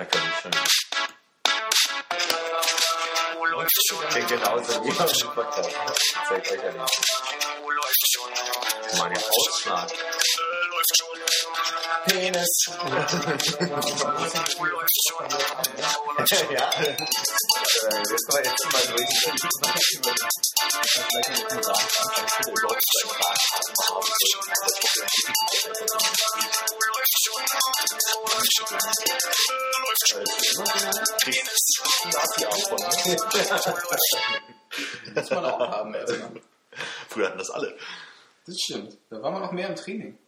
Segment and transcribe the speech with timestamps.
[0.00, 0.12] Nicht
[3.86, 4.00] schon.
[4.08, 5.70] Klingt genauso wie dem Podcast.
[6.26, 7.00] Zeig euch ja nicht.
[8.96, 9.92] Mal den Ausschlag.
[12.06, 12.48] Penis.
[16.50, 16.70] ja.
[17.90, 19.16] Das war jetzt mal durch.
[35.14, 36.40] Das man auch haben erstmal.
[37.08, 37.76] Früher hatten das alle.
[38.46, 38.96] Das stimmt.
[39.10, 40.18] Da waren wir noch mehr im Training.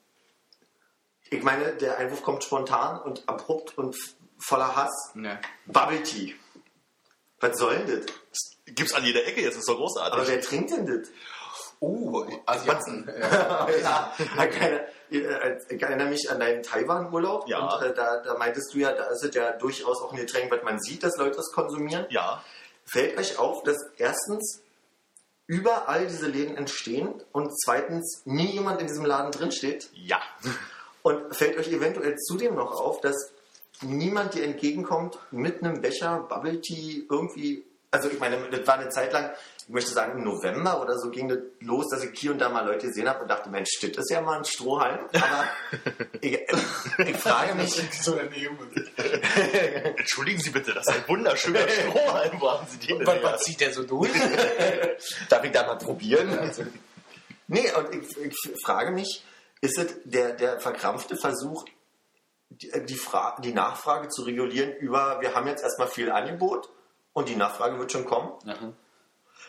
[1.31, 3.97] Ich meine, der Einwurf kommt spontan und abrupt und
[4.39, 5.13] voller Hass.
[5.15, 5.41] Ne.
[5.67, 6.35] Bubble Tea.
[7.41, 8.57] Was soll denn das?
[8.67, 10.13] Gibt's an jeder Ecke jetzt, ist doch großartig.
[10.13, 11.09] Aber wer trinkt denn das?
[11.81, 13.11] Oh, Asiaten.
[13.19, 14.15] Ja.
[14.37, 17.59] ja, keine, ich erinnere mich an deinen Taiwan-Urlaub Ja.
[17.77, 20.51] und äh, da, da meintest du ja, da ist es ja durchaus auch ein Getränk,
[20.51, 22.07] was man sieht, dass Leute das konsumieren.
[22.11, 22.43] Ja,
[22.85, 24.61] Fällt euch auf, dass erstens
[25.47, 30.21] überall diese Läden entstehen und zweitens nie jemand in diesem Laden drinsteht ja.
[31.03, 33.33] und fällt euch eventuell zudem noch auf, dass
[33.83, 37.65] niemand dir entgegenkommt mit einem Becher Bubble Tea irgendwie.
[37.95, 41.11] Also ich meine, das war eine Zeit lang, ich möchte sagen im November oder so
[41.11, 43.69] ging das los, dass ich hier und da mal Leute gesehen habe und dachte, Mensch,
[43.81, 45.01] das ist ja mal ein Strohhalm.
[45.13, 45.45] Aber
[46.23, 46.41] ich,
[46.97, 48.17] ich frage mich, so.
[49.99, 52.41] Entschuldigen Sie bitte, das ist ein wunderschöner Strohhalm.
[52.41, 54.11] Wo haben Sie den denn Was, zieht der so durch?
[55.29, 56.51] darf ich da mal probieren?
[57.47, 59.23] Nee, und ich, ich frage mich,
[59.61, 61.67] ist es der, der verkrampfte Versuch,
[62.49, 66.71] die, die, Fra die Nachfrage zu regulieren über, wir haben jetzt erstmal viel Angebot
[67.13, 68.33] und die Nachfrage wird schon kommen?
[68.45, 68.75] Mhm.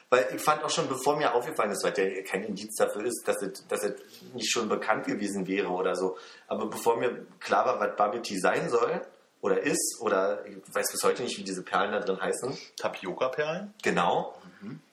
[0.10, 3.24] Weil ich fand auch schon, bevor mir aufgefallen ist, weil der kein Indiz dafür ist,
[3.26, 3.94] dass es, dass es
[4.34, 8.38] nicht schon bekannt gewesen wäre oder so, aber bevor mir klar war, was Bubble Tea
[8.38, 9.02] sein soll
[9.42, 13.74] oder ist, oder ich weiß bis heute nicht, wie diese Perlen da drin heißen, Tapioca-Perlen?
[13.82, 14.38] Genau.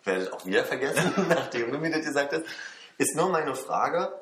[0.04, 2.44] Werde ich auch wieder vergessen, nachdem du mir das gesagt hast.
[2.98, 4.12] Ist nur meine Frage.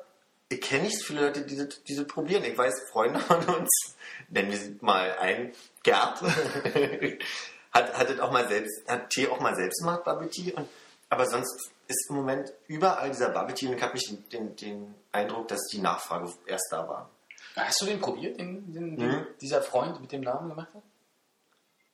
[0.49, 2.43] Ich kenne nicht viele Leute, die das, die das probieren.
[2.43, 3.95] Ich weiß, Freunde von uns,
[4.29, 6.21] nennen wir sie mal ein, Gerd,
[7.71, 10.53] hat, hat das auch mal selbst, hat Tee auch mal selbst gemacht, Bubble Tea.
[10.53, 10.67] Und,
[11.09, 14.55] aber sonst ist im Moment überall dieser Bubble Tea und ich habe mich den, den,
[14.55, 17.09] den Eindruck, dass die Nachfrage erst da war.
[17.55, 18.97] Hast du den probiert, den, den, Mhm.
[18.97, 20.83] den dieser Freund mit dem Namen gemacht hat?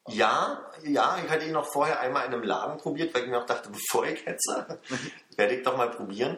[0.07, 3.39] Ja, ja, ich hatte ihn noch vorher einmal in einem Laden probiert, weil ich mir
[3.41, 4.79] auch dachte, bevor ich hetze,
[5.35, 6.37] werde ich doch mal probieren.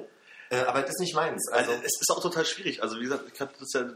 [0.50, 1.50] Äh, aber das ist nicht meins.
[1.52, 2.82] Also, Also, es ist auch total schwierig.
[2.82, 3.90] Also, wie gesagt, ich hatte das ja.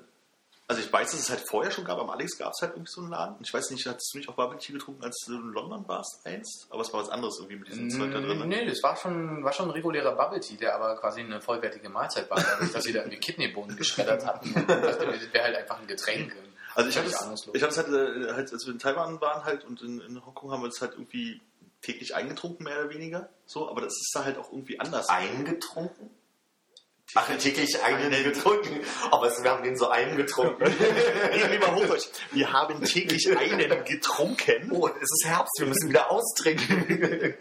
[0.72, 2.00] Also, ich weiß, dass es halt vorher schon gab.
[2.00, 3.36] Am Alex gab es halt irgendwie so einen Laden.
[3.36, 5.86] Und ich weiß nicht, hattest du nicht auch Bubble Tea getrunken, als du in London
[5.86, 6.68] warst einst?
[6.70, 8.40] Aber es war was anderes irgendwie mit diesem Zeug da drin.
[8.40, 8.46] ne?
[8.46, 11.90] Nee, das war schon, war schon ein regulärer Bubble Tea, der aber quasi eine vollwertige
[11.90, 14.54] Mahlzeit war, dadurch, dass sie da irgendwie Kidneybohnen geschreddert hatten.
[14.66, 14.98] Das
[15.34, 16.34] wäre halt einfach ein Getränk.
[16.74, 19.66] Also ich habe es, ich es halt, äh, halt, als wir in Taiwan waren halt
[19.66, 21.42] und in, in Hongkong haben wir es halt irgendwie
[21.82, 23.28] täglich eingetrunken, mehr oder weniger.
[23.46, 25.10] So, aber das ist da halt auch irgendwie anders.
[25.10, 26.10] eingetrunken?
[27.16, 28.80] Ach, täglich einen getrunken.
[29.12, 30.74] Aber es- wir haben den so eingetrunken.
[31.32, 32.08] Nee, lieber Hochdeutsch.
[32.32, 34.72] Wir haben täglich einen getrunken.
[34.72, 36.86] oh, es ist Herbst, wir müssen wieder austrinken.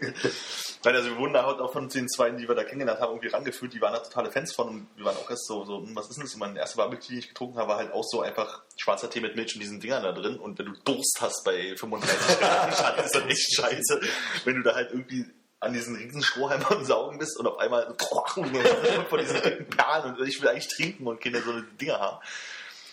[0.83, 3.11] Nein, also wir wurden da halt auch von den zwei, die wir da kennengelernt haben,
[3.11, 3.73] irgendwie rangeführt.
[3.73, 6.09] Die waren da totale Fans von und wir waren auch erst so, so hm, was
[6.09, 6.33] ist denn das?
[6.33, 9.21] Und mein erster Tea, den ich getrunken habe, war halt auch so einfach schwarzer Tee
[9.21, 10.37] mit Milch und diesen Dingern da drin.
[10.37, 14.01] Und wenn du Durst hast bei 35 Grad, ist das echt scheiße.
[14.45, 15.25] Wenn du da halt irgendwie
[15.61, 17.95] an diesen riesen Strohhalm am Saugen bist und auf einmal
[19.09, 22.17] von diesen Perlen und ich will eigentlich trinken und keine so eine Dinger haben.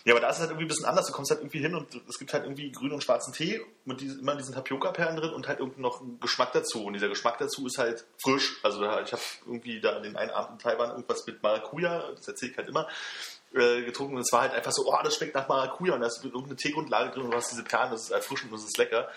[0.05, 1.07] Ja, aber da ist es halt irgendwie ein bisschen anders.
[1.07, 4.01] Du kommst halt irgendwie hin und es gibt halt irgendwie grünen und schwarzen Tee mit
[4.01, 6.85] diesen, immer diesen Tapioca-Perlen drin und halt irgendwie noch einen Geschmack dazu.
[6.85, 8.59] Und dieser Geschmack dazu ist halt frisch.
[8.63, 12.53] Also ich habe irgendwie da den einen Abend in Taiwan irgendwas mit Maracuja, das erzähle
[12.53, 12.89] ich halt immer,
[13.53, 16.07] äh, getrunken und es war halt einfach so, oh, das schmeckt nach Maracuja und da
[16.07, 18.79] ist irgendeine Teegrundlage drin und du hast diese Perlen, das ist erfrischend und das ist
[18.79, 19.09] lecker.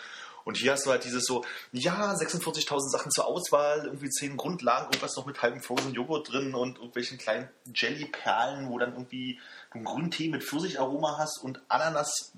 [0.43, 4.85] Und hier hast du halt dieses so, ja, 46.000 Sachen zur Auswahl, irgendwie 10 Grundlagen,
[4.85, 9.39] irgendwas noch mit halbem Frozen Joghurt drin und irgendwelchen kleinen Jelly-Perlen, wo dann irgendwie
[9.71, 12.33] du einen grünen Tee mit Pfirsicharoma hast und Ananas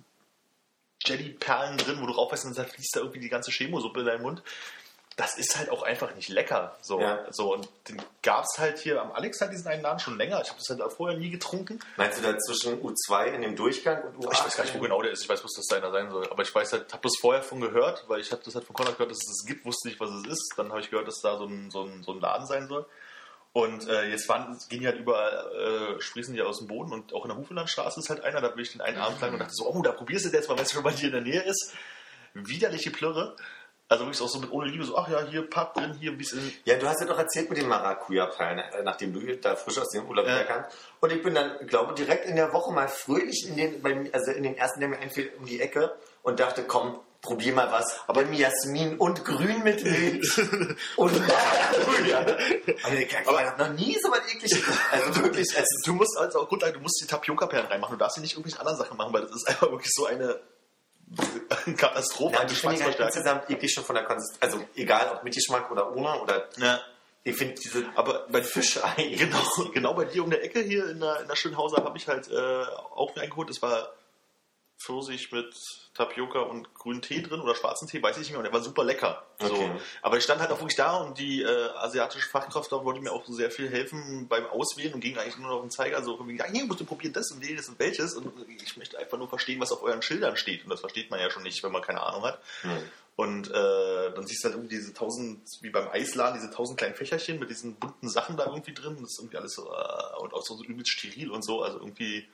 [1.05, 4.21] Jelly-Perlen drin, wo du raufbeißt und dann fließt da irgendwie die ganze Chemosuppe in deinen
[4.21, 4.43] Mund.
[5.15, 6.75] Das ist halt auch einfach nicht lecker.
[6.81, 7.25] So, Ja.
[7.31, 10.41] so und den gab es halt hier am Alex halt diesen einen Laden schon länger.
[10.41, 11.79] Ich habe das halt auch vorher nie getrunken.
[11.97, 14.33] Meinst du da zwischen U2 in dem Durchgang und U8?
[14.33, 15.21] Ich weiß gar nicht, wo genau der ist.
[15.21, 16.27] Ich weiß, bloß, dass da einer sein soll.
[16.31, 18.75] Aber ich weiß halt, habe das vorher von gehört, weil ich habe das halt von
[18.75, 20.53] Konrad gehört, dass es das gibt, wusste nicht, was es ist.
[20.57, 22.85] Dann habe ich gehört, dass da so ein, so ein, so ein Laden sein soll.
[23.51, 27.13] Und äh, jetzt waren, gehen die halt überall, äh, sprießen die aus dem Boden und
[27.13, 29.37] auch in der Hufelandstraße ist halt einer, da bin ich den einen Abend lang und
[29.39, 31.11] dachte so, oh, da probierst du das jetzt mal, wenn es schon bei dir in
[31.11, 31.71] der Nähe ist.
[32.33, 33.35] Widerliche Plörre.
[33.89, 36.17] Also wirklich auch so mit ohne Liebe, so, ach ja, hier Papp drin, hier ein
[36.17, 36.53] bisschen.
[36.65, 39.89] Ja, du hast ja doch erzählt mit dem Maracuja-Perlen, äh, nachdem du da frisch aus
[39.89, 40.33] dem Urlaub Ja.
[40.35, 40.69] wiederkamst.
[40.99, 44.43] Und ich bin dann, glaube direkt in der Woche mal fröhlich in den, also in
[44.43, 45.93] den ersten, der mir einfiel, um die Ecke
[46.23, 47.99] und dachte, komm, probier mal was.
[48.07, 50.37] Aber mit Jasmin und Grün mit Milch.
[50.97, 52.19] und Halleluja.
[52.83, 54.61] Also, ich habe noch nie so was ekliges.
[54.91, 57.93] Also wirklich, ist Du musst also auch du musst die Tapioca-Perlen reinmachen.
[57.93, 60.39] Du darfst sie nicht irgendwelche anderen Sachen machen, weil das ist einfach wirklich so eine
[61.77, 64.41] Katastrophe Ja, ich finde die insgesamt eklig schon von der Konsistenz.
[64.41, 66.21] Also egal ob mit Geschmack oder ohne.
[66.21, 66.79] Oder Ja.
[67.23, 69.15] ich finde diese Aber bei Fischei.
[69.17, 69.39] Genau,
[69.73, 72.29] genau bei dir um der Ecke hier in der, in der Schönhauser habe ich halt
[72.29, 72.63] äh,
[72.95, 73.49] auch mir eingeholt.
[73.49, 73.89] Das war
[74.83, 75.55] Pfirsich mit
[75.93, 78.39] Tapioca und grünen Tee drin oder schwarzen Tee, weiß ich nicht mehr.
[78.39, 79.25] Und der war super lecker.
[79.39, 79.53] So.
[79.53, 79.71] Okay.
[80.01, 83.11] Aber ich stand halt auch wirklich da und die äh, asiatische Fachkraft da wollte mir
[83.11, 86.03] auch sehr viel helfen beim Auswählen und ging eigentlich nur noch auf den Zeiger.
[86.03, 88.15] So, wegen, ja, hier musst du probieren das und jenes und welches.
[88.15, 90.63] Und ich möchte einfach nur verstehen, was auf euren Schildern steht.
[90.63, 92.41] Und das versteht man ja schon nicht, wenn man keine Ahnung hat.
[93.15, 96.95] Und äh, dann siehst du halt irgendwie diese tausend, wie beim Eisladen, diese tausend kleinen
[96.95, 98.97] Fächerchen mit diesen bunten Sachen da irgendwie drin.
[98.99, 101.61] Das ist irgendwie alles so, äh, und auch so, so übelst steril und so.
[101.61, 102.27] Also irgendwie,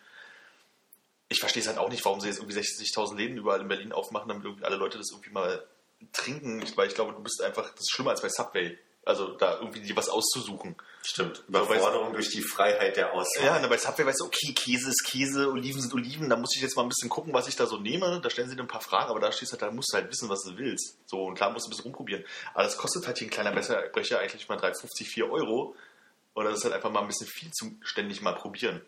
[1.30, 3.92] ich verstehe es halt auch nicht, warum sie jetzt irgendwie 60.000 Läden überall in Berlin
[3.92, 5.64] aufmachen, damit irgendwie alle Leute das irgendwie mal
[6.12, 6.64] trinken.
[6.76, 8.78] Weil ich glaube, du bist einfach, das ist schlimmer als bei Subway.
[9.06, 10.76] Also da irgendwie dir was auszusuchen.
[11.04, 11.44] Stimmt.
[11.48, 13.46] Überforderung durch die Freiheit der Auswahl.
[13.46, 16.56] Ja, und bei Subway weißt du, okay, Käse ist Käse, Oliven sind Oliven, da muss
[16.56, 18.20] ich jetzt mal ein bisschen gucken, was ich da so nehme.
[18.22, 20.12] Da stellen sie dir ein paar Fragen, aber da stehst halt, da musst du halt
[20.12, 20.98] wissen, was du willst.
[21.06, 22.26] So, und klar musst du ein bisschen rumprobieren.
[22.54, 25.76] Aber das kostet halt hier ein kleiner Brecher eigentlich mal 3,50, 4 Euro.
[26.34, 28.82] Und das ist halt einfach mal ein bisschen viel zum ständig mal probieren.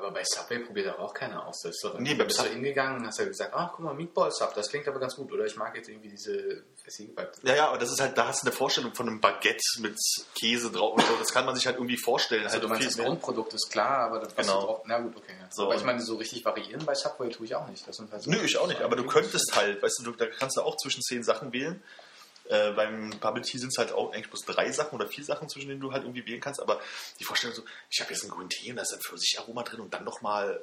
[0.00, 1.60] Aber bei Subway probiert doch auch keiner aus.
[1.62, 3.80] Das ist doch, Nee, beim bist du Sub- hingegangen und hast ja gesagt, ach guck
[3.84, 5.30] mal, Meatball Sub, das klingt aber ganz gut.
[5.32, 7.12] Oder ich mag jetzt irgendwie diese fessige
[7.42, 9.96] Ja, ja, aber das ist halt, da hast du eine Vorstellung von einem Baguette mit
[10.34, 11.14] Käse drauf und so.
[11.18, 12.44] Das kann man sich halt irgendwie vorstellen.
[12.44, 12.96] Also halt du meinst, das.
[12.96, 14.60] Grundprodukt ist klar, aber das Genau.
[14.60, 15.34] du drauf, na gut, okay.
[15.38, 15.46] Ja.
[15.50, 17.86] So, aber ich meine, so richtig variieren bei Subway tue ich auch nicht.
[17.86, 20.12] Das sind halt so Nö, ich auch nicht, aber du könntest halt, weißt du, du
[20.12, 21.82] da kannst du auch zwischen zehn Sachen wählen.
[22.50, 25.48] Äh, beim Bubble Tea sind es halt auch eigentlich bloß drei Sachen oder vier Sachen,
[25.48, 26.60] zwischen denen du halt irgendwie wählen kannst.
[26.60, 26.80] Aber
[27.20, 29.80] die Vorstellung so, ich habe jetzt einen grünen Tee und da ist ein Pfirsicharoma drin
[29.80, 30.60] und dann nochmal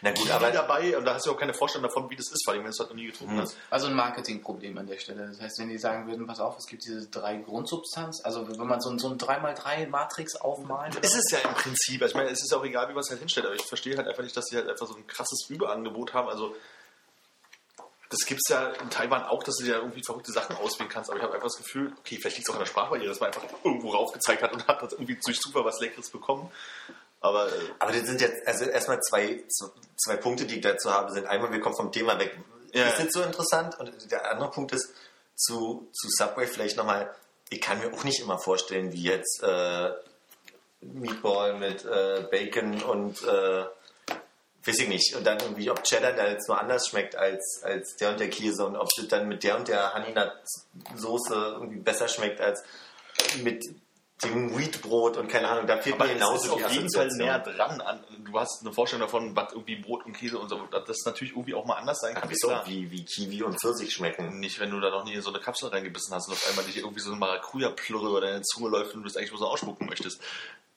[0.00, 2.30] Na gut, Kiwi aber dabei und da hast du auch keine Vorstellung davon, wie das
[2.32, 3.56] ist, vor allem wenn du es halt noch nie getrunken hast.
[3.68, 5.28] Also ein Marketingproblem an der Stelle.
[5.28, 8.66] Das heißt, wenn die sagen würden, pass auf, es gibt diese drei Grundsubstanz, also wenn
[8.66, 12.16] man so ein, so ein 3x3 Matrix aufmalen Es ist ja im Prinzip, also ich
[12.16, 14.22] meine, es ist auch egal, wie man es halt hinstellt, aber ich verstehe halt einfach
[14.22, 16.28] nicht, dass sie halt einfach so ein krasses Überangebot haben.
[16.28, 16.54] Also
[18.12, 21.08] das gibt es ja in Taiwan auch, dass du dir irgendwie verrückte Sachen auswählen kannst,
[21.08, 23.20] aber ich habe einfach das Gefühl, okay, vielleicht liegt es auch an der Sprachbarriere, dass
[23.20, 26.50] man einfach irgendwo raufgezeigt hat und hat das irgendwie durch Zufall was Leckeres bekommen.
[27.20, 29.42] Aber äh, Aber das sind jetzt, also erstmal zwei,
[29.96, 32.38] zwei Punkte, die ich dazu habe, sind einmal, wir kommen vom Thema weg.
[32.72, 32.88] Ja.
[32.88, 33.78] Ist jetzt so interessant?
[33.78, 34.92] Und der andere Punkt ist,
[35.34, 37.14] zu, zu Subway vielleicht nochmal,
[37.48, 39.90] ich kann mir auch nicht immer vorstellen, wie jetzt äh,
[40.80, 43.64] Meatball mit äh, Bacon und äh,
[44.64, 45.14] weiß ich nicht.
[45.16, 48.30] Und dann irgendwie, ob Cheddar da jetzt nur anders schmeckt als, als der und der
[48.30, 50.32] Käse und ob das dann mit der und der Honey Nut
[50.96, 52.62] Soße irgendwie besser schmeckt als
[53.42, 53.62] mit
[54.24, 57.08] dem Wheatbrot und keine Ahnung, da fehlt Aber mir es genauso ist auf jeden Fall
[57.08, 57.80] näher dran.
[57.80, 61.32] An, du hast eine Vorstellung davon, was irgendwie Brot und Käse und so, das natürlich
[61.32, 62.30] irgendwie auch mal anders sein kann.
[62.30, 62.48] Wieso?
[62.66, 64.38] Wie, wie Kiwi und Pfirsich schmecken.
[64.38, 66.64] Nicht, wenn du da noch nie in so eine Kapsel reingebissen hast und auf einmal
[66.64, 69.48] dich irgendwie so eine Maracuja-Plürre über deine Zunge läuft und du das eigentlich nur so
[69.48, 70.20] ausspucken möchtest.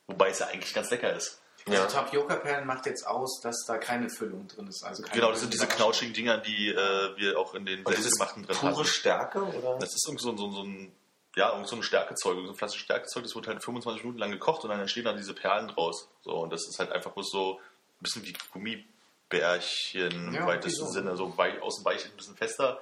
[0.08, 1.40] Wobei es ja eigentlich ganz lecker ist.
[1.67, 1.88] Also Ja.
[1.88, 4.83] Tapioca-Perlen macht jetzt aus, dass da keine Füllung drin ist.
[4.83, 7.88] Also keine Genau, das sind diese knautschigen Dinger, die äh, wir auch in den Und
[7.89, 8.85] das ist selbstgemachten drin pure hatten.
[8.85, 9.79] Stärke, oder?
[9.79, 10.91] Das ist irgend so, so, so ein,
[11.35, 14.29] ja, irgend so ein Stärkezeug, so ein pflanzliches Stärkezeug, das wird halt 25 Minuten lang
[14.31, 16.07] gekocht und dann entstehen dann diese Perlen draus.
[16.21, 20.81] So, und das ist halt einfach bloß so ein bisschen wie Gummibärchen Ja, im weitesten
[20.81, 20.85] irgendwie so.
[20.88, 22.79] Sinne, so wei außen weich, ein bisschen fester.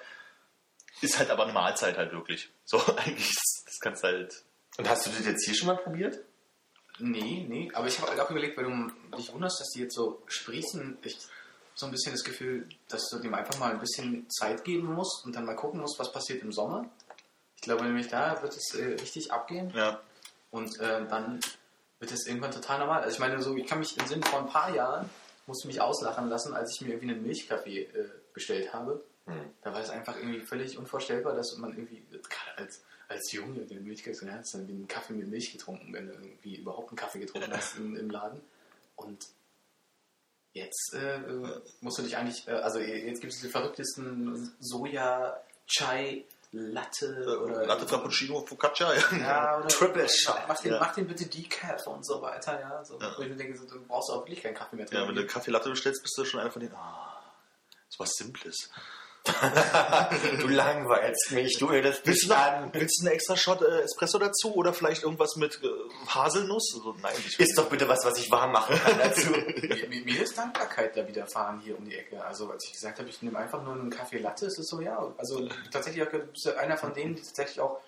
[1.02, 2.50] Ist halt aber eine Mahlzeit halt wirklich.
[2.66, 4.44] So, eigentlich, ist- das kannst halt.
[4.78, 6.20] Und hast du das jetzt hier schon mal probiert?
[7.00, 9.96] Nee, nee, aber ich habe halt auch überlegt, weil du dich wunderst, dass die jetzt
[9.96, 10.98] so sprießen.
[11.04, 11.18] Ich
[11.76, 15.26] so ein bisschen das Gefühl, dass du dem einfach mal ein bisschen Zeit geben musst
[15.26, 16.86] und dann mal gucken musst, was passiert im Sommer.
[17.56, 20.00] Ich glaube nämlich, da wird es äh, richtig abgehen Ja.
[20.52, 21.40] und äh, dann
[22.00, 23.02] wird es irgendwann total normal.
[23.02, 25.10] Also ich meine, so, ich kann mich im Sinne vor ein paar Jahren,
[25.48, 29.04] musste mich auslachen lassen, als ich mir irgendwie einen Milchkaffee äh, bestellt habe.
[29.26, 29.34] Hm.
[29.64, 33.84] Da war es einfach irgendwie völlig unvorstellbar, dass man irgendwie, gerade als, als Junge, den
[33.84, 36.98] Milchkaffee, dann hast du irgendwie einen Kaffee mit Milch getrunken, wenn du irgendwie überhaupt einen
[36.98, 38.42] Kaffee getrunken hast im, im Laden.
[38.96, 39.26] Und
[40.54, 41.20] jetzt äh,
[41.82, 47.66] musst du dich eigentlich, äh, also jetzt gibt es diese verrücktesten Soja, Chai, Latte oder
[47.66, 49.18] Latte Frappuccino, Focaccia, ja.
[49.18, 50.38] ja, oder Triple Shot.
[50.48, 50.80] Mach den, Ja.
[50.80, 52.86] mach den bitte Decaf und so weiter, ja.
[52.86, 53.12] So, Ja.
[53.18, 55.26] Wo ich mir denke, so, du brauchst auch wirklich keinen Kaffee mehr Ja, wenn du
[55.26, 56.76] Kaffee Latte bestellst, bist du schon einer von denen.
[56.76, 57.24] Ah,
[57.90, 58.70] so was Simples.
[60.40, 62.70] Du langweilst mich, du ödest Willst mich du, an.
[62.74, 65.68] willst du einen extra Shot äh, Espresso dazu oder vielleicht irgendwas mit äh,
[66.08, 66.74] Haselnuss?
[66.76, 69.32] Also, nein, Ist doch bitte was, was ich warm machen kann dazu.
[69.90, 72.24] mir, mir, ist Dankbarkeit da widerfahren hier um die Ecke.
[72.24, 74.82] Also als ich gesagt habe, ich nehme einfach nur einen Kaffee Latte, ist es so,
[74.82, 75.14] ja.
[75.18, 77.80] Also tatsächlich auch, du bist ja einer von denen, die tatsächlich auch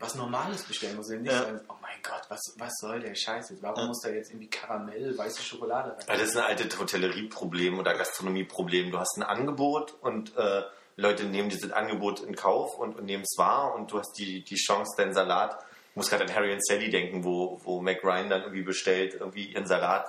[0.00, 1.08] was Normales bestellen muss.
[1.08, 1.38] Nicht Ja.
[1.44, 3.62] sagen, oh mein Gott, was, was soll der Scheiß jetzt?
[3.62, 3.86] Warum Ja.
[3.86, 6.04] muss da jetzt irgendwie Karamell, weiße Schokolade rein?
[6.06, 8.90] Das ist ein altes Hotellerieproblem oder Gastronomieproblem.
[8.90, 10.62] Du hast ein Angebot und äh,
[10.96, 14.42] Leute nehmen dieses Angebot in Kauf und, und nehmen es wahr und du hast die,
[14.42, 15.56] die Chance, deinen Salat,
[15.90, 19.14] ich muss gerade an Harry und Sally denken, wo, wo Mac Ryan dann irgendwie bestellt,
[19.14, 20.06] irgendwie ihren Salat,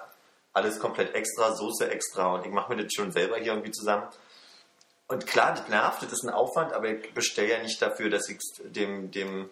[0.54, 4.08] alles komplett extra, Soße extra und ich mache mir das schon selber hier irgendwie zusammen.
[5.08, 8.30] Und klar, das nervt, das ist ein Aufwand, aber ich bestelle ja nicht dafür, dass
[8.30, 9.50] ich es dem, dem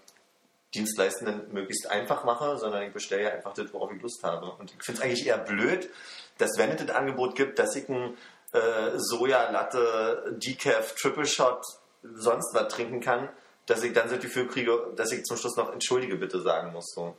[0.75, 4.51] Dienstleistenden möglichst einfach mache, sondern ich bestelle ja einfach das, worauf ich Lust habe.
[4.51, 5.89] Und ich finde es eigentlich eher blöd,
[6.38, 8.17] dass wenn es das Angebot gibt, dass ich ein
[8.53, 11.61] äh, Soja-Latte, Decaf, Triple Shot,
[12.03, 13.29] sonst was trinken kann,
[13.65, 16.71] dass ich dann so das Gefühl kriege, dass ich zum Schluss noch Entschuldige bitte sagen
[16.71, 16.91] muss.
[16.95, 17.15] So.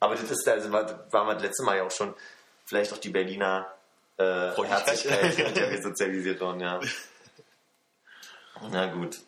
[0.00, 2.14] Aber das ist, also war, war das letzte Mal ja auch schon,
[2.64, 3.72] vielleicht auch die Berliner
[4.18, 4.50] äh.
[4.50, 6.80] Herzlichkeit, mit der wir sozialisiert worden, ja.
[8.70, 9.18] Na gut.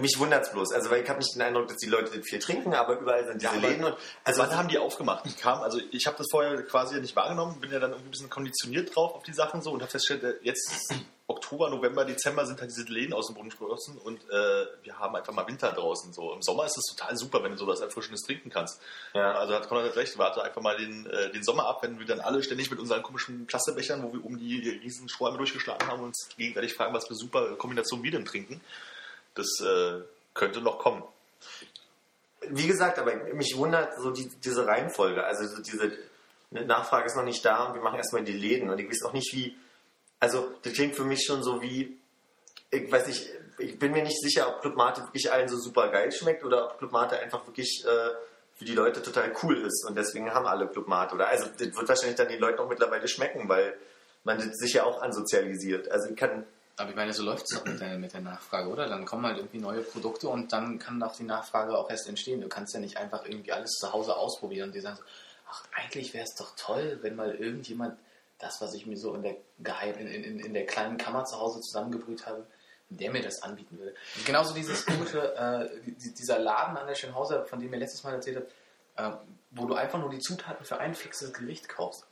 [0.00, 0.72] Mich wundert es bloß.
[0.72, 3.26] Also, weil ich habe nicht den Eindruck, dass die Leute das viel trinken, aber überall
[3.26, 3.84] sind diese Ja, Läden.
[3.84, 5.26] Und, Also wann haben die aufgemacht?
[5.26, 8.30] Ich kam, also ich habe das vorher quasi nicht wahrgenommen, bin ja dann ein bisschen
[8.30, 10.92] konditioniert drauf auf die Sachen so und habe festgestellt, äh, jetzt
[11.28, 15.16] Oktober, November, Dezember sind halt diese Läden aus dem Boden gesprossen und äh, wir haben
[15.16, 16.12] einfach mal Winter draußen.
[16.12, 18.80] So im Sommer ist es total super, wenn du sowas Erfrischendes trinken kannst.
[19.12, 19.32] Ja.
[19.32, 22.20] Also hat Konrad recht, warte einfach mal den, äh, den Sommer ab, wenn wir dann
[22.20, 26.28] alle ständig mit unseren komischen Plastikbechern, wo wir um die riesen Strohhalme durchgeschlagen haben uns
[26.36, 28.60] gegenseitig fragen, was für super Kombination wir denn trinken.
[29.36, 30.00] Das äh,
[30.34, 31.04] könnte noch kommen.
[32.48, 35.24] wie gesagt, aber mich wundert so die, diese Reihenfolge.
[35.24, 35.92] Also, so diese
[36.50, 38.70] Nachfrage ist noch nicht da und wir machen erstmal die Läden.
[38.70, 39.56] Und ich weiß auch nicht, wie.
[40.18, 41.98] Also, das klingt für mich schon so wie.
[42.70, 45.88] Ich weiß nicht, ich bin mir nicht sicher, ob Club Mate wirklich allen so super
[45.88, 48.10] geil schmeckt oder ob Club Mate einfach wirklich äh,
[48.56, 51.14] für die Leute total cool ist und deswegen haben alle Club Mate.
[51.14, 53.76] Oder also das wird wahrscheinlich dann den Leuten auch mittlerweile schmecken, weil
[54.24, 55.90] man sich ja auch ansozialisiert.
[55.90, 56.46] Also ich kann
[56.78, 58.86] Aber ich meine, so läuft es doch mit der, mit der Nachfrage, oder?
[58.88, 62.40] Dann kommen halt irgendwie neue Produkte und dann kann auch die Nachfrage auch erst entstehen.
[62.42, 65.02] Du kannst ja nicht einfach irgendwie alles zu Hause ausprobieren und dir sagen so,
[65.50, 67.98] ach, eigentlich wäre es doch toll, wenn mal irgendjemand
[68.38, 71.38] das, was ich mir so in der, geheim, in, in, in der kleinen Kammer zu
[71.40, 72.46] Hause zusammengebrüht habe,
[72.90, 73.94] der mir das anbieten würde.
[74.16, 78.04] Und genauso dieses komische, äh, die- dieser Laden an der Schönhauser, von dem ihr letztes
[78.04, 79.16] Mal erzählt habt, äh,
[79.52, 82.04] wo du einfach nur die Zutaten für ein fixes Gericht kaufst.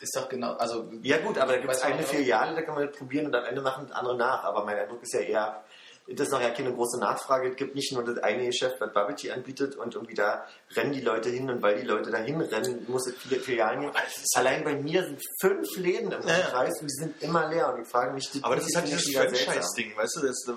[0.00, 0.90] Ist doch genau, also...
[1.02, 3.44] Ja gut, aber da gibt es eine Filiale, da kann man das probieren und am
[3.44, 4.44] Ende machen andere nach.
[4.44, 5.64] Aber mein Eindruck ist ja eher,
[6.08, 7.50] das ist noch ja keine große Nachfrage.
[7.50, 10.92] Es gibt nicht nur das eine Geschäft, was Bubble Tea anbietet und irgendwie da rennen
[10.92, 13.92] die Leute hin und weil die Leute da hinrennen, muss es viele Filialen geben.
[14.34, 16.46] Allein bei mir sind fünf Läden im Ja, ja.
[16.46, 19.14] Kreis und die sind immer leer und ich frage mich, Aber das ist halt dieses.
[19.14, 20.52] Franchise-Ding, weißt du, das, äh,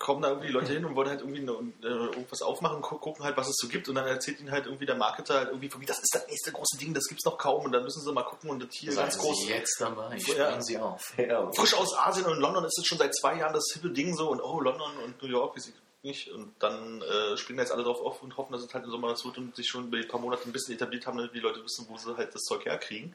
[0.00, 3.22] kommen da irgendwie Leute hin und wollen halt irgendwie eine, äh, irgendwas aufmachen, gu- gucken
[3.24, 5.68] halt, was es so gibt und dann erzählt ihnen halt irgendwie der Marketer halt irgendwie,
[5.68, 8.00] von wie, das ist das nächste große Ding, das gibt's noch kaum und dann müssen
[8.02, 10.60] sie mal gucken und das hier ganz groß, Sie jetzt dabei, Ja.
[10.60, 11.12] Sie auf.
[11.18, 11.52] Ja.
[11.52, 14.16] frisch aus Asien und in London ist es schon seit zwei Jahren das hippe Ding
[14.16, 17.70] so und oh, London und New York, weiß ich nicht und dann äh, springen jetzt
[17.72, 19.88] alle drauf auf und hoffen, dass es halt im Sommer das wird und sich schon
[19.88, 22.34] über die paar Monate ein bisschen etabliert haben, damit die Leute wissen, wo sie halt
[22.34, 23.14] das Zeug herkriegen.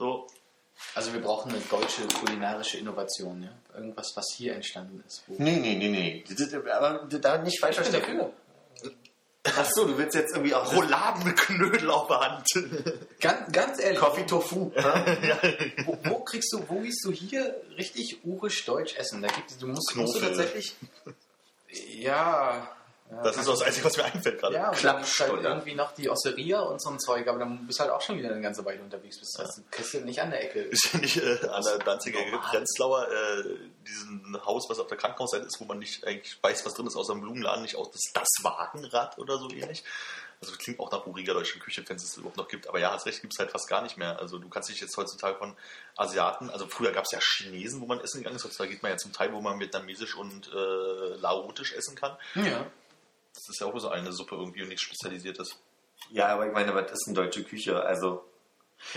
[0.00, 0.26] So,
[0.94, 3.50] Also wir brauchen eine deutsche kulinarische Innovation, ja?
[3.74, 5.22] Irgendwas, was hier entstanden ist.
[5.28, 6.24] Nee, nee, nee, nee.
[6.72, 8.18] Aber da nicht falsch ich bin verstehen.
[8.18, 8.32] dafür.
[9.56, 12.46] Achso, du willst jetzt irgendwie auch Rouladen mit Knödel auf der Hand.
[13.20, 14.70] Ganz, ganz ehrlich, Coffee Tofu.
[14.74, 15.72] ne?
[15.86, 19.22] wo, wo kriegst du, wo gehst du hier richtig urisch deutsch essen?
[19.22, 20.74] Da gibt, du musst, musst du tatsächlich.
[21.90, 22.68] Ja.
[23.10, 24.54] Ja Das ist so das Einzige, was mir einfällt gerade.
[24.54, 27.66] Ja, und dann ist halt irgendwie noch die Osteria und so ein Zeug, aber dann
[27.66, 29.18] bist du halt auch schon wieder eine ganze Weile unterwegs.
[29.18, 30.60] Bist also, kriegst du nicht an der Ecke.
[30.60, 33.44] Ist ja nicht äh, an der Danziger Grenzlauer, äh,
[33.86, 36.96] diesen Haus, was auf der Krankenhausseite ist, wo man nicht eigentlich weiß, was drin ist,
[36.96, 39.84] außer dem Blumenladen, nicht aus das, das Wagenrad oder so ähnlich.
[40.40, 42.68] Also klingt auch nach uriger deutschen Küche, wenn es es überhaupt noch gibt.
[42.68, 44.20] Aber ja, hast recht, gibt es halt fast gar nicht mehr.
[44.20, 45.56] Also du kannst dich jetzt heutzutage von
[45.96, 48.92] Asiaten, also früher gab es ja Chinesen, wo man essen gegangen ist, heutzutage geht man
[48.92, 52.16] ja zum Teil, wo man vietnamesisch und äh, laotisch essen kann.
[52.36, 52.66] Ja.
[53.38, 55.58] Das ist ja auch so eine Suppe irgendwie und nichts Spezialisiertes.
[56.10, 57.80] Ja, aber ich meine, was ist eine deutsche Küche?
[57.82, 58.24] Also,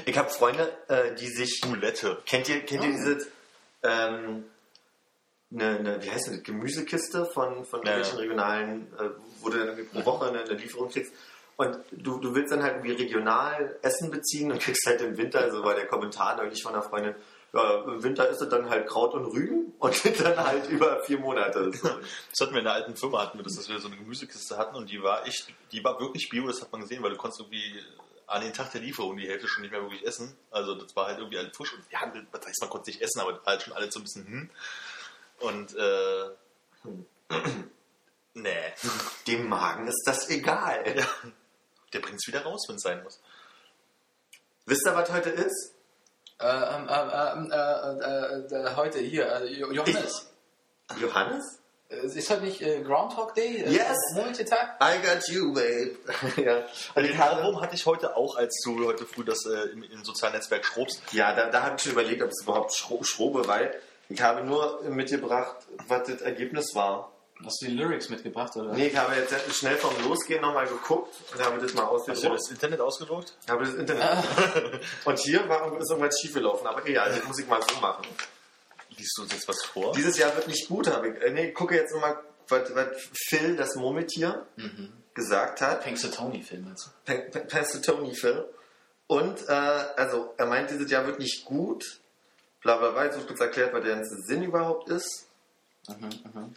[0.06, 1.62] ich habe Freunde, äh, die sich.
[1.62, 2.22] Boulette.
[2.26, 2.94] Kennt ihr, kennt ihr Oh.
[2.94, 3.28] diese.
[3.84, 4.46] Ähm,
[5.54, 8.08] eine, eine, wie heißt das, Gemüsekiste von, von Ja, ja.
[8.16, 9.10] regionalen, äh,
[9.42, 11.14] wo du dann irgendwie pro Woche eine, eine Lieferung kriegst.
[11.58, 15.40] Und du, du willst dann halt irgendwie regional Essen beziehen und kriegst halt im Winter,
[15.42, 17.16] also war der Kommentar neulich von einer Freundin,
[17.54, 21.20] ja, im Winter ist es dann halt Kraut und Rüben und dann halt über vier
[21.20, 21.72] Monate.
[21.74, 21.90] So.
[22.32, 24.58] Das hatten wir in der alten Firma, hatten wir das, dass wir so eine Gemüsekiste
[24.58, 27.18] hatten und die war echt, die war wirklich bio, das hat man gesehen, weil du
[27.18, 27.80] konntest irgendwie
[28.28, 30.34] an den Tag der Lieferung die Hälfte schon nicht mehr wirklich essen.
[30.50, 32.00] Also das war halt irgendwie alles frisch und ja,
[32.32, 34.50] das heißt, man konnte es nicht essen, aber halt schon alles so ein bisschen hm.
[35.40, 36.30] Und äh,
[38.34, 38.74] nee,
[39.28, 40.84] Dem Magen ist das egal.
[40.98, 41.08] ja.
[41.94, 43.20] der bringt es wieder raus, wenn es sein muss.
[44.66, 45.74] Wisst ihr, was heute ist?
[48.76, 50.28] Heute hier, äh, Jo- Johannes.
[51.00, 51.58] Johannes?
[51.90, 53.58] Es ist heute nicht äh, Groundhog Day?
[53.64, 53.98] Äh, Yes.
[54.16, 54.80] Murmeltiertag?
[54.82, 55.98] I got you, babe.
[56.42, 56.64] ja.
[56.96, 60.04] Also den Haarwurm hatte ich heute auch, als du heute früh das äh, im, im
[60.06, 61.02] sozialen Netzwerk schrobst.
[61.12, 63.74] Ja, da, da habe ich schon überlegt, ob es überhaupt schro schrobe, weil
[64.08, 65.58] ich habe nur mitgebracht,
[65.88, 67.12] was das Ergebnis war.
[67.46, 68.74] Hast du die Lyrics mitgebracht, oder?
[68.74, 72.12] Nee, ich habe jetzt schnell vom Losgehen nochmal geguckt und habe das mal Hast du
[72.12, 72.40] ausgedruckt.
[72.42, 73.38] das Internet ausgedruckt?
[73.50, 74.06] habe das Internet.
[75.06, 78.06] und hier war, ist irgendwas schiefgelaufen, aber egal, das muss ich mal so machen.
[78.98, 79.94] Liest du uns jetzt was vor?
[79.94, 81.22] Dieses Jahr wird nicht gut, habe ich.
[81.22, 82.18] Äh, nee, gucke jetzt nochmal,
[82.50, 82.88] was, was
[83.28, 84.46] Phil, das Murmeltier,
[85.14, 85.84] gesagt hat.
[85.84, 86.92] Tony-Film, meinst du?
[87.12, 88.46] Pe- Pe- Pastor Tony Phil.
[89.08, 92.00] Und, äh, also, er meint, dieses Jahr wird nicht gut.
[92.62, 95.28] Bla bla bla, jetzt wird kurz erklärt, was der ganze Sinn überhaupt ist.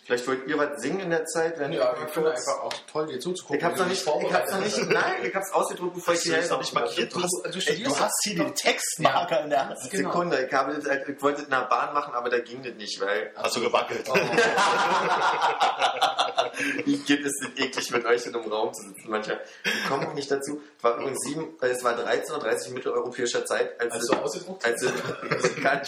[0.04, 3.06] Vielleicht wollt ihr was singen in der Zeit, wenn Ja, können kurz- einfach auch toll
[3.06, 3.56] dir zuzugucken.
[3.58, 6.24] Ich hab's noch nicht, ich hab's noch nicht, nein, ich hab's ausgedruckt, bevor ich hast
[6.26, 7.14] hierher noch nicht markiert.
[7.14, 9.78] Du hast, Du ey, du hast hier den Textmarker in der Hand.
[9.90, 10.10] Genau.
[10.10, 10.74] Sekunde, ich, habe
[11.08, 13.60] ich wollte es in der Bahn machen, aber da ging das nicht, weil Hast du
[13.62, 14.06] gewackelt?
[16.86, 19.10] ich geht es nicht eklig mit euch in einem Raum zu sitzen.
[19.10, 20.60] Manchmal ich komme auch nicht dazu.
[20.78, 24.16] Es war übrigens sieben, äh, es war 13.30 Uhr mitteleuropäischer Zeit, als, Als es- du
[24.16, 24.92] ausgedruckt als es-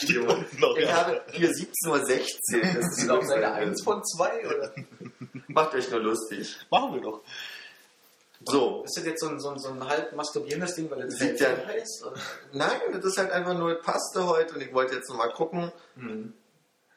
[0.02, 0.96] Steht unten noch, Ich ja.
[0.96, 2.00] habe hier 17.16 Uhr.
[2.00, 2.08] Das
[2.92, 4.74] ist Ist auf Seite 1 von 2, oder?
[5.48, 6.56] Macht euch nur lustig.
[6.70, 7.20] Machen wir doch.
[8.44, 11.18] So, Ist das jetzt so ein, so ein, so ein halb masturbierendes Ding, weil es
[11.18, 12.04] Sieht ja- heißt?
[12.06, 12.20] Oder?
[12.52, 15.32] nein, das ist halt einfach nur, es passte heute und ich wollte jetzt noch mal
[15.32, 15.72] gucken.
[15.96, 16.32] Mhm.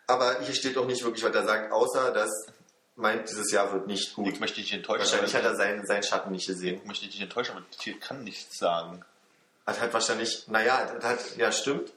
[0.08, 2.30] Aber hier steht auch nicht wirklich, was er sagt, außer dass
[2.96, 4.28] meint, dieses Jahr wird nicht gut.
[4.28, 5.00] Ich möchte dich enttäuschen.
[5.00, 6.76] Wahrscheinlich hat er seinen, seinen Schatten nicht gesehen.
[6.82, 9.06] Ich möchte dich enttäuschen, aber das Tier kann nichts sagen.
[9.66, 11.94] Hat halt wahrscheinlich, naja, das hat, ja stimmt.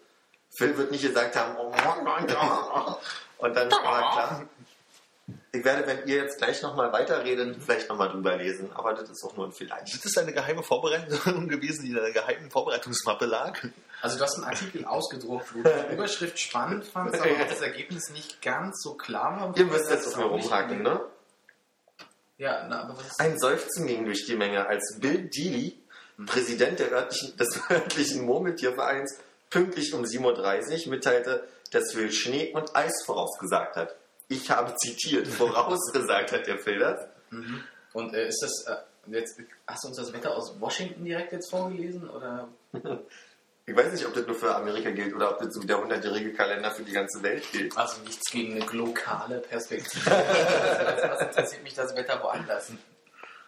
[0.56, 1.72] Phil wird nicht gesagt haben, oh,
[3.42, 4.49] und dann war klar.
[5.54, 8.70] Ich werde, wenn ihr jetzt gleich nochmal weiterredet, vielleicht nochmal drüber lesen.
[8.75, 9.92] Aber das ist auch nur ein Vielleicht.
[9.92, 13.58] Ist das eine geheime Vorbereitung gewesen, die in einer geheimen Vorbereitungsmappe lag?
[14.00, 17.61] Also du hast einen Artikel ausgedruckt, wo du die Überschrift spannend fandst, aber auch das
[17.61, 19.56] Ergebnis nicht ganz so klar war.
[19.56, 21.00] Ihr müsst jetzt Das auf mir rumhacken, ne?
[22.38, 25.78] Ja, na, aber was ist Ein Seufzen ging durch die Menge, als Bill Deely,
[26.26, 29.18] Präsident der örtlichen, des örtlichen Murmeltiervereins,
[29.50, 33.97] pünktlich um 7.30 Uhr mitteilte, dass Will Schnee und Eis vorausgesagt hat.
[34.29, 37.00] Ich habe zitiert, vorausgesagt hat der Phil das.
[37.93, 41.50] Und äh, ist das, äh, jetzt, hast du uns das Wetter aus Washington direkt jetzt
[41.50, 42.08] vorgelesen?
[42.08, 42.49] Oder?
[43.65, 45.76] Ich weiß nicht, ob das nur für Amerika gilt oder ob das so wie der
[45.76, 47.78] 100-jährige Kalender für die ganze Welt gilt.
[47.78, 50.11] Also nichts gegen eine lokale Perspektive.
[50.11, 52.73] was interessiert mich das Wetter woanders?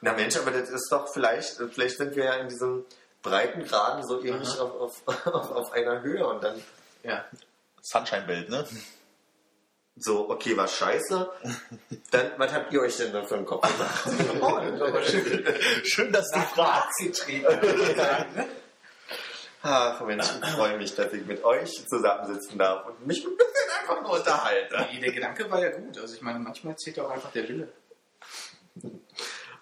[0.03, 2.85] Na Mensch, aber das ist doch vielleicht, vielleicht sind wir ja in diesem
[3.23, 6.63] breiten Graden so ähnlich auf, auf, auf einer Höhe und dann
[7.03, 7.25] Ja.
[7.85, 8.67] Sunshine-Welt, ne?
[9.97, 11.31] so, okay, war scheiße.
[12.11, 14.09] Dann, was habt ihr euch denn da für einen Kopf gemacht?
[14.41, 15.45] Oh, schön.
[15.85, 17.01] Schön, dass du fragst.
[19.63, 23.71] Ach Mensch, ich freue mich, dass ich mit euch zusammensitzen darf und mich ein bisschen
[23.81, 24.89] einfach nur unterhalte.
[24.93, 25.97] Nee, der Gedanke war ja gut.
[25.97, 27.73] Also ich meine, manchmal zählt auch einfach der Wille.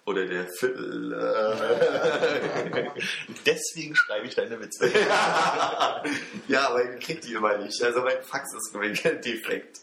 [0.04, 1.12] Oder der Phil.
[1.12, 2.90] Äh,
[3.46, 4.90] Deswegen schreibe ich deine Witze.
[6.48, 7.80] ja, aber ihr kriegt die immer nicht.
[7.82, 8.74] Also mein Fax ist
[9.24, 9.80] defekt.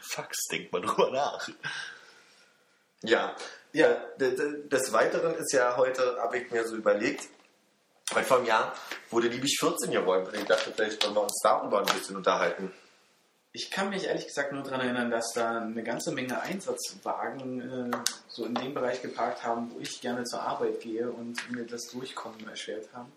[0.00, 1.48] Fax, denk mal drüber nach.
[3.02, 3.34] Ja,
[3.72, 3.96] ja.
[4.18, 7.28] Des Weiteren ist ja heute, habe ich mir so überlegt,
[8.14, 8.72] heute vor einem Jahr
[9.10, 10.28] wurde Liebig 14 geräumt.
[10.28, 12.72] Und ich dachte, vielleicht wollen wir uns darüber ein bisschen unterhalten.
[13.58, 17.96] Ich kann mich ehrlich gesagt nur daran erinnern, dass da eine ganze Menge Einsatzwagen äh,
[18.28, 21.88] so in dem Bereich geparkt haben, wo ich gerne zur Arbeit gehe und mir das
[21.88, 23.10] Durchkommen erschwert haben.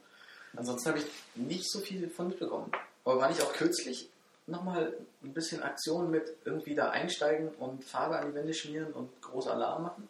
[0.56, 2.72] Ansonsten habe ich nicht so viel von mitbekommen.
[3.06, 4.10] Aber war nicht auch kürzlich
[4.48, 9.10] nochmal ein bisschen Aktion mit irgendwie da einsteigen und Farbe an die Wände schmieren und
[9.22, 10.08] groß Alarm machen?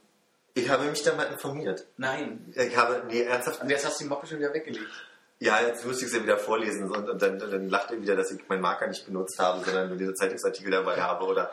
[0.54, 1.86] Ich habe mich da mal informiert.
[1.98, 2.54] Nein.
[2.56, 4.88] Ich habe, nee, ernsthaft, Und jetzt hast du die Moppe schon wieder weggelegt.
[5.42, 8.30] Ja, jetzt müsste ich sie wieder vorlesen und, und dann, dann lacht er wieder, dass
[8.32, 11.26] ich meinen Marker nicht benutzt habe, sondern nur diese Zeitungsartikel dabei habe.
[11.26, 11.50] Oder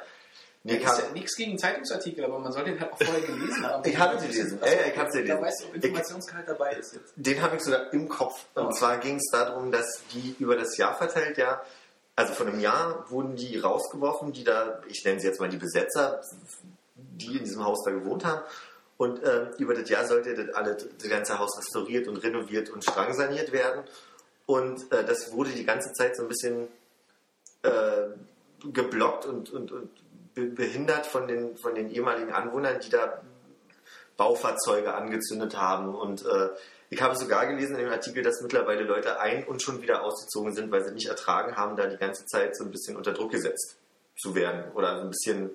[0.63, 3.23] nee, ich, ist habe, ja nichts gegen Zeitungsartikel, aber man soll den halt auch vorher
[3.23, 3.83] gelesen haben.
[3.89, 4.59] Ich habe sie gelesen.
[4.61, 5.29] Ja, ja, ich habe gelesen.
[5.37, 7.13] Da weißt du, ob Informationsgehalt dabei ist jetzt.
[7.17, 8.45] den habe ich sogar im Kopf.
[8.55, 8.71] Und Oh.
[8.73, 11.63] zwar ging es darum, dass die über das Jahr verteilt, ja,
[12.15, 15.57] also von einem Jahr wurden die rausgeworfen, die da, ich nenne sie jetzt mal die
[15.57, 16.21] Besetzer,
[16.95, 18.43] die in diesem Haus da gewohnt haben.
[18.99, 22.83] Und ähm, über das Jahr sollte das, alle, das ganze Haus restauriert und renoviert und
[22.83, 23.85] strangsaniert werden.
[24.45, 26.69] Und äh, das wurde die ganze Zeit so ein bisschen
[27.63, 28.09] äh,
[28.73, 29.91] geblockt und, und, und
[30.35, 33.23] be behindert von den, von den ehemaligen Anwohnern, die da
[34.17, 35.95] Baufahrzeuge angezündet haben.
[35.95, 36.49] Und äh,
[36.91, 40.53] ich habe sogar gelesen in dem Artikel, dass mittlerweile Leute ein- und schon wieder ausgezogen
[40.55, 43.31] sind, weil sie nicht ertragen haben, da die ganze Zeit so ein bisschen unter Druck
[43.31, 43.77] gesetzt
[44.17, 45.51] zu werden oder so ein bisschen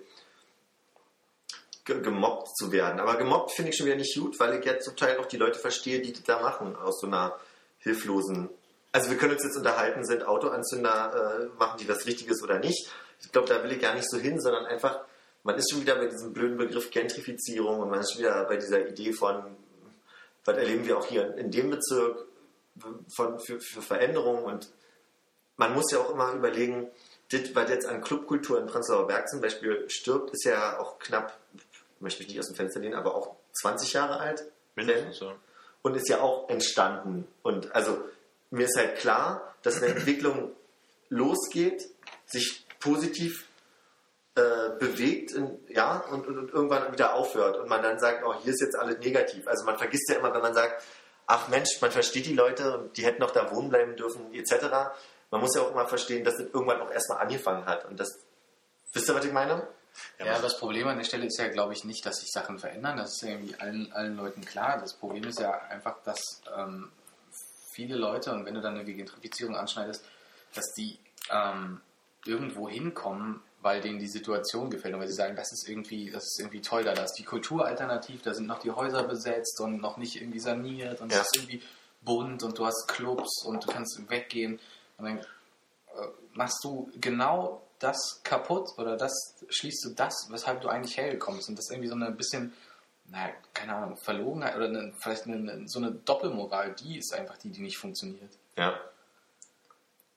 [1.85, 2.99] gemobbt zu werden.
[2.99, 5.37] Aber gemobbt finde ich schon wieder nicht gut, weil ich jetzt zum Teil auch die
[5.37, 7.37] Leute verstehe, die das da machen, aus so einer
[7.79, 8.49] hilflosen.
[8.91, 12.89] Also wir können uns jetzt unterhalten, sind Autoanzünder, äh, machen die was Richtiges oder nicht.
[13.21, 15.01] Ich glaube, da will ich gar nicht so hin, sondern einfach,
[15.43, 18.87] man ist schon wieder bei diesem blöden Begriff Gentrifizierung und man ist wieder bei dieser
[18.87, 19.57] Idee von,
[20.45, 22.25] was erleben wir auch hier in dem Bezirk
[23.15, 24.69] von, für, für Veränderungen und
[25.57, 26.89] man muss ja auch immer überlegen,
[27.31, 31.37] das, was jetzt an Clubkultur in Prenzlauer Berg zum Beispiel stirbt, ist ja auch knapp,
[32.03, 34.43] möchte mich nicht aus dem Fenster lehnen, aber auch 20 Jahre alt.
[34.75, 35.35] Mindestens, ja.
[35.81, 37.27] Und ist ja auch entstanden.
[37.41, 38.03] Und also
[38.51, 40.51] mir ist halt klar, dass eine Entwicklung
[41.09, 41.83] losgeht,
[42.25, 43.47] sich positiv
[44.35, 48.33] äh, bewegt in, ja, und, und, und, irgendwann wieder aufhört und man dann sagt, oh,
[48.41, 49.47] hier ist jetzt alles negativ.
[49.47, 50.83] Also man vergisst ja immer, wenn man sagt,
[51.27, 54.65] ach Mensch, man versteht die Leute und die hätten noch da wohnen bleiben dürfen, etc.
[55.29, 57.85] Man muss ja auch immer verstehen, dass das irgendwann auch erstmal angefangen hat.
[57.85, 58.19] Und das,
[58.93, 59.67] wisst ihr, was ich meine?
[60.19, 62.59] Ja, ja das Problem an der Stelle ist ja, glaube ich, nicht, dass sich Sachen
[62.59, 62.97] verändern.
[62.97, 64.79] Das ist ja irgendwie allen, allen Leuten klar.
[64.79, 66.91] Das Problem ist ja einfach, dass ähm,
[67.71, 70.03] viele Leute, und wenn du dann eine Gentrifizierung anschneidest,
[70.53, 71.81] dass die ähm,
[72.25, 76.23] irgendwo hinkommen, weil denen die Situation gefällt und weil sie sagen, das ist irgendwie, das
[76.23, 79.59] ist irgendwie toll da, da ist die Kultur alternativ, da sind noch die Häuser besetzt
[79.61, 81.21] und noch nicht irgendwie saniert und es Ja.
[81.21, 81.61] ist irgendwie
[82.01, 84.59] bunt und du hast Clubs und du kannst weggehen
[84.97, 85.21] und dann äh,
[86.33, 91.49] machst du genau das kaputt oder das schließt du das, weshalb du eigentlich hergekommen bist
[91.49, 92.53] und das ist irgendwie so eine bisschen
[93.09, 97.37] naja, keine Ahnung, Verlogenheit oder eine, vielleicht eine, eine, so eine Doppelmoral, die ist einfach
[97.37, 98.31] die, die nicht funktioniert.
[98.57, 98.79] Ja.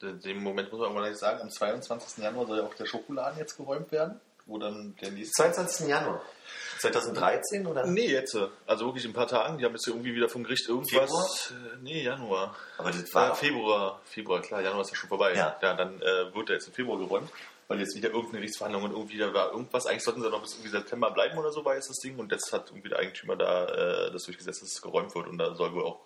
[0.02, 2.22] In dem Moment muss man aber gleich sagen, am 22.
[2.22, 5.42] Januar soll ja auch der Schokoladen jetzt geräumt werden, wo dann der nächste...
[5.42, 5.88] 22.
[5.88, 6.22] Januar.
[6.78, 7.86] 2013 oder?
[7.86, 8.36] Nee, jetzt.
[8.66, 9.56] Also wirklich in ein paar Tagen.
[9.56, 11.50] Die haben jetzt irgendwie wieder vom Gericht irgendwas...
[11.50, 12.54] Äh, nee, Januar.
[12.76, 15.34] Aber das War war Februar, Februar, klar, Januar ist ja schon vorbei.
[15.34, 15.56] Ja.
[15.60, 17.30] dann äh, wird er jetzt im Februar geräumt,
[17.68, 19.86] weil jetzt wieder irgendeine Gerichtsverhandlung und irgendwie da war irgendwas.
[19.86, 22.18] Eigentlich sollten sie noch bis irgendwie September bleiben oder so, war jetzt das Ding.
[22.18, 23.66] Und jetzt hat irgendwie der Eigentümer da
[24.06, 25.26] äh, das durchgesetzt, dass es geräumt wird.
[25.26, 26.00] Und da soll wohl auch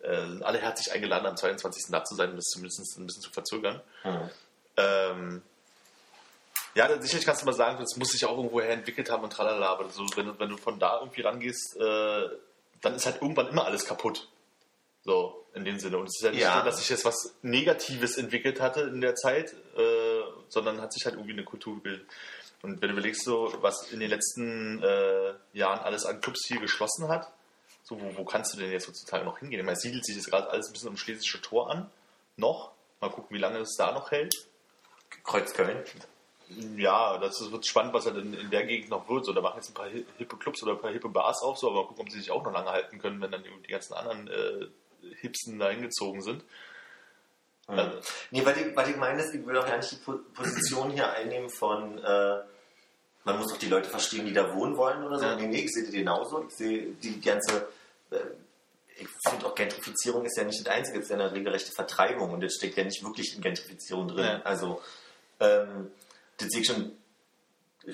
[0.00, 1.84] äh, alle herzlich eingeladen, am 22.
[1.90, 3.80] da zu sein, um das zumindest ein bisschen zu verzögern.
[4.02, 4.30] Hm.
[4.76, 5.42] Ähm,
[6.74, 9.24] ja, dann sicherlich kannst du mal sagen, das muss sich auch irgendwo her entwickelt haben
[9.24, 12.28] und tralala, aber so, wenn, du, wenn du von da irgendwie rangehst, äh,
[12.80, 14.28] dann ist halt irgendwann immer alles kaputt.
[15.02, 15.98] So, in dem Sinne.
[15.98, 16.58] Und es ist ja nicht Ja.
[16.58, 19.80] so, dass sich jetzt was Negatives entwickelt hatte in der Zeit, äh,
[20.52, 22.06] sondern hat sich halt irgendwie eine Kultur gebildet.
[22.62, 26.58] Und wenn du überlegst, so, was in den letzten äh, Jahren alles an Clubs hier
[26.60, 27.32] geschlossen hat,
[27.84, 29.60] so, wo, wo kannst du denn jetzt heutzutage noch hingehen?
[29.60, 31.90] Ich meine, siedelt sich jetzt gerade alles ein bisschen um Schlesische Tor an.
[32.36, 32.72] Noch.
[33.00, 34.34] Mal gucken, wie lange es da noch hält.
[35.24, 35.84] Kreuzköln.
[36.76, 39.24] Ja, das wird spannend, was halt in, in der Gegend noch wird.
[39.24, 41.58] So, da machen jetzt ein paar hi- hippe Clubs oder ein paar hippe Bars auf,
[41.58, 43.68] so, aber mal gucken, ob sie sich auch noch lange halten können, wenn dann die,
[43.70, 44.66] ganzen anderen äh,
[45.20, 46.42] Hipsten da hingezogen sind.
[47.70, 47.92] Ja.
[48.30, 50.90] Nee, was ich, was ich meine ist, ich will auch ja nicht die Po- Position
[50.90, 52.38] hier einnehmen von, äh,
[53.24, 55.24] man muss doch die Leute verstehen, die da wohnen wollen oder so.
[55.26, 55.36] Ja.
[55.36, 56.44] Nee, nee, ich sehe das genauso.
[56.48, 57.68] Ich sehe die ganze,
[58.10, 58.16] äh,
[58.96, 62.30] ich finde auch Gentrifizierung ist ja nicht das Einzige, es ist ja eine regelrechte Vertreibung
[62.32, 64.24] und das steckt ja nicht wirklich in Gentrifizierung drin.
[64.24, 64.40] Ja.
[64.42, 64.80] Also,
[65.40, 65.90] ähm,
[66.38, 66.92] das sehe ich schon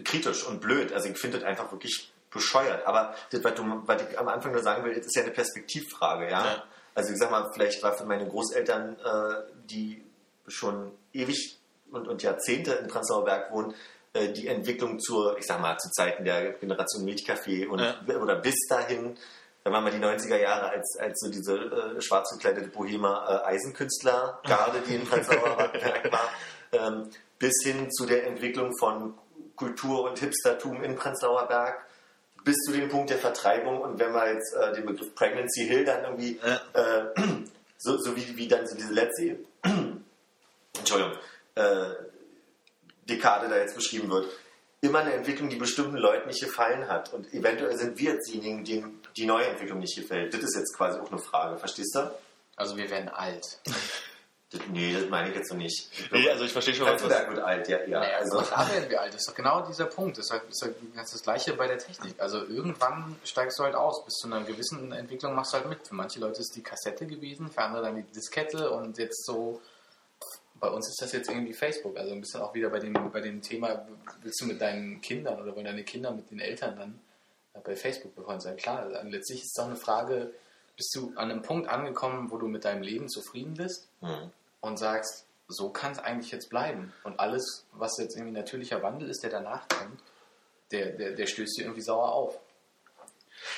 [0.05, 0.93] kritisch und blöd.
[0.93, 2.87] Also ich finde das einfach wirklich bescheuert.
[2.87, 5.31] Aber das, was, du, was ich am Anfang nur sagen will, das ist ja eine
[5.33, 6.45] Perspektivfrage, ja.
[6.47, 6.65] Ja.
[6.95, 10.05] Also ich sag mal, vielleicht war für meine Großeltern, äh, die
[10.47, 11.59] schon ewig
[11.91, 13.75] und, und Jahrzehnte in Prenzlauer Berg wohnen,
[14.13, 17.97] äh, die Entwicklung zur, ich sag mal, zu Zeiten der Generation Milchkaffee und Ja.
[18.21, 19.17] oder bis dahin,
[19.65, 23.49] da waren wir die 90er Jahre, als, als so diese äh, schwarz gekleidete Bohemer äh,
[23.49, 26.31] Eisenkünstler-Garde, die in Prenzlauer Berg war,
[26.73, 29.15] ähm, bis hin zu der Entwicklung von
[29.57, 31.87] Kultur und Hipstertum in Prenzlauer Berg,
[32.45, 35.85] bis zu dem Punkt der Vertreibung und wenn wir jetzt äh, den Begriff Pregnancy Hill
[35.85, 37.05] dann irgendwie äh,
[37.79, 39.39] so, so wie, wie dann so diese letzte
[40.79, 41.13] Entschuldigung,
[41.55, 41.91] äh,
[43.09, 44.29] Dekade da jetzt beschrieben wird,
[44.81, 47.13] immer eine Entwicklung, die bestimmten Leuten nicht gefallen hat.
[47.13, 50.33] Und eventuell sind wir jetzt diejenigen, denen die neue Entwicklung nicht gefällt.
[50.35, 52.11] Das ist jetzt quasi auch eine Frage, verstehst du?
[52.57, 53.61] Also wir werden alt.
[54.71, 55.89] Nee, das meine ich jetzt so nicht.
[55.93, 57.79] Ich Nee, also ich verstehe schon, was du Prenzlberg wird alt, ja.
[57.87, 58.01] ja.
[58.01, 59.15] Naja, also, also klar werden wir alt.
[59.15, 60.19] Das ist doch genau dieser Punkt.
[60.19, 62.15] Das ist, halt, ist halt ganz das Gleiche bei der Technik.
[62.19, 64.05] Also irgendwann steigst du halt aus.
[64.05, 65.87] Bis zu einer gewissen Entwicklung machst du halt mit.
[65.87, 69.61] Für manche Leute ist die Kassette gewesen, für andere dann die Diskette und jetzt so.
[70.61, 71.97] Bei uns ist das jetzt irgendwie Facebook.
[71.97, 73.87] Also ein bisschen auch wieder bei dem, bei dem Thema,
[74.23, 77.01] willst du mit deinen Kindern oder wollen deine Kinder mit den Eltern dann
[77.65, 78.57] bei Facebook befreundet sein?
[78.57, 80.33] Klar, also letztlich ist es doch eine Frage,
[80.77, 83.89] bist du an einem Punkt angekommen, wo du mit deinem Leben zufrieden bist?
[84.01, 84.31] hm.
[84.65, 86.93] Und sagst, so kann es eigentlich jetzt bleiben.
[87.05, 90.01] Und alles, was jetzt irgendwie natürlicher Wandel ist, der danach kommt,
[90.71, 92.39] der, der, der stößt dir irgendwie sauer auf.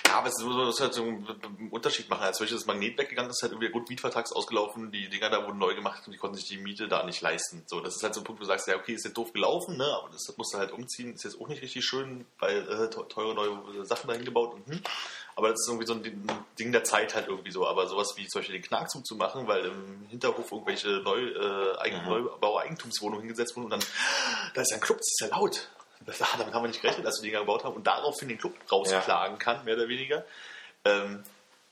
[0.07, 2.23] Ja, aber es muss halt so einen Unterschied machen.
[2.23, 5.59] Als solches das Magnet weggegangen ist, halt irgendwie der Mietvertrags ausgelaufen, die Dinger da wurden
[5.59, 7.63] neu gemacht und die konnten sich die Miete da nicht leisten.
[7.67, 9.33] So, das ist halt so ein Punkt, wo du sagst, ja, okay, ist jetzt doof
[9.33, 12.69] gelaufen, ne, aber das, musst du halt umziehen, ist jetzt auch nicht richtig schön, weil
[12.69, 14.81] äh, te- teure neue Sachen dahin gebaut und hm.
[15.37, 16.03] Aber das ist irgendwie so ein
[16.59, 17.67] Ding- der Zeit halt irgendwie so.
[17.67, 21.79] Aber sowas wie zum Beispiel den Knackzug zu machen, weil im Hinterhof irgendwelche Neu, äh,
[21.79, 22.09] Eigen, Mhm.
[22.09, 23.85] Neubau-Eigentumswohnungen hingesetzt wurden und dann,
[24.55, 25.69] da ist ja ein Club, das ist ja laut.
[26.07, 28.55] Das, damit haben wir nicht gerechnet, als wir den gebaut haben und daraufhin den Club
[28.71, 30.25] rausklagen kann, mehr oder weniger.
[30.85, 31.23] Ähm,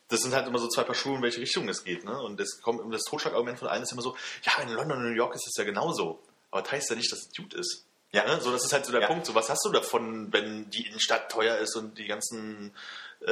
[0.08, 2.04] das sind halt immer so zwei Paar Schuhe, in welche Richtung es geht.
[2.04, 2.20] Ne?
[2.20, 5.16] Und das kommt das Totschlagargument von allen ist immer so, ja, in London und New
[5.16, 6.20] York ist es ja genauso.
[6.50, 7.84] Aber das heißt ja nicht, dass es gut ist.
[8.12, 8.40] Ja, ne?
[8.40, 9.06] so, das ist halt so der Ja.
[9.08, 9.24] Punkt.
[9.26, 12.72] So, was hast du davon, wenn die Innenstadt teuer ist und die ganzen
[13.26, 13.30] äh,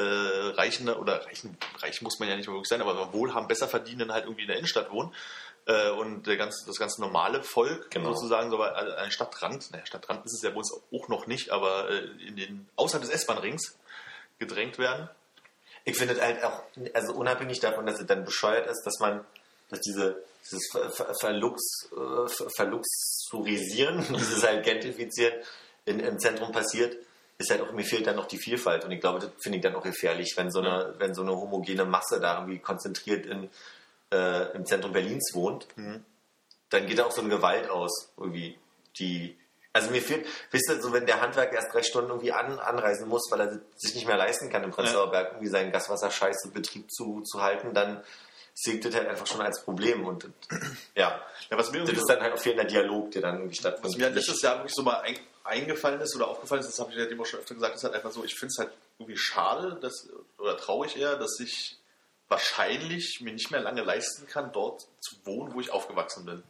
[0.56, 4.24] Reichen oder Reichen, reich muss man ja nicht wirklich sein, aber Wohlhaben, besser verdienen halt
[4.24, 5.14] irgendwie in der Innenstadt wohnen.
[5.66, 8.12] Äh, und der ganze, das ganze normale Volk Genau.
[8.14, 11.50] sozusagen, so bei an Stadtrand, naja, Stadtrand ist es ja bei uns auch noch nicht,
[11.50, 13.76] aber äh, in den außerhalb des S-Bahn-Rings
[14.40, 15.08] gedrängt werden.
[15.84, 16.62] Ich finde es halt auch,
[16.94, 19.24] also unabhängig davon, dass es dann bescheuert ist, dass man,
[19.68, 25.34] dass diese, dieses Ver, Ver, Verlux, äh, Ver- Verluxurisieren, dieses halt Gentrifizieren
[25.84, 26.96] in, im Zentrum passiert,
[27.42, 28.84] ist halt auch, mir fehlt dann noch die Vielfalt.
[28.84, 31.32] Und ich glaube, das finde ich dann auch gefährlich, wenn so eine, wenn so eine
[31.32, 33.50] homogene Masse da irgendwie konzentriert in,
[34.12, 35.66] äh, im Zentrum Berlins wohnt,
[36.70, 38.58] dann geht da auch so eine Gewalt aus, irgendwie,
[38.98, 39.36] die,
[39.72, 43.08] also mir fehlt, wisst ihr, so wenn der Handwerker erst drei Stunden irgendwie an, anreisen
[43.08, 46.52] muss, weil er sich nicht mehr leisten kann, im Prenzlauer Berg irgendwie seinen Gaswasserscheiß im
[46.52, 48.02] Betrieb zu, zu halten, dann
[48.54, 50.28] ich das halt einfach schon als Problem und
[50.94, 53.60] ja, Ja, was mir das ist dann halt auch fehlender Dialog, der dann irgendwie Was
[53.60, 53.98] stattfindet.
[53.98, 55.00] mir halt letztes Jahr wirklich so mal
[55.44, 57.84] eingefallen ist oder aufgefallen ist, das habe ich ja dem auch schon öfter gesagt, ist
[57.84, 61.78] halt einfach so, ich finde es halt irgendwie schade, dass, oder traurig eher, dass ich
[62.28, 66.42] wahrscheinlich mir nicht mehr lange leisten kann, dort zu wohnen, wo ich aufgewachsen bin.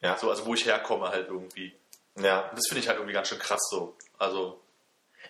[0.00, 1.74] ja, So, also wo ich herkomme halt irgendwie.
[2.16, 2.48] ja.
[2.48, 3.94] Und das finde ich halt irgendwie ganz schön krass so.
[4.18, 4.60] Also,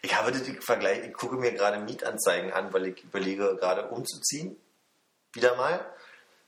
[0.02, 4.56] Ich habe ich Vergleich, ich gucke mir gerade Mietanzeigen an, weil ich überlege, gerade umzuziehen.
[5.32, 5.84] Wieder mal.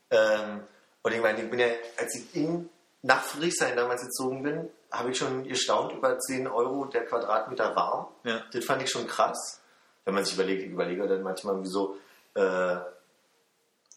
[0.09, 0.63] Ähm,
[1.01, 2.69] und ich meine, ich bin ja, als ich in,
[3.01, 8.07] nach Friedrichshain damals gezogen bin, habe ich schon gestaunt über 10 Euro der Quadratmeter warm.
[8.23, 8.41] Ja.
[8.53, 9.59] Das fand ich schon krass.
[10.05, 11.97] Wenn man sich überlegt, ich überlege dann manchmal, wieso
[12.35, 12.77] äh,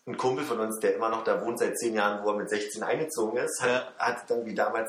[0.06, 2.48] ein Kumpel von uns, der immer noch da wohnt seit 10 Jahren, wo er mit
[2.48, 3.92] 16 eingezogen ist, hat, Ja.
[3.98, 4.88] hat dann wie damals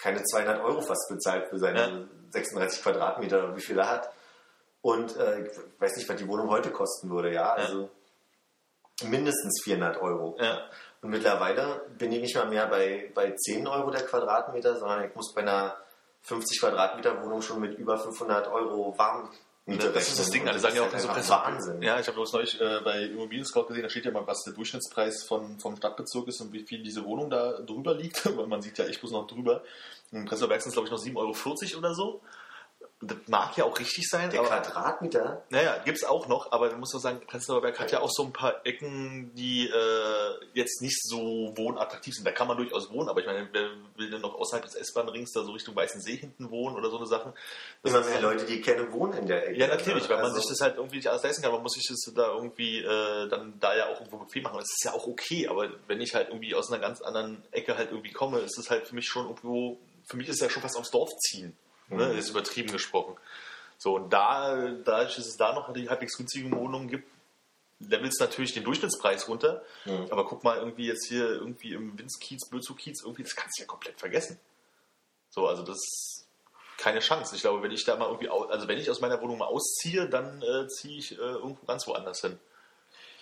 [0.00, 1.98] keine 200 Euro fast bezahlt für seine Ja.
[2.30, 4.10] 36 Quadratmeter oder wie viel er hat.
[4.80, 7.52] Und äh, ich weiß nicht, was die Wohnung heute kosten würde, ja.
[7.52, 7.90] Also
[9.04, 10.36] mindestens 400 Euro.
[10.40, 10.60] ja.
[11.00, 15.14] Und mittlerweile bin ich nicht mal mehr bei, bei 10 Euro der Quadratmeter, sondern ich
[15.14, 15.76] muss bei einer
[16.22, 20.74] 50 Quadratmeter Wohnung schon mit über 500 Euro Warmmiete Das ist das Ding, alle sagen
[20.76, 21.82] ja auch so so Presse- Wahnsinn.
[21.82, 24.42] Ja, ich habe bloß neulich äh, bei Immobilien Scout gesehen, da steht ja mal, was
[24.42, 28.48] der Durchschnittspreis von, vom Stadtbezirk ist und wie viel diese Wohnung da drüber liegt, weil
[28.48, 29.62] man sieht ja echt bloß noch drüber.
[30.10, 32.20] In Prenzlauer Berg sind es, glaube ich, noch 7,40 Euro oder so.
[33.00, 36.68] Das mag ja auch richtig sein, Der aber Quadratmeter, naja, gibt es auch noch, aber
[36.70, 40.44] man muss doch sagen, Prenzlauer Berg hat ja auch so ein paar Ecken, die äh,
[40.54, 42.24] jetzt nicht so wohnattraktiv sind.
[42.26, 45.30] Da kann man durchaus wohnen, aber ich meine, wer will denn noch außerhalb des S-Bahn-Rings
[45.32, 47.34] da so Richtung Weißen See hinten wohnen oder so eine Sachen?
[47.84, 49.58] Das immer mehr so- Leute, die kenne, wohnen in der Ecke.
[49.60, 51.52] ja, natürlich, weil man Also- sich das halt irgendwie nicht alles leisten kann.
[51.52, 54.56] Man muss sich das da irgendwie äh, dann da ja auch irgendwo bequem machen.
[54.58, 57.76] Das ist ja auch okay, aber wenn ich halt irgendwie aus einer ganz anderen Ecke
[57.76, 60.50] halt irgendwie komme, ist es halt für mich schon irgendwo, für mich ist es ja
[60.50, 61.56] schon fast aufs Dorf ziehen.
[61.88, 62.06] Ne?
[62.06, 62.18] Mhm.
[62.18, 63.16] Ist übertrieben gesprochen.
[63.78, 67.08] So, und da, dadurch, dass es da noch die halbwegs günstigen Wohnungen gibt,
[67.80, 69.62] levelt es natürlich den Durchschnittspreis runter.
[69.84, 70.08] Mhm.
[70.10, 73.66] Aber guck mal, irgendwie jetzt hier irgendwie im Winzkiez, Bözzo-Kiez, irgendwie, das kannst du ja
[73.66, 74.38] komplett vergessen.
[75.30, 76.26] So, also das ist
[76.78, 77.36] keine Chance.
[77.36, 80.08] Ich glaube, wenn ich da mal irgendwie, also wenn ich aus meiner Wohnung mal ausziehe,
[80.08, 82.38] dann äh, ziehe ich äh, irgendwo ganz woanders hin.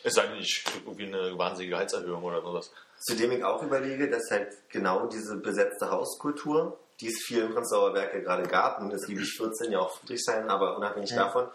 [0.02, 2.70] Es sei denn, ich kriege irgendwie eine wahnsinnige Gehaltserhöhung oder sowas.
[3.00, 7.92] Zudem ich auch überlege, dass halt genau diese besetzte Hauskultur, die es viel im Prenzlauer
[7.92, 11.48] Berg ja gerade gab, und das liebe ich 14 ja auch Friedrichshain, aber unabhängig davon,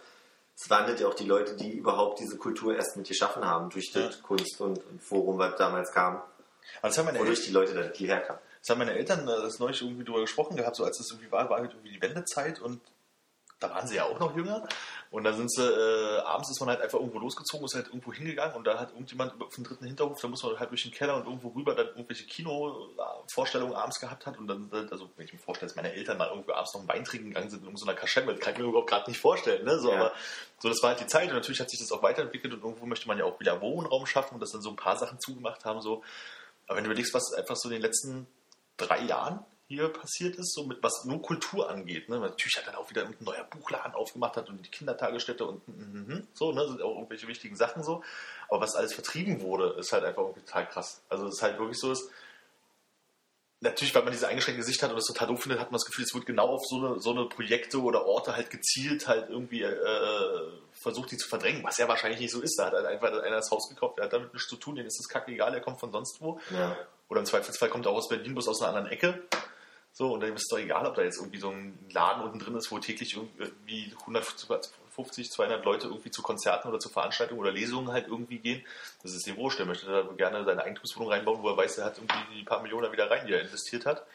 [0.56, 3.92] es wandelt ja auch die Leute, die überhaupt diese Kultur erst mit geschaffen haben, durch
[3.92, 4.22] das Ja.
[4.22, 6.22] Kunst- und, und Forum, was damals kam,
[6.82, 8.40] das meine, wodurch Eltern, die Leute da hierher kamen.
[8.62, 11.32] das haben meine Eltern äh, das neulich irgendwie drüber gesprochen gehabt, so als es irgendwie
[11.32, 12.80] war, war halt irgendwie die Wendezeit und
[13.62, 14.68] da waren sie ja auch noch jünger.
[15.12, 18.12] Und da sind sie, äh, abends ist man halt einfach irgendwo losgezogen, ist halt irgendwo
[18.14, 20.92] hingegangen und da hat irgendjemand auf dem dritten Hinterhof, da muss man halt durch den
[20.92, 25.34] Keller und irgendwo rüber dann irgendwelche Kinovorstellungen abends gehabt hat und dann, also wenn ich
[25.34, 27.76] mir vorstelle, dass meine Eltern mal irgendwo abends noch einen Wein trinken gegangen sind in
[27.76, 29.80] so einer Kaschemme, das kann ich mir überhaupt gerade nicht vorstellen, ne?
[29.80, 29.98] So, Ja.
[29.98, 30.12] aber
[30.60, 32.86] so, das war halt die Zeit und natürlich hat sich das auch weiterentwickelt und irgendwo
[32.86, 35.66] möchte man ja auch wieder Wohnraum schaffen und dass dann so ein paar Sachen zugemacht
[35.66, 36.04] haben, so.
[36.68, 38.28] Aber wenn du überlegst, was einfach so in den letzten
[38.78, 42.10] drei Jahren hier passiert ist, so mit was nur Kultur angeht.
[42.10, 42.20] Ne?
[42.20, 46.06] Natürlich hat dann auch wieder ein neuer Buchladen aufgemacht hat und die Kindertagesstätte und mhm,
[46.08, 48.04] mhm, so, ne, sind auch irgendwelche wichtigen Sachen so.
[48.50, 51.02] Aber was alles vertrieben wurde, ist halt einfach total krass.
[51.08, 52.10] Also es ist halt wirklich so ist.
[53.62, 55.86] Natürlich, weil man diese eingeschränkte Sicht hat und das total doof findet, hat man das
[55.86, 59.30] Gefühl, es wird genau auf so eine, so eine Projekte oder Orte halt gezielt halt
[59.30, 59.78] irgendwie äh,
[60.74, 62.58] versucht, die zu verdrängen, was ja wahrscheinlich nicht so ist.
[62.58, 64.88] Da hat halt einfach einer das Haus gekauft, der hat damit nichts zu tun, denen
[64.88, 66.42] ist das kacke egal, der kommt von sonst wo.
[66.50, 66.76] Ja.
[67.08, 69.22] Oder im Zweifelsfall kommt er auch aus Berlin, bloß aus einer anderen Ecke.
[69.94, 72.40] So, und dann ist es doch egal, ob da jetzt irgendwie so ein Laden unten
[72.40, 77.52] drin ist, wo täglich irgendwie 150, 200 Leute irgendwie zu Konzerten oder zu Veranstaltungen oder
[77.52, 78.66] Lesungen halt irgendwie gehen.
[79.04, 79.60] Das ist dem wurscht.
[79.60, 82.62] Der möchte da gerne seine Eigentumswohnung reinbauen, wo er weiß, er hat irgendwie die paar
[82.62, 84.06] Millionen da wieder rein, die er investiert hat.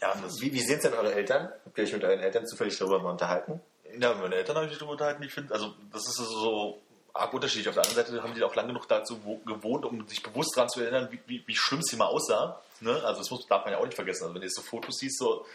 [0.00, 1.50] Ja, Wie, wie sind denn eure Eltern?
[1.64, 3.60] Habt ihr euch mit euren Eltern zufällig darüber mal unterhalten?
[3.98, 5.22] ja, meine Eltern habe ich mich darüber unterhalten.
[5.22, 6.80] Ich finde, also das ist so
[7.18, 7.68] arg unterschiedlich.
[7.68, 10.56] Auf der anderen Seite haben die auch lange genug dazu wo- gewohnt, um sich bewusst
[10.56, 12.60] daran zu erinnern, wie, wie, wie schlimm es hier mal aussah.
[12.80, 12.92] Ne?
[13.04, 14.24] Also das muss, darf man ja auch nicht vergessen.
[14.24, 15.46] Also wenn du jetzt so Fotos siehst, so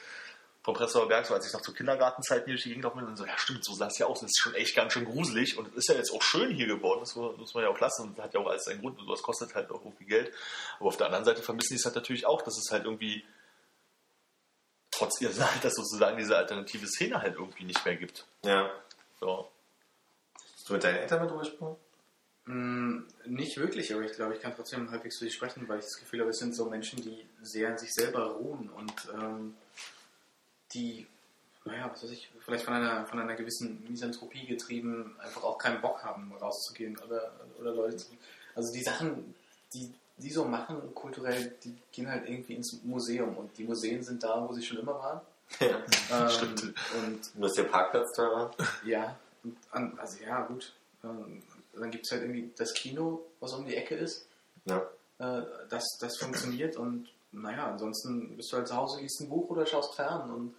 [0.61, 3.05] vom Prenzlauer Berg, so als ich noch zur Kindergartenzeiten hier durch die Gegend laufen bin,
[3.07, 4.21] dann so, ja stimmt, so sah es ja aus.
[4.21, 6.67] Das ist schon echt ganz schön gruselig und es ist ja jetzt auch schön hier
[6.67, 8.97] geworden, das muss muss man ja auch lassen und hat ja auch alles seinen Grund
[8.97, 10.31] und sowas kostet halt auch irgendwie Geld.
[10.79, 13.25] Aber auf der anderen Seite vermissen die es halt natürlich auch, dass es halt irgendwie
[14.91, 18.25] trotz ihres Alters sozusagen diese alternative Szene halt irgendwie nicht mehr gibt.
[18.45, 18.69] Ja.
[19.19, 19.49] So.
[20.63, 21.75] Hast du mit deinen Eltern mal drüber gesprochen?
[22.45, 25.83] Mm, Nicht wirklich, aber ich glaube, ich kann trotzdem halbwegs für dich sprechen, weil ich
[25.83, 29.55] das Gefühl habe, es sind so Menschen, die sehr an sich selber ruhen und ähm,
[30.73, 31.05] die,
[31.65, 35.81] naja, was weiß ich, vielleicht von einer, von einer gewissen Misanthropie getrieben, einfach auch keinen
[35.81, 38.07] Bock haben, rauszugehen oder, oder Leute zu.
[38.55, 39.35] Also die Sachen,
[39.73, 44.23] die die so machen kulturell, die gehen halt irgendwie ins Museum und die Museen sind
[44.23, 45.19] da, wo sie schon immer waren.
[45.59, 46.23] Ja.
[46.23, 46.63] Ähm, Stimmt.
[46.63, 48.49] Und Nur ist der Parkplatz teurer.
[48.85, 49.19] ja,
[49.71, 50.73] an, also ja, gut.
[51.03, 51.41] Ähm,
[51.73, 54.27] dann gibt es halt irgendwie das Kino, was um die Ecke ist.
[54.65, 54.87] Ja.
[55.19, 59.49] Äh, das, das funktioniert und naja, ansonsten bist du halt zu Hause, liest ein Buch
[59.49, 60.55] oder schaust fern und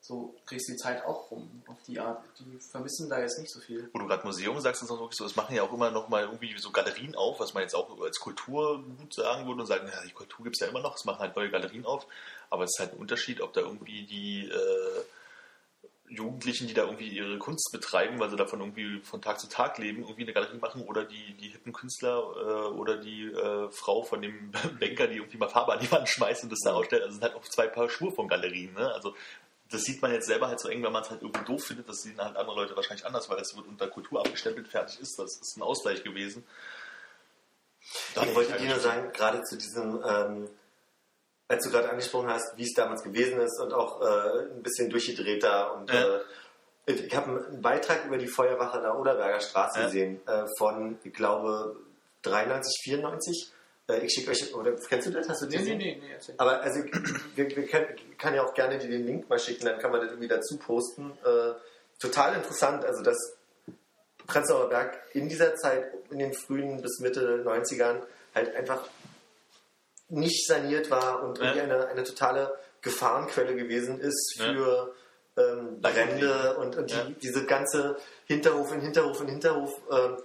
[0.00, 2.22] so kriegst die Zeit auch rum auf die Art.
[2.38, 3.88] Die vermissen da jetzt nicht so viel.
[3.92, 6.08] Wo du gerade Museum sagst, ist auch wirklich so, es machen ja auch immer noch
[6.08, 9.88] mal irgendwie so Galerien auf, was man jetzt auch als Kulturgut sagen würde und sagen,
[9.90, 12.06] ja, die Kultur gibt es ja immer noch, es machen halt neue Galerien auf,
[12.50, 15.04] aber es ist halt ein Unterschied, ob da irgendwie die äh,
[16.14, 19.78] Jugendlichen, die da irgendwie ihre Kunst betreiben, weil sie davon irgendwie von Tag zu Tag
[19.78, 24.02] leben, irgendwie eine Galerie machen oder die, die hippen Künstler äh, oder die äh, Frau
[24.02, 24.50] von dem
[24.80, 27.02] Banker, die irgendwie mal Farbe an die Wand schmeißt und das da ausstellt.
[27.02, 28.74] Also es sind halt auch zwei Paar Schuhe von Galerien.
[28.74, 28.92] Ne?
[28.92, 29.14] Also
[29.70, 31.88] das sieht man jetzt selber halt so eng, wenn man es halt irgendwie doof findet.
[31.88, 35.18] Das sehen halt andere Leute wahrscheinlich anders, weil es wird unter Kultur abgestempelt, fertig ist.
[35.18, 36.44] Das ist ein Ausgleich gewesen.
[38.14, 40.48] Ich wollte dir nur sagen, gerade zu diesem, ähm,
[41.48, 44.88] als du gerade angesprochen hast, wie es damals gewesen ist und auch äh, ein bisschen
[44.90, 46.16] durchgedrehter und Ja.
[46.16, 46.20] äh,
[46.86, 49.86] ich habe einen Beitrag über die Feuerwache der Oderberger Straße Ja.
[49.86, 51.76] gesehen äh, von, ich glaube,
[52.22, 53.52] 93, 94.
[53.88, 55.28] Äh, ich schicke euch, oder kennst du das?
[55.28, 55.78] Hast du das gesehen?
[55.78, 56.34] nee, erzähl.
[56.38, 56.82] Aber also,
[57.34, 59.92] wir, wir können, ich kann ja auch gerne dir den Link mal schicken, dann kann
[59.92, 61.12] man das irgendwie dazu posten.
[61.24, 61.52] Äh,
[61.98, 63.16] total interessant, also dass
[64.26, 68.02] Prenzlauer Berg in dieser Zeit, in den frühen bis Mitte 90ern,
[68.34, 68.82] halt einfach
[70.08, 71.44] nicht saniert war und Ja.
[71.54, 74.44] irgendwie eine, eine totale Gefahrenquelle gewesen ist Ja.
[74.52, 74.94] für
[75.36, 77.06] ähm, Brände und, und die, Ja.
[77.22, 79.72] diese ganze Hinterhof in Hinterhof in Hinterhof.
[79.90, 80.16] Ähm,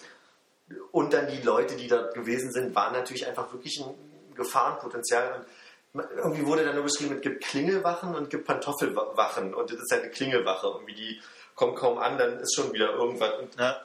[0.92, 5.44] und dann die Leute, die dort gewesen sind, waren natürlich einfach wirklich ein Gefahrenpotenzial.
[5.94, 9.56] Und irgendwie wurde dann nur beschrieben, es gibt Klingelwachen und es gibt Pantoffelwachen.
[9.56, 10.68] Und das ist halt eine Klingelwache.
[10.68, 11.22] Irgendwie die
[11.56, 13.40] kommen kaum an, dann ist schon wieder irgendwas.
[13.40, 13.82] Und Ja.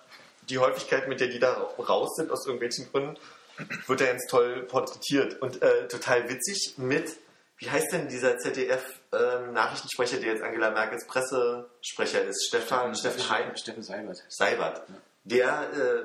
[0.51, 3.17] die Häufigkeit, mit der die da raus sind, aus irgendwelchen Gründen,
[3.87, 5.41] wird da ganz toll porträtiert.
[5.41, 7.17] Und äh, total witzig mit,
[7.59, 12.47] wie heißt denn dieser ZDF-Nachrichtensprecher, der jetzt Angela Merkels Pressesprecher ist?
[12.49, 13.57] Stefan, Steffen Hein?
[13.57, 14.23] Steffen Seibert.
[14.29, 14.83] Seibert.
[15.25, 16.05] Der, äh,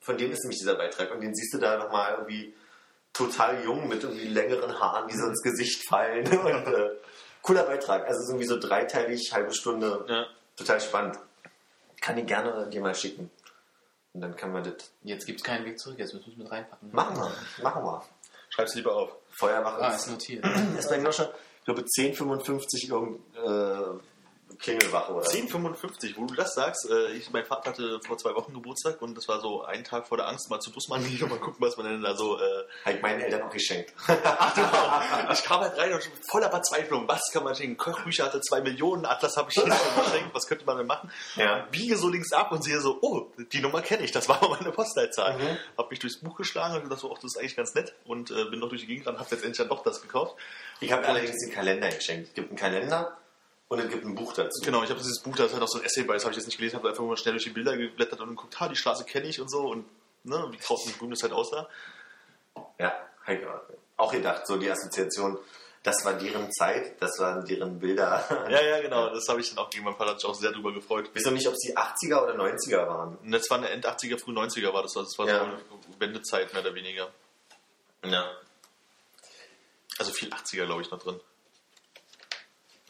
[0.00, 1.12] von dem ist nämlich dieser Beitrag.
[1.12, 2.54] Und den siehst du da nochmal irgendwie
[3.12, 6.26] total jung mit irgendwie längeren Haaren, die so ins Gesicht fallen.
[6.26, 6.90] Und äh,
[7.42, 8.06] cooler Beitrag.
[8.06, 10.04] Also so irgendwie so dreiteilig, halbe Stunde.
[10.08, 10.26] Ja.
[10.56, 11.18] Total spannend.
[12.00, 13.30] Kann ich gerne dir mal schicken.
[14.14, 16.38] Und dann kann man das Jetzt gibt es keinen Weg zurück, jetzt müssen wir es
[16.38, 16.90] mit reinpacken.
[16.92, 17.16] machen.
[17.16, 17.64] Wir.
[17.64, 18.02] Machen wir.
[18.50, 19.16] Schreib's lieber auf.
[19.30, 20.44] Feuerwache Ah, ist, notiert.
[20.78, 21.26] ist bei schon,
[21.60, 23.98] ich glaube, 10,55 irgendein äh,
[24.62, 25.36] Klingelwache oder so.
[25.36, 29.16] 10,55, wo du das sagst, äh, ich, mein Vater hatte vor zwei Wochen Geburtstag und
[29.16, 31.56] das war so ein Tag vor der Angst, mal zu Dussmann gehen und mal gucken,
[31.58, 32.38] was man denn da so.
[32.38, 33.92] Äh, Habe ich meinen Eltern auch geschenkt.
[35.32, 37.08] ich kam halt rein und schon voller Verzweiflung.
[37.08, 37.76] Was kann man schenken?
[37.76, 41.10] Kochbücher hatte zwei Millionen, Atlas habe ich hier schon geschenkt, was könnte man denn machen?
[41.36, 41.66] Ja.
[41.70, 44.56] Biege so links ab und sehe so, oh, die Nummer kenne ich, das war mal
[44.60, 45.38] meine Postleitzahl.
[45.38, 45.58] Mhm.
[45.76, 48.30] Hab mich durchs Buch geschlagen und gedacht, so, ach, das ist eigentlich ganz nett und
[48.30, 50.36] äh, bin noch durch die Gegend und habe letztendlich dann doch das gekauft.
[50.80, 52.28] Ich habe allerdings den Kalender geschenkt.
[52.28, 53.16] Es gibt einen Kalender
[53.72, 54.60] und es gibt ein Buch dazu.
[54.62, 56.32] Genau, ich habe dieses Buch, da ist halt auch so ein Essay bei, das habe
[56.32, 58.68] ich jetzt nicht gelesen, habe einfach mal schnell durch die Bilder geblättert und geguckt, ha,
[58.68, 59.86] die Straße kenne ich und so und
[60.24, 61.68] ne, wie draußen grün das halt aussah.
[62.78, 62.92] Ja,
[63.24, 63.40] hab ich
[63.96, 65.38] auch gedacht, so die Assoziation,
[65.82, 68.24] das war deren Zeit, das waren deren Bilder.
[68.50, 71.14] Ja, ja, genau, das habe ich dann auch gegen meinen Vater auch sehr drüber gefreut.
[71.14, 73.16] Weiß noch nicht, ob es die 80er oder 90er waren.
[73.16, 75.38] Und das war eine End 80er, früh 90er war das, das war Ja.
[75.38, 75.58] so eine
[75.98, 77.08] Wendezeit mehr oder weniger.
[78.04, 78.30] Ja.
[79.98, 81.20] Also viel 80er, glaube ich, noch drin.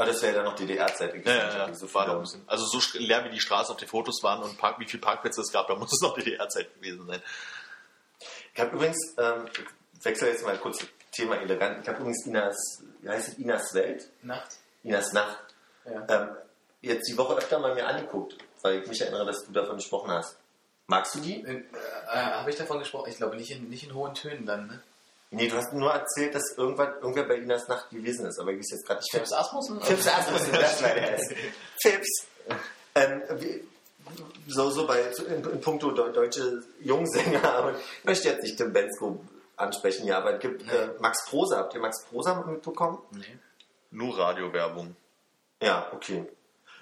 [0.03, 1.25] Aber das wäre ja dann noch DDR-Zeit.
[1.25, 1.75] Ja, ja, ja.
[1.75, 2.43] So war noch ein bisschen.
[2.49, 5.41] Also so leer wie die Straßen auf den Fotos waren und Park, wie viele Parkplätze
[5.43, 7.23] es gab, da muss es noch DDR-Zeit gewesen sein.
[8.53, 11.83] Ich habe übrigens, ähm, ich wechsle jetzt mal kurz das Thema elegant.
[11.83, 14.09] Ich habe übrigens Inas, wie heißt es, Inas Welt?
[14.23, 14.57] Nacht.
[14.83, 15.39] Inas Nacht.
[15.85, 16.05] Ja.
[16.09, 16.37] Ähm,
[16.81, 20.11] jetzt die Woche öfter mal mir angeguckt, weil ich mich erinnere, dass du davon gesprochen
[20.11, 20.37] hast.
[20.89, 21.45] Magst du die?
[21.45, 23.09] Äh, äh, Habe ich davon gesprochen?
[23.09, 24.83] Ich glaube nicht in, nicht in hohen Tönen dann, ne?
[25.33, 28.59] Nee, du hast nur erzählt, dass irgendwann, irgendwer bei Inas Nacht gewesen ist, aber ich
[28.59, 29.11] weiß jetzt gerade nicht.
[29.13, 29.81] Fips Asmussen?
[29.81, 31.35] Fips Asmussen, das war der es.
[31.83, 32.27] Fips.
[32.95, 33.65] Ähm, wie,
[34.47, 39.25] so, so bei, in, in puncto de- deutsche Jungsänger, ich möchte jetzt nicht Tim Bensko
[39.57, 41.57] ansprechen, ja, aber es gibt äh, Max Prosa.
[41.59, 42.99] Habt ihr Max Prosa mitbekommen?
[43.13, 43.39] Nee.
[43.91, 44.97] Nur Radiowerbung.
[45.63, 46.27] Ja, okay.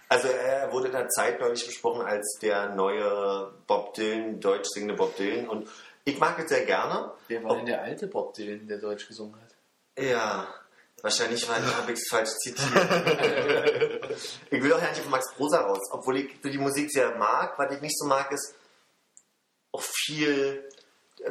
[0.09, 4.95] Also er wurde in der Zeit neulich besprochen als der neue Bob Dylan, deutsch singende
[4.95, 5.69] Bob Dylan und
[6.11, 7.13] ich mag es sehr gerne.
[7.29, 9.55] Wer war denn der alte Bob Dylan, der Deutsch gesungen hat?
[10.05, 10.47] Ja,
[11.03, 12.69] wahrscheinlich war- habe ich es falsch zitiert.
[14.51, 17.59] ich will auch nicht auf Max Prosa raus, obwohl ich die Musik sehr mag.
[17.59, 18.55] Was ich nicht so mag, ist
[19.73, 20.69] auch viel,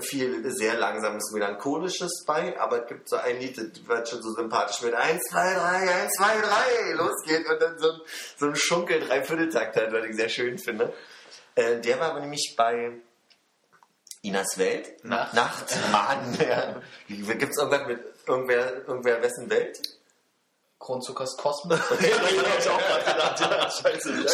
[0.02, 4.32] viel sehr langsames, melancholisches bei, aber es gibt so ein Lied, das wird schon so
[4.34, 5.62] sympathisch mit 1, 2, 3,
[6.04, 8.02] 1, 2, 3 losgeht und dann so ein,
[8.38, 10.94] so ein Schunkel, Dreivierteltakt hat, was ich sehr schön finde.
[11.56, 12.92] Äh, der war aber nämlich bei
[14.22, 15.04] Inas Welt.
[15.04, 15.34] Nacht.
[15.34, 15.78] Nacht.
[15.92, 16.82] Mann, ja.
[17.08, 19.80] Gibt es irgendwas mit irgendwer, irgendwer wessen Welt?
[20.80, 21.80] Kronzuckers Kosmos?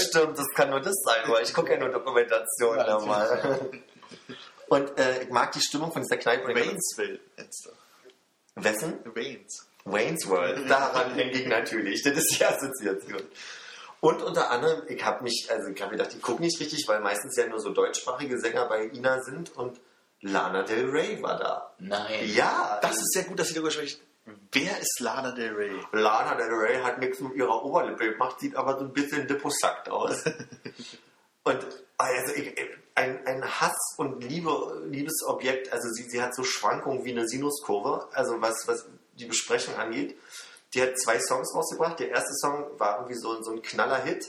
[0.08, 3.60] Stimmt, das kann nur das sein, weil ich gucke ja nur Dokumentationen Ja, da mal.
[4.68, 6.48] Und äh, ich mag die Stimmung von dieser Kneipe.
[6.48, 7.20] Waynesville.
[8.56, 9.00] Wessen?
[9.14, 9.68] Waynes.
[9.86, 10.70] Wayne's World.
[10.70, 12.02] Daran ich natürlich.
[12.04, 13.22] Das ist die Assoziation.
[14.06, 17.00] Und unter anderem, ich habe mich, also ich habe gedacht, ich gucke nicht richtig, weil
[17.00, 19.82] meistens ja nur so deutschsprachige Sänger bei Ina sind und
[20.22, 21.74] Lana Del Rey war da.
[21.80, 22.30] Nein.
[22.36, 24.00] Ja, Das ist sehr gut, dass Sie darüber sprechen.
[24.52, 25.72] Wer ist Lana Del Rey?
[25.92, 29.90] Lana Del Rey hat nichts mit ihrer Oberlippe gemacht, sieht aber so ein bisschen deposackt
[29.90, 30.24] aus.
[31.44, 31.66] und
[31.98, 32.56] also ich,
[32.94, 38.08] ein, ein Hass- und Liebe, Liebesobjekt, also sie, sie hat so Schwankungen wie eine Sinuskurve,
[38.14, 40.16] also was, was die Besprechung angeht.
[40.76, 42.00] Die hat zwei Songs rausgebracht.
[42.00, 44.28] Der erste Song war irgendwie so, so ein Knaller-Hit.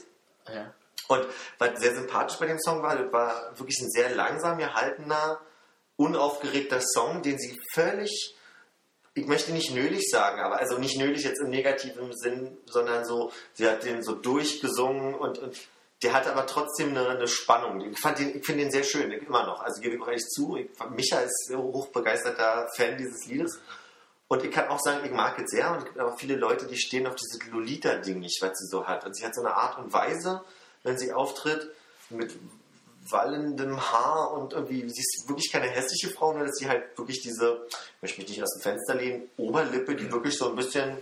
[0.48, 0.72] Ja.
[1.08, 1.26] Und
[1.58, 5.40] was sehr sympathisch bei dem Song war, das war wirklich ein sehr langsam gehaltener,
[5.96, 8.34] unaufgeregter Song, den sie völlig,
[9.14, 13.32] ich möchte nicht nölig sagen, aber also nicht nölig jetzt im negativen Sinn, sondern so,
[13.54, 15.56] sie hat den so durchgesungen und, und
[16.02, 17.80] der hatte aber trotzdem eine, eine Spannung.
[17.90, 19.60] Ich, fand den, ich finde den sehr schön, immer noch.
[19.62, 23.58] Also gebe ich auch ehrlich zu, ich, Micha ist hochbegeisterter Fan dieses Liedes.
[24.28, 25.70] Und ich kann auch sagen, ich mag es sehr.
[25.70, 28.86] Und es gibt aber viele Leute, die stehen auf dieses Lolita-Ding nicht, was sie so
[28.86, 29.06] hat.
[29.06, 30.42] Und sie hat so eine Art und Weise,
[30.82, 31.70] wenn sie auftritt,
[32.10, 32.36] mit
[33.08, 37.20] wallendem Haar und irgendwie, sie ist wirklich keine hässliche Frau, nur dass sie halt wirklich
[37.20, 40.96] diese, ich möchte mich nicht aus dem Fenster lehnen, Oberlippe, die wirklich so ein bisschen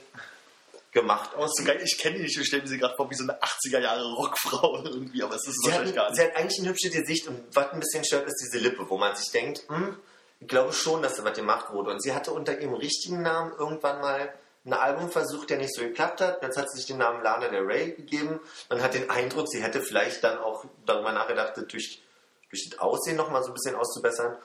[0.93, 1.31] gemacht
[1.65, 1.81] geil.
[1.85, 2.39] Ich kenne die nicht.
[2.39, 5.47] Ich stelle mir sie gerade vor wie so eine 80er Jahre Rockfrau irgendwie, aber es
[5.47, 6.31] ist Sie hat, wahrscheinlich gar sie nicht.
[6.31, 9.15] hat eigentlich ein hübsches Gesicht und was ein bisschen stört, ist diese Lippe, wo man
[9.17, 9.97] sich denkt, hm,
[10.45, 11.91] ich glaube schon, dass da was gemacht wurde.
[11.91, 14.35] Und sie hatte unter ihrem richtigen Namen irgendwann mal
[14.67, 16.43] ein Album versucht, der nicht so geklappt hat.
[16.43, 18.41] Jetzt hat sie sich den Namen Lana Del Rey gegeben.
[18.69, 22.03] Man hat den Eindruck, sie hätte vielleicht dann auch darüber nachgedacht, das durch,
[22.51, 24.37] durch das Aussehen nochmal so ein bisschen auszubessern.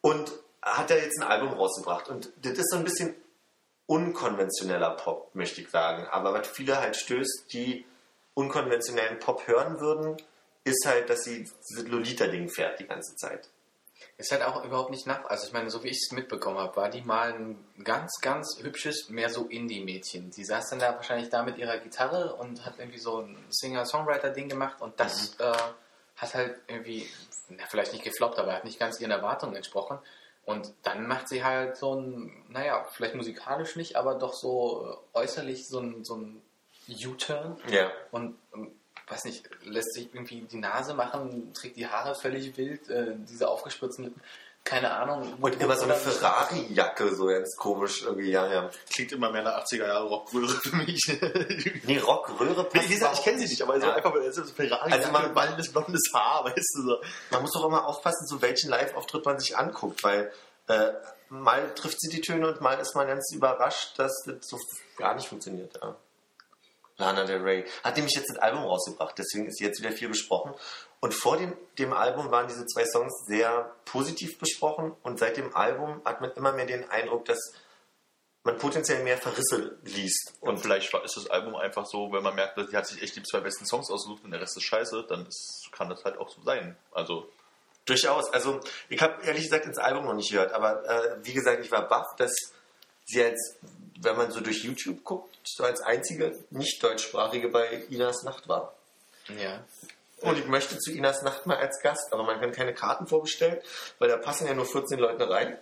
[0.00, 2.08] Und hat er jetzt ein Album rausgebracht.
[2.08, 3.14] Und das ist so ein bisschen
[3.84, 6.06] unkonventioneller Pop, möchte ich sagen.
[6.10, 7.84] Aber was viele halt stößt, die
[8.32, 10.16] unkonventionellen Pop hören würden,
[10.64, 13.50] ist halt, dass sie dieses Lolita-Ding fährt die ganze Zeit.
[14.16, 15.24] Ist halt auch überhaupt nicht nach.
[15.26, 18.58] Also ich meine, so wie ich es mitbekommen habe, war die mal ein ganz, ganz
[18.60, 20.30] hübsches, mehr so Indie-Mädchen.
[20.30, 24.48] Die saß dann da wahrscheinlich da mit ihrer Gitarre und hat irgendwie so ein Singer-Songwriter-Ding
[24.48, 25.52] gemacht und das äh,
[26.16, 27.08] hat halt irgendwie,
[27.48, 29.98] na, vielleicht nicht gefloppt, aber hat nicht ganz ihren Erwartungen entsprochen.
[30.44, 35.18] Und dann macht sie halt so ein, naja, vielleicht musikalisch nicht, aber doch so äh,
[35.18, 36.42] äußerlich so ein, so ein
[36.88, 37.90] U-Turn Ja.
[38.12, 38.72] und ähm,
[39.10, 43.48] weiß nicht, lässt sich irgendwie die Nase machen, trägt die Haare völlig wild, äh, diese
[43.48, 44.20] aufgespritzten Lippen,
[44.64, 45.34] keine Ahnung.
[45.40, 48.70] Und immer so eine Ferrari-Jacke, so ganz komisch irgendwie, ja, ja.
[48.92, 51.00] Klingt immer mehr nach 80er Jahre Rockröhre für mich.
[51.84, 53.94] Nee, Rockröhre Wie passt gesagt, ich kenne sie nicht, aber so Ja.
[53.94, 57.00] einfach, er ist so Ferrari, Also man- man wallendes blondes Haar, weißt du so.
[57.30, 60.30] Man muss doch immer aufpassen, zu welchen Live-Auftritt man sich anguckt, weil
[60.66, 60.92] äh,
[61.30, 64.58] mal trifft sie die Töne und mal ist man ganz überrascht, dass das so
[64.98, 65.78] gar nicht funktioniert.
[65.82, 65.96] Ja.
[66.98, 70.52] Lana Del Rey hat nämlich jetzt ein Album rausgebracht, deswegen ist jetzt wieder viel besprochen.
[71.00, 75.54] Und vor dem, dem Album waren diese zwei Songs sehr positiv besprochen und seit dem
[75.54, 77.38] Album hat man immer mehr den Eindruck, dass
[78.42, 80.34] man potenziell mehr Verrisse liest.
[80.40, 83.00] Und vielleicht war- ist das Album einfach so, wenn man merkt, dass die hat sich
[83.02, 86.04] echt die zwei besten Songs ausgesucht und der Rest ist scheiße, dann ist, kann das
[86.04, 86.76] halt auch so sein.
[86.92, 87.28] Also,
[87.84, 88.30] Durchaus.
[88.34, 91.70] Also ich habe ehrlich gesagt ins Album noch nicht gehört, aber äh, wie gesagt, ich
[91.70, 92.30] war baff, dass
[93.08, 93.56] sie als,
[94.00, 98.74] wenn man so durch YouTube guckt, so als einzige nicht deutschsprachige bei Inas Nacht war.
[99.40, 99.64] Ja.
[100.20, 103.58] Und ich möchte zu Inas Nacht mal als Gast, aber man kann keine Karten vorbestellen,
[103.98, 105.58] weil da passen ja nur 14 Leute rein.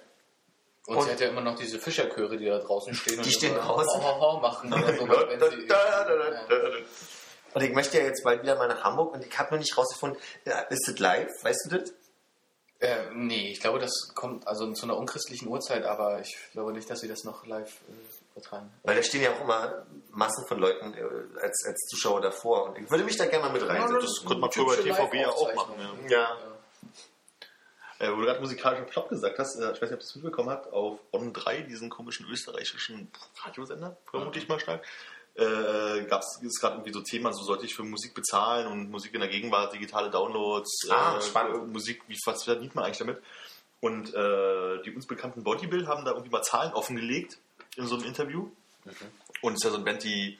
[0.87, 3.33] Und, Und- sie hat ja immer noch diese Fischerchöre, die da draußen stehen Die und
[3.33, 4.01] stehen draußen.
[4.03, 5.09] Ho, ho, ho machen oder so.
[5.09, 6.07] wenn sie, ja.
[7.55, 9.77] Und ich möchte ja jetzt bald wieder mal nach Hamburg und ich habe noch nicht
[9.77, 11.31] rausgefunden, ja, ist das live?
[11.43, 11.93] Weißt du das?
[12.79, 16.91] Äh, nee, ich glaube, das kommt also zu einer unchristlichen Uhrzeit, aber ich glaube nicht,
[16.91, 18.71] dass sie das noch live äh, übertragen.
[18.83, 22.67] Weil da stehen ja auch immer Massen von Leuten äh, als, als Zuschauer davor.
[22.67, 24.01] Und ich würde mich da gerne mal mit reinsetzen.
[24.01, 25.75] Das konnte man früher bei TVG ja auch machen.
[26.09, 26.19] Ja.
[26.19, 26.37] Ja.
[27.99, 30.15] Äh, wo du gerade musikalischen Flop gesagt hast, äh, ich weiß nicht, ob du es
[30.17, 33.11] mitbekommen habt, auf On 3, diesen komischen österreichischen
[33.43, 34.85] Radiosender, vermute ich mal stark,
[35.37, 39.15] äh, gab es gerade irgendwie so Thema, so sollte ich für Musik bezahlen und Musik
[39.15, 41.59] in der Gegenwart, digitale Downloads, Ah, äh.
[41.67, 43.23] Musik, wie was verdient man eigentlich damit?
[43.81, 47.39] Und äh, die uns bekannten Bodybuild haben da irgendwie mal Zahlen offengelegt
[47.77, 48.49] in so einem Interview.
[49.43, 50.39] Und es ist ja so eine Band, die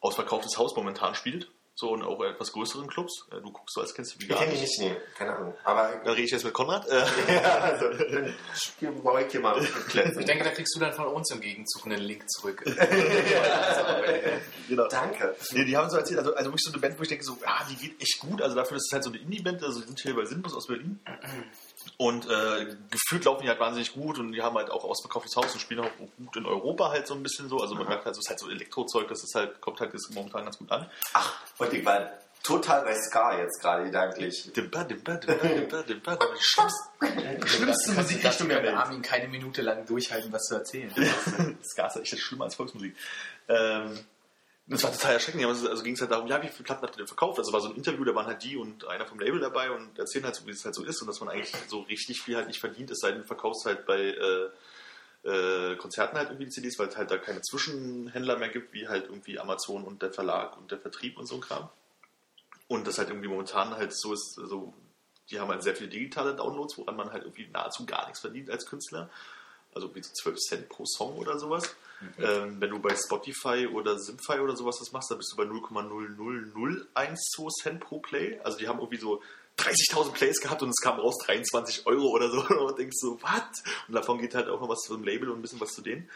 [0.00, 1.50] ausverkauftes Haus momentan spielt.
[1.80, 3.28] So und auch etwas größeren Clubs.
[3.30, 4.80] Äh, Du guckst so, als kennst du die Ich gar kenne die nicht.
[4.80, 5.54] nicht, nee, keine Ahnung.
[5.62, 6.84] Aber Dann rede ich jetzt mit Konrad.
[6.88, 8.34] Äh, ja, also, dann
[9.04, 12.00] bei euch hier mal Ich denke, da kriegst du dann von uns im Gegenzug einen
[12.00, 12.64] Link zurück.
[14.68, 14.88] genau.
[14.88, 15.36] Danke.
[15.52, 17.38] Nee, die haben so erzählt, also, also wirklich so eine Band, wo ich denke, so,
[17.42, 18.42] ja, die geht echt gut.
[18.42, 20.66] Also dafür, dass es halt so eine Indie-Band, also die sind hier bei Sinnbus aus
[20.66, 20.98] Berlin.
[21.96, 25.52] Und äh, gefühlt laufen die halt wahnsinnig gut und die haben halt auch ausverkauftes Haus
[25.52, 27.58] und spielen auch gut in Europa halt so ein bisschen so.
[27.58, 29.92] Also man merkt halt, so, es ist halt so Elektrozeug, das ist halt, kommt halt
[29.92, 30.88] jetzt momentan ganz gut an.
[31.12, 32.10] Ach, und ich war
[32.42, 34.50] total bei Ska jetzt gerade gedanklich.
[34.54, 36.18] Dimper, dimper, dimper, dimper, dimper.
[36.36, 38.76] Die schlimmste, die schlimmste Musikrichtung der Welt.
[38.76, 40.92] Armin keine Minute lang durchhalten, was zu erzählen.
[41.62, 42.96] Ska ist ja echt schlimmer als Volksmusik.
[43.48, 43.98] Ähm,
[44.68, 45.44] das war total erschreckend.
[45.46, 47.38] Also, also ging es halt darum, ja, wie viele Platten habt ihr denn verkauft?
[47.38, 49.98] Also war so ein Interview, da waren halt die und einer vom Label dabei und
[49.98, 52.36] erzählen halt so, wie es halt so ist und dass man eigentlich so richtig viel
[52.36, 54.50] halt nicht verdient, es sei denn, du verkaufst halt bei äh,
[55.28, 58.88] äh, Konzerten halt irgendwie die CDs, weil es halt da keine Zwischenhändler mehr gibt, wie
[58.88, 61.70] halt irgendwie Amazon und der Verlag und der Vertrieb und so ein Kram.
[62.66, 64.74] Und das halt irgendwie momentan halt so ist, so,
[65.30, 68.50] die haben halt sehr viele digitale Downloads, woran man halt irgendwie nahezu gar nichts verdient
[68.50, 69.08] als Künstler.
[69.74, 71.74] Also irgendwie so 12 Cent pro Song oder sowas.
[72.18, 75.42] Ähm, wenn du bei Spotify oder Simfy oder sowas das machst, dann bist du bei
[75.44, 78.38] 0,0012 Cent pro Play.
[78.44, 79.20] Also die haben irgendwie so
[79.58, 82.42] 30.000 Plays gehabt und es kam raus 23 Euro oder so.
[82.66, 83.42] Und denkst so, was?
[83.88, 85.82] Und davon geht halt auch noch was zu dem Label und ein bisschen was zu
[85.82, 86.08] denen.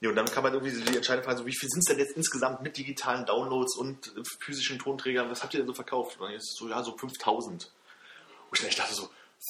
[0.00, 2.00] Ja, und dann kann man irgendwie die entscheidende Frage, so, wie viel sind es denn
[2.00, 5.30] jetzt insgesamt mit digitalen Downloads und physischen Tonträgern?
[5.30, 6.18] Was habt ihr denn so verkauft?
[6.18, 7.70] Und dann ist es so, ja, so 5000.
[8.50, 9.08] Und ich dachte so,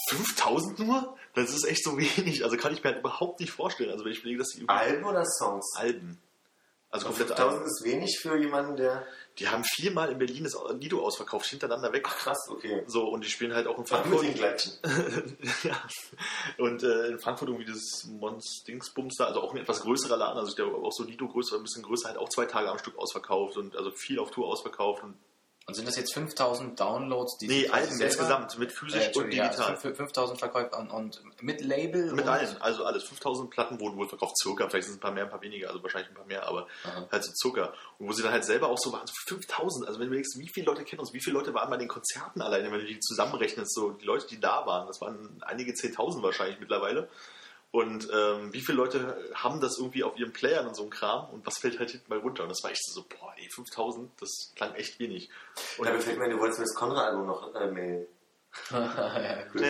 [0.09, 1.17] 5000 nur?
[1.35, 2.45] Das ist echt so wenig.
[2.45, 3.91] Also kann ich mir halt überhaupt nicht vorstellen.
[3.91, 5.75] Also wenn ich überlege, dass die Alben oder Songs?
[5.77, 6.21] Alben.
[6.91, 7.71] Also komplette 5000 Alben.
[7.71, 9.07] ist wenig für jemanden, der.
[9.39, 12.05] Die haben viermal in Berlin das Lido ausverkauft, hintereinander weg.
[12.07, 12.83] Ach, krass, okay.
[12.87, 14.25] So, und die spielen halt auch in Ach, mit Frankfurt.
[14.25, 14.73] den gleichen.
[15.63, 15.83] ja.
[16.59, 20.51] Und äh, in Frankfurt irgendwie das Monstingsbums da, also auch ein etwas größerer Laden, also
[20.51, 22.99] ich glaube auch so Lido größer, ein bisschen größer, halt auch zwei Tage am Stück
[22.99, 25.03] ausverkauft und also viel auf Tour ausverkauft.
[25.03, 25.15] Und,
[25.65, 29.33] Und sind das jetzt 5000 Downloads, die nee, Alben selber- insgesamt mit physisch Äh, und
[29.33, 29.77] ja, digital.
[29.77, 32.13] fünf- 5000 Verkäufe und, und mit Label?
[32.13, 33.05] Mit allen, also alles.
[33.05, 34.69] 5000 Platten wurden wohl verkauft, circa.
[34.69, 36.67] Vielleicht sind es ein paar mehr, ein paar weniger, also wahrscheinlich ein paar mehr, aber
[36.85, 37.07] Aha.
[37.13, 37.73] halt so circa.
[37.99, 39.87] Und wo sie dann halt selber auch so waren, so 5000.
[39.87, 41.89] Also wenn du überlegst, wie viele Leute kennen uns, wie viele Leute waren bei den
[41.89, 45.73] Konzerten alleine, wenn du die zusammenrechnest, so die Leute, die da waren, das waren einige
[45.75, 47.09] 10.000 wahrscheinlich mittlerweile.
[47.73, 51.31] Und ähm, wie viele Leute haben das irgendwie auf ihren Playern und so ein Kram
[51.31, 52.43] und was fällt halt hinten mal runter?
[52.43, 55.31] Und das war echt so, boah, ey, 5000, das klang echt wenig.
[55.79, 58.07] Und Da gefällt mir, du wolltest mir das Konrad-Album noch äh, mailen.
[58.71, 59.63] ja, gut.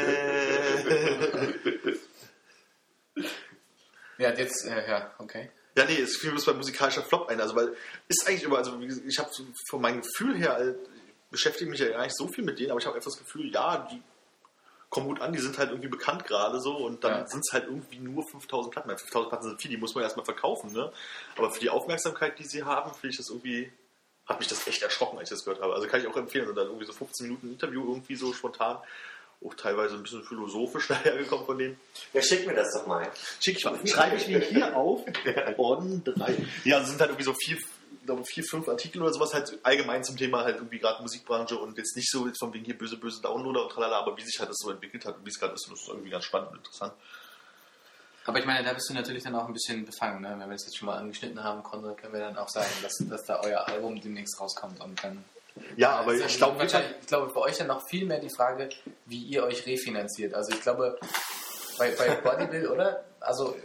[4.19, 5.53] ja, jetzt, äh, ja, okay.
[5.77, 7.41] Ja, nee, es fiel mir bei musikalischer Flop ein.
[7.41, 7.77] Also, weil
[8.09, 10.75] ist eigentlich immer, also wie gesagt, ich habe so von meinem Gefühl her, äh,
[11.31, 13.49] beschäftige mich ja gar nicht so viel mit denen, aber ich habe einfach das Gefühl,
[13.53, 14.03] ja, die
[14.93, 17.27] kommen gut an, die sind halt irgendwie bekannt gerade so und dann Ja.
[17.27, 18.91] sind es halt irgendwie nur 5000 Platten.
[18.91, 20.93] Weil 5000 Platten sind viel, die muss man erstmal verkaufen, ne?
[21.37, 23.73] Aber für die Aufmerksamkeit, die sie haben, finde ich das irgendwie,
[24.27, 25.75] hat mich das echt erschrocken, als ich das gehört habe.
[25.75, 28.77] Also kann ich auch empfehlen und dann irgendwie so 15 Minuten Interview irgendwie so spontan,
[29.43, 31.81] auch teilweise ein bisschen philosophisch dahergekommen von denen.
[32.13, 33.11] Ja, schick mir das doch mal.
[33.41, 33.79] Schick ich mal.
[33.87, 35.05] Schreibe ich mir hier auf.
[35.57, 36.37] On 3.
[36.65, 37.57] Ja, es sind halt irgendwie so vier,
[38.05, 41.77] glaube, vier, fünf Artikel oder sowas halt allgemein zum Thema halt irgendwie gerade Musikbranche und
[41.79, 44.39] jetzt nicht so jetzt von wegen hier böse, böse Downloader und tralala, aber wie sich
[44.39, 46.51] halt das so entwickelt hat und wie es gerade ist, das ist irgendwie ganz spannend
[46.51, 46.93] und interessant.
[48.25, 50.31] Aber ich meine, da bist du natürlich dann auch ein bisschen befangen, ne?
[50.31, 52.95] Wenn wir das jetzt schon mal angeschnitten haben, Konrad, können wir dann auch sagen, dass,
[53.09, 55.25] dass da euer Album demnächst rauskommt und dann.
[55.77, 58.71] Ja, aber ich glaube, ich glaube, für euch dann noch viel mehr die Frage,
[59.07, 60.35] wie ihr euch refinanziert.
[60.35, 60.99] Also ich glaube,
[61.79, 63.05] bei, bei Bodybuild, oder?
[63.21, 63.57] Also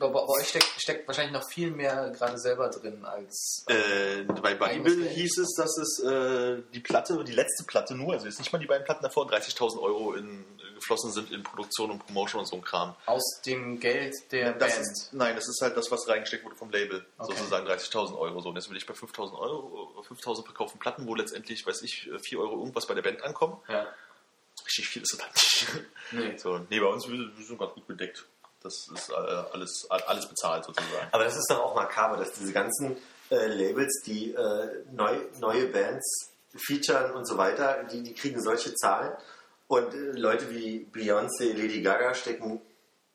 [0.00, 3.64] bei, bei euch steckt, steckt wahrscheinlich noch viel mehr gerade selber drin als.
[3.68, 8.26] Äh, bei Bodybuild hieß es, dass es äh, die Platte, die letzte Platte nur, also
[8.26, 10.44] jetzt nicht mal die beiden Platten davor, 30.000 Euro in,
[10.74, 12.96] geflossen sind in Produktion und Promotion und so ein Kram.
[13.06, 14.86] Aus dem Geld der Das Band.
[14.86, 17.04] ist, nein, das ist halt das, was reingesteckt wurde vom Label.
[17.18, 17.34] Okay.
[17.36, 18.40] Sozusagen 30.000 Euro.
[18.40, 22.10] So, und jetzt will ich bei 5.000 Euro, 5.000 verkauften Platten, wo letztendlich, weiß ich,
[22.20, 23.58] 4 Euro irgendwas bei der Band ankommen.
[23.68, 23.86] ja.
[24.66, 25.66] Richtig viel ist es halt nicht.
[26.12, 26.36] Nee.
[26.38, 28.26] So, nee, bei uns wir, wir sind ganz gut gedeckt.
[28.62, 29.14] Das ist äh,
[29.52, 31.08] alles, alles bezahlt sozusagen.
[31.12, 32.96] Aber das ist doch auch makaber, dass diese ganzen
[33.30, 38.74] äh, Labels, die äh, neu, neue Bands featuren und so weiter, die, die kriegen solche
[38.74, 39.12] Zahlen
[39.68, 42.60] Und äh, Leute wie Beyoncé, Lady Gaga stecken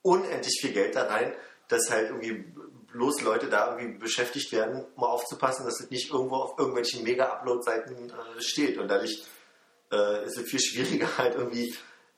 [0.01, 1.33] unendlich viel Geld da rein,
[1.67, 2.45] dass halt irgendwie
[2.93, 8.09] bloß Leute da irgendwie beschäftigt werden, um aufzupassen, dass es nicht irgendwo auf irgendwelchen Mega-Upload-Seiten
[8.09, 8.77] äh, steht.
[8.77, 9.25] Und dadurch
[9.91, 11.75] äh, ist es viel schwieriger halt irgendwie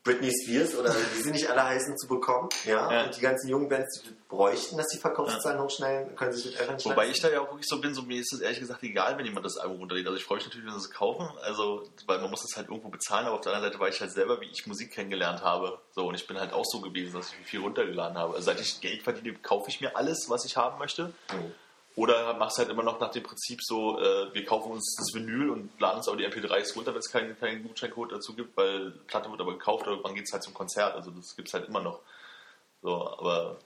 [0.07, 2.49] Britney Spears oder wie sie nicht alle heißen zu bekommen.
[2.65, 2.91] Ja?
[2.91, 3.03] Ja.
[3.03, 6.85] Und die ganzen jungen Bands, die bräuchten, dass die Verkaufszahlen hochschnellen, können sich das einfach
[6.85, 9.17] Wobei ich da ja auch wirklich so bin, so mir ist es ehrlich gesagt egal,
[9.17, 10.07] wenn jemand das Album runterlädt.
[10.07, 12.69] Also ich freue mich natürlich, wenn sie es kaufen, also, weil man muss es halt
[12.69, 15.41] irgendwo bezahlen, aber auf der anderen Seite war ich halt selber, wie ich Musik kennengelernt
[15.41, 15.79] habe.
[15.91, 18.35] So, und ich bin halt auch so gewesen, dass ich viel runtergeladen habe.
[18.35, 21.13] Also seit ich Geld verdiene, kaufe ich mir alles, was ich haben möchte.
[21.33, 21.53] Mhm.
[21.97, 25.49] Oder machst halt immer noch nach dem Prinzip so, äh, wir kaufen uns das Vinyl
[25.49, 28.91] und laden uns aber die MP3s runter, wenn es keinen, keinen Gutscheincode dazu gibt, weil
[29.07, 30.93] Platte wird aber gekauft, oder wann geht es halt zum Konzert.
[30.93, 32.01] Also das gibt es halt immer noch.
[32.83, 33.57] So, aber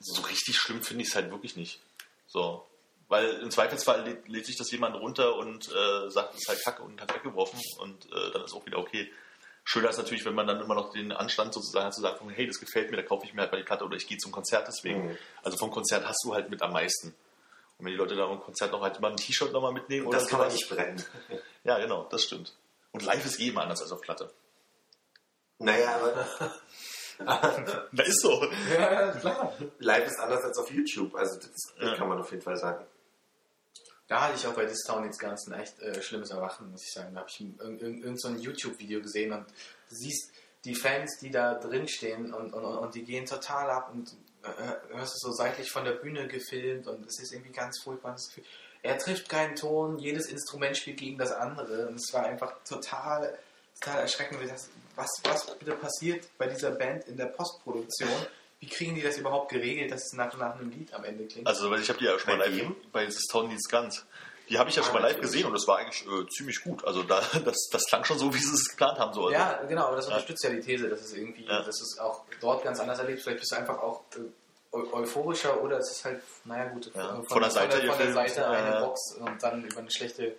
[0.00, 1.78] so richtig schlimm finde ich es halt wirklich nicht.
[2.26, 2.66] So.
[3.06, 6.64] Weil im Zweifelsfall lädt, lädt sich das jemand runter und äh, sagt, es ist halt
[6.64, 9.08] kacke und hat weggeworfen und äh, dann ist auch wieder okay.
[9.72, 12.44] Schöner ist natürlich, wenn man dann immer noch den Anstand sozusagen hat zu sagen, hey,
[12.44, 14.32] das gefällt mir, da kaufe ich mir halt mal die Platte oder ich gehe zum
[14.32, 15.10] Konzert deswegen.
[15.10, 15.18] Mhm.
[15.44, 17.14] Also vom Konzert hast du halt mit am meisten.
[17.78, 20.08] Und wenn die Leute da am Konzert noch halt immer ein T-Shirt nochmal mitnehmen Und
[20.08, 21.04] oder das kann man nicht brennen.
[21.64, 22.56] Ja, genau, das stimmt.
[22.90, 24.32] Und live ist eh immer anders als auf Platte.
[25.58, 26.26] Naja, aber
[27.92, 28.44] Da ist so.
[28.74, 29.52] Ja, klar.
[29.78, 31.14] live ist anders als auf YouTube.
[31.14, 31.96] Also das, das Ja.
[31.96, 32.84] kann man auf jeden Fall sagen.
[34.10, 36.92] Da hatte ich auch bei Distown jetzt ganz ein echt äh, schlimmes Erwachen, muss ich
[36.92, 37.14] sagen.
[37.14, 39.46] Da habe ich irgendein irgend, irgend so YouTube-Video gesehen und
[39.88, 40.32] du siehst
[40.64, 44.96] die Fans, die da drin stehen und, und, und die gehen total ab und äh,
[44.96, 48.10] hörst es so seitlich von der Bühne gefilmt und es ist irgendwie ganz furchtbar.
[48.14, 48.42] Das Gefühl.
[48.82, 53.38] Er trifft keinen Ton, jedes Instrument spielt gegen das andere und es war einfach total,
[53.78, 54.40] total erschreckend.
[54.96, 58.26] Was, was bitte passiert bei dieser Band in der Postproduktion?
[58.60, 61.46] Wie kriegen die das überhaupt geregelt, dass es nach, nach einem Lied am Ende klingt?
[61.46, 62.76] Also, weil ich habe die ja schon mal Bei live wem?
[62.92, 64.04] bei dieses Town Needs Guns.
[64.50, 65.30] Die habe ich ja Ah, schon mal live natürlich.
[65.32, 66.84] gesehen und das war eigentlich äh, ziemlich gut.
[66.84, 69.12] Also da, das, das klang schon so, wie sie es geplant haben.
[69.14, 69.22] So.
[69.26, 71.62] Also, Ja, genau, aber das unterstützt ja die These, dass es irgendwie, Ja.
[71.62, 73.22] dass es auch dort ganz anders erlebt.
[73.22, 74.18] Vielleicht bist du einfach auch äh,
[74.76, 77.90] eu euphorischer oder es ist halt, naja gut, Ja, von, von der Seite von der,
[77.94, 78.80] von der Seite ja, eine ja.
[78.84, 80.36] Box und dann über eine schlechte,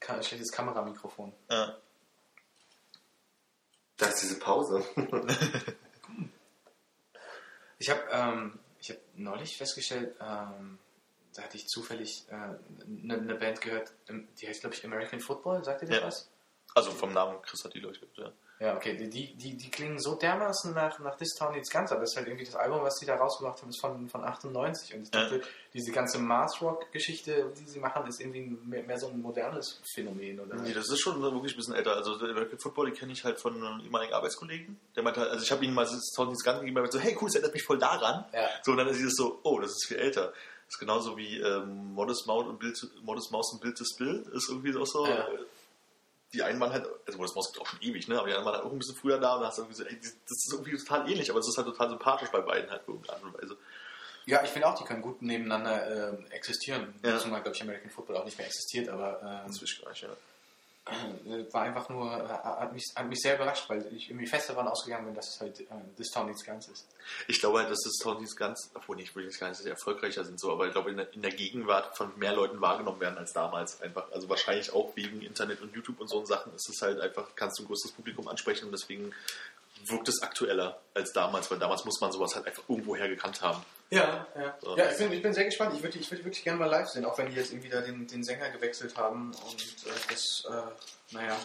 [0.00, 1.32] ka- ein schlechtes Kameramikrofon.
[1.50, 1.76] Ja.
[3.98, 4.84] Da ist diese Pause.
[7.78, 10.78] Ich habe ähm, ich hab neulich festgestellt, ähm,
[11.34, 15.20] da hatte ich zufällig eine äh, ne Band gehört, ähm, die heißt glaube ich American
[15.20, 16.06] Football, sagt ihr das Ja.
[16.06, 16.30] was?
[16.74, 18.32] Also vom Namen Chris hat die, glaube ich, ja.
[18.60, 21.92] Ja, okay, die, die, die, die klingen so dermaßen nach, nach This Town jetzt ganz,
[21.92, 24.24] aber das ist halt irgendwie das Album, was sie da rausgebracht haben, ist von, von
[24.24, 25.40] 98 und ich dachte,
[25.72, 29.80] diese ganze Mars Rock Geschichte, die sie machen, ist irgendwie mehr, mehr so ein modernes
[29.94, 30.56] Phänomen, oder?
[30.56, 31.94] Nee, das ist schon wirklich ein bisschen älter.
[31.94, 34.80] Also American Football, die kenne ich halt von einem ehemaligen Arbeitskollegen.
[34.96, 36.98] Der meinte halt, also ich habe ihm mal das Town Needs Guns gegeben, der meinte
[36.98, 38.24] so, hey cool, das erinnert mich voll daran.
[38.32, 38.48] Ja.
[38.64, 40.32] So, und dann ist es so, oh, das ist viel älter.
[40.32, 44.24] Das ist genauso wie ähm, Modest, Maus und Bild, Modest Maus und Bild to Spill.
[44.34, 45.06] Ist irgendwie auch so.
[45.06, 45.28] Ja.
[46.32, 48.18] Die einen waren halt, also Modest Maus gibt auch schon ewig, ne?
[48.18, 49.76] aber die anderen waren halt auch ein bisschen früher da und da hast du irgendwie
[49.76, 52.70] so, ey, das ist irgendwie total ähnlich, aber es ist halt total sympathisch bei beiden
[52.70, 53.56] halt irgendeine Art und Weise.
[54.26, 56.94] Ja, ich finde auch, die können gut nebeneinander ähm, existieren.
[57.02, 57.18] Ja.
[57.18, 60.08] Zumal, glaube ich, American Football auch nicht mehr existiert, aber ähm, nicht, ja.
[61.26, 64.50] Äh, war einfach nur, äh, hat, mich, hat mich sehr überrascht, weil ich irgendwie fest
[64.50, 65.64] davon ausgegangen bin, dass es halt äh,
[66.12, 66.86] Town nichts ganz ist.
[67.26, 69.14] Ich glaube halt, dass das Needs Guns, obwohl nicht,
[69.50, 72.34] dass sie erfolgreicher sind, so, aber ich glaube, in der, in der Gegenwart von mehr
[72.34, 74.10] Leuten wahrgenommen werden als damals einfach.
[74.12, 77.58] Also wahrscheinlich auch wegen Internet und YouTube und so Sachen ist es halt einfach, kannst
[77.58, 79.12] du ein größeres Publikum ansprechen und deswegen
[79.86, 83.62] wirkt es aktueller als damals, weil damals muss man sowas halt einfach irgendwoher gekannt haben.
[83.90, 84.56] Ja, ja.
[84.60, 84.76] So.
[84.76, 85.74] ja ich, bin, ich bin sehr gespannt.
[85.74, 87.80] Ich würde ich würd wirklich gerne mal live sehen, auch wenn die jetzt irgendwie da
[87.80, 91.36] den, den Sänger gewechselt haben und äh, das, äh, naja,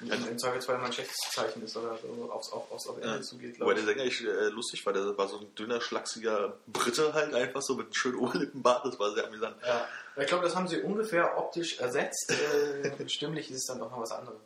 [0.00, 3.16] im, im Zweifelsfall mal ein schlechtes Zeichen ist oder so aufs, auf, aufs auf Ende
[3.16, 3.22] Ja.
[3.22, 3.84] zugeht, Wobei glaube der.
[3.84, 7.74] Sänger ich, äh, lustig war, der war so ein dünner, schlachsiger Brite halt einfach so
[7.74, 9.56] mit einem schönen Oberlippenbart, das war sehr amüsant.
[9.66, 9.88] Ja.
[10.16, 12.32] Ich glaube, das haben sie ungefähr optisch ersetzt.
[12.32, 14.38] Äh, stimmlich ist es dann doch noch was anderes.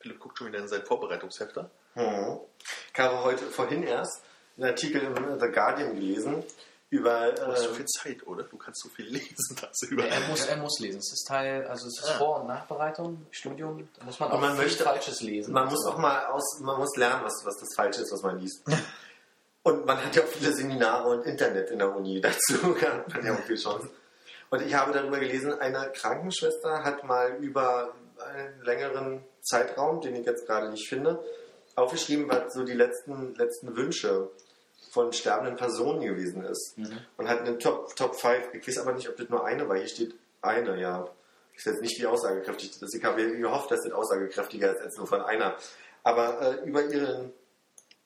[0.00, 1.70] Philipp guckt schon wieder in sein Vorbereitungshefter.
[1.94, 2.38] Hm.
[2.92, 4.22] Ich habe heute vorhin erst
[4.56, 6.42] einen Artikel im The Guardian gelesen
[6.90, 7.32] über.
[7.32, 8.44] Du hast so Äh, viel Zeit, oder?
[8.44, 10.06] Du kannst so viel lesen, dass du über.
[10.06, 10.98] Er muss, er muss lesen.
[10.98, 12.18] Es ist Teil, also es ist Ah.
[12.18, 13.88] Vor- und Nachbereitung, Studium.
[13.98, 15.52] Da muss man Und auch man viel möchte- Falsches lesen.
[15.52, 18.38] man muss auch mal aus, man muss lernen, was, was das Falsche ist, was man
[18.38, 18.62] liest.
[19.62, 22.18] Und man hat ja auch viele Seminare und Internet in der Uni.
[22.22, 23.90] Dazu man ja auch viel Chancen.
[24.48, 30.26] Und ich habe darüber gelesen, eine Krankenschwester hat mal über einen längeren Zeitraum, den ich
[30.26, 31.22] jetzt gerade nicht finde,
[31.76, 34.30] aufgeschrieben, was so die letzten, letzten Wünsche
[34.90, 36.76] von sterbenden Personen gewesen ist.
[37.16, 39.76] Und hat eine Top, Top 5, ich weiß aber nicht, ob das nur eine war,
[39.76, 41.08] hier steht eine, ja.
[41.54, 42.94] Ich weiß jetzt nicht, wie aussagekräftig das ist.
[42.94, 45.56] Ich habe gehofft, dass das aussagekräftiger ist als nur von einer.
[46.02, 47.32] Aber äh, über ihren,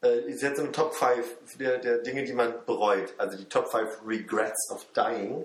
[0.01, 3.15] äh, sie hat so eine Top 5 der, der Dinge, die man bereut.
[3.17, 5.45] Also die Top 5 Regrets of Dying.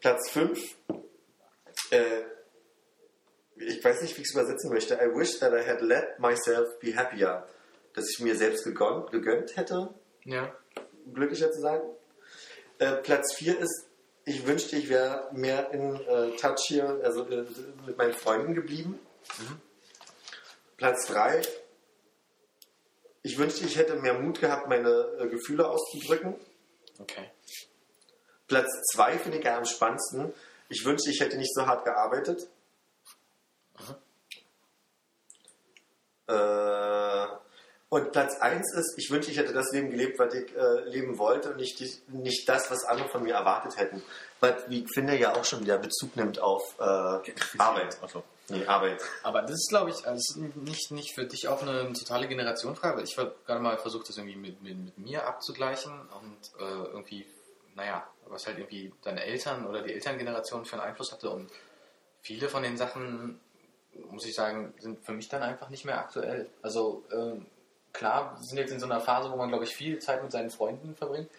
[0.00, 0.76] Platz 5,
[1.90, 1.98] äh,
[3.56, 4.94] ich weiß nicht, wie ich es übersetzen möchte.
[4.94, 7.46] I wish that I had let myself be happier.
[7.94, 9.94] Dass ich mir selbst gegönnt, gegönnt hätte,
[10.24, 10.52] Ja.
[11.12, 11.80] glücklicher zu sein.
[12.78, 13.86] Äh, Platz 4 ist,
[14.24, 17.44] ich wünschte, ich wäre mehr in äh, Touch hier, also äh,
[17.86, 18.98] mit meinen Freunden geblieben.
[20.76, 21.42] Platz 3,
[23.22, 24.90] ich wünschte, ich hätte mehr Mut gehabt, meine
[25.20, 26.34] äh, Gefühle auszudrücken.
[26.98, 27.30] Okay.
[28.48, 30.32] Platz 2 finde ich ja am spannendsten.
[30.68, 32.48] Ich wünschte, ich hätte nicht so hart gearbeitet.
[36.26, 37.26] Äh,
[37.94, 41.16] und Platz 1 ist, ich wünschte, ich hätte das Leben gelebt, was ich äh, leben
[41.16, 44.02] wollte und nicht, nicht das, was andere von mir erwartet hätten.
[44.40, 46.82] Was, wie ich finde, ja auch schon wieder Bezug nimmt auf äh,
[47.58, 47.96] Arbeit.
[48.02, 48.24] Achso.
[48.48, 49.00] Nee, Arbeit.
[49.22, 52.96] Aber das ist, glaube ich, also nicht, nicht für dich auch eine totale Generationenfrage.
[52.96, 56.86] weil Ich habe gerade mal versucht, das irgendwie mit, mit, mit mir abzugleichen und äh,
[56.92, 57.26] irgendwie,
[57.76, 61.30] naja, was halt irgendwie deine Eltern oder die Elterngeneration für einen Einfluss hatte.
[61.30, 61.48] Und
[62.20, 63.40] viele von den Sachen,
[64.10, 66.48] muss ich sagen, sind für mich dann einfach nicht mehr aktuell.
[66.62, 67.46] Also ähm,
[67.92, 70.32] klar, wir sind jetzt in so einer Phase, wo man, glaube ich, viel Zeit mit
[70.32, 71.30] seinen Freunden verbringt.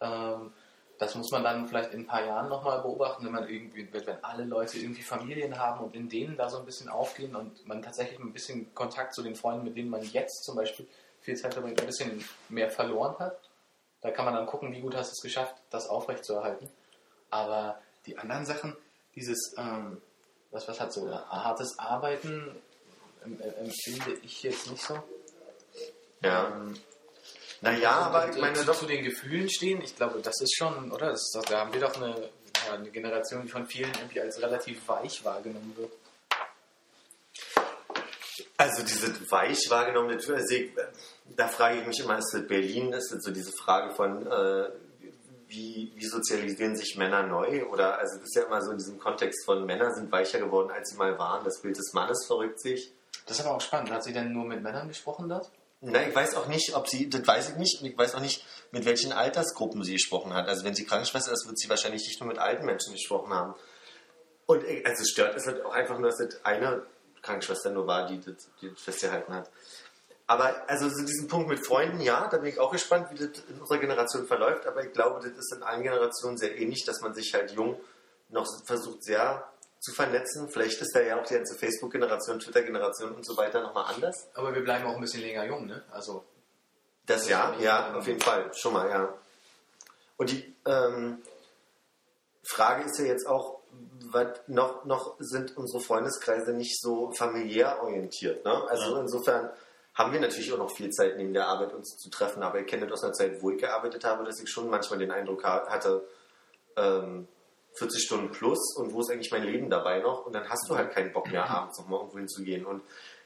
[0.00, 0.52] Ähm,
[0.98, 4.24] das muss man dann vielleicht in ein paar Jahren nochmal beobachten, wenn man irgendwie, wenn
[4.24, 7.82] alle Leute irgendwie Familien haben und in denen da so ein bisschen aufgehen und man
[7.82, 10.86] tatsächlich ein bisschen Kontakt zu den Freunden, mit denen man jetzt zum Beispiel
[11.20, 13.38] viel Zeit verbringt, ein bisschen mehr verloren hat.
[14.00, 16.70] Da kann man dann gucken, wie gut hast du es geschafft, das aufrechtzuerhalten.
[17.30, 18.74] Aber die anderen Sachen,
[19.14, 20.00] dieses, ähm,
[20.50, 22.56] was, was hat so hartes Arbeiten,
[23.24, 25.02] äh, empfinde ich jetzt nicht so.
[26.22, 26.48] Ja.
[26.48, 26.74] Ähm,
[27.60, 28.78] Naja, aber und, ich äh, meine zu, doch.
[28.78, 31.10] zu den Gefühlen stehen, ich glaube, das ist schon, oder?
[31.10, 32.30] Das, das, da haben wir doch eine,
[32.66, 35.92] ja, eine Generation, die von vielen irgendwie als relativ weich wahrgenommen wird.
[38.58, 40.70] Also diese weich wahrgenommene Tür, also ich,
[41.36, 44.68] da frage ich mich immer, ist das Berlin, ist das so diese Frage von, äh,
[45.48, 47.66] wie, wie sozialisieren sich Männer neu?
[47.66, 50.70] Oder, also das ist ja immer so in diesem Kontext von Männer sind weicher geworden,
[50.70, 51.44] als sie mal waren.
[51.44, 52.92] Das Bild des Mannes verrückt sich.
[53.26, 53.90] Das ist aber auch spannend.
[53.90, 55.50] Hat sie denn nur mit Männern gesprochen dort?
[55.80, 58.20] Nein, ich weiß auch nicht, ob sie, das weiß ich nicht, und ich weiß auch
[58.20, 60.48] nicht, mit welchen Altersgruppen sie gesprochen hat.
[60.48, 63.54] Also wenn sie Krankenschwester ist, wird sie wahrscheinlich nicht nur mit alten Menschen gesprochen haben.
[64.46, 66.86] Und also es stört es halt auch einfach nur, dass das eine
[67.22, 69.50] Krankenschwester nur war, die das, die das festgehalten hat.
[70.28, 73.44] Aber also so diesen Punkt mit Freunden, ja, da bin ich auch gespannt, wie das
[73.48, 74.66] in unserer Generation verläuft.
[74.66, 77.80] Aber ich glaube, das ist in allen Generationen sehr ähnlich, dass man sich halt jung
[78.28, 79.48] noch versucht sehr
[79.78, 80.48] zu vernetzen.
[80.50, 84.26] Vielleicht ist da ja auch die ganze Facebook-Generation, Twitter-Generation und so weiter nochmal anders.
[84.34, 85.84] Aber wir bleiben auch ein bisschen länger jung, ne?
[85.92, 86.24] Also,
[87.06, 88.50] Das ja, ja, auf jeden Fall.
[88.52, 89.14] Schon mal, ja.
[90.16, 91.22] Und die ähm,
[92.42, 93.60] Frage ist ja jetzt auch,
[94.46, 98.44] noch, noch sind unsere Freundeskreise nicht so familiär orientiert.
[98.44, 98.66] Ne?
[98.68, 99.00] Also Ja.
[99.02, 99.50] insofern
[99.96, 102.66] haben wir natürlich auch noch viel Zeit neben der Arbeit uns zu treffen, aber ich
[102.66, 105.42] kenne das aus einer Zeit, wo ich gearbeitet habe, dass ich schon manchmal den Eindruck
[105.42, 106.06] ha- hatte,
[106.76, 107.26] ähm,
[107.74, 110.24] 40 Stunden plus und wo ist eigentlich mein Leben dabei noch?
[110.26, 112.64] Und dann hast du halt keinen Bock mehr, abends noch mal irgendwo hinzugehen.
[112.64, 112.82] Und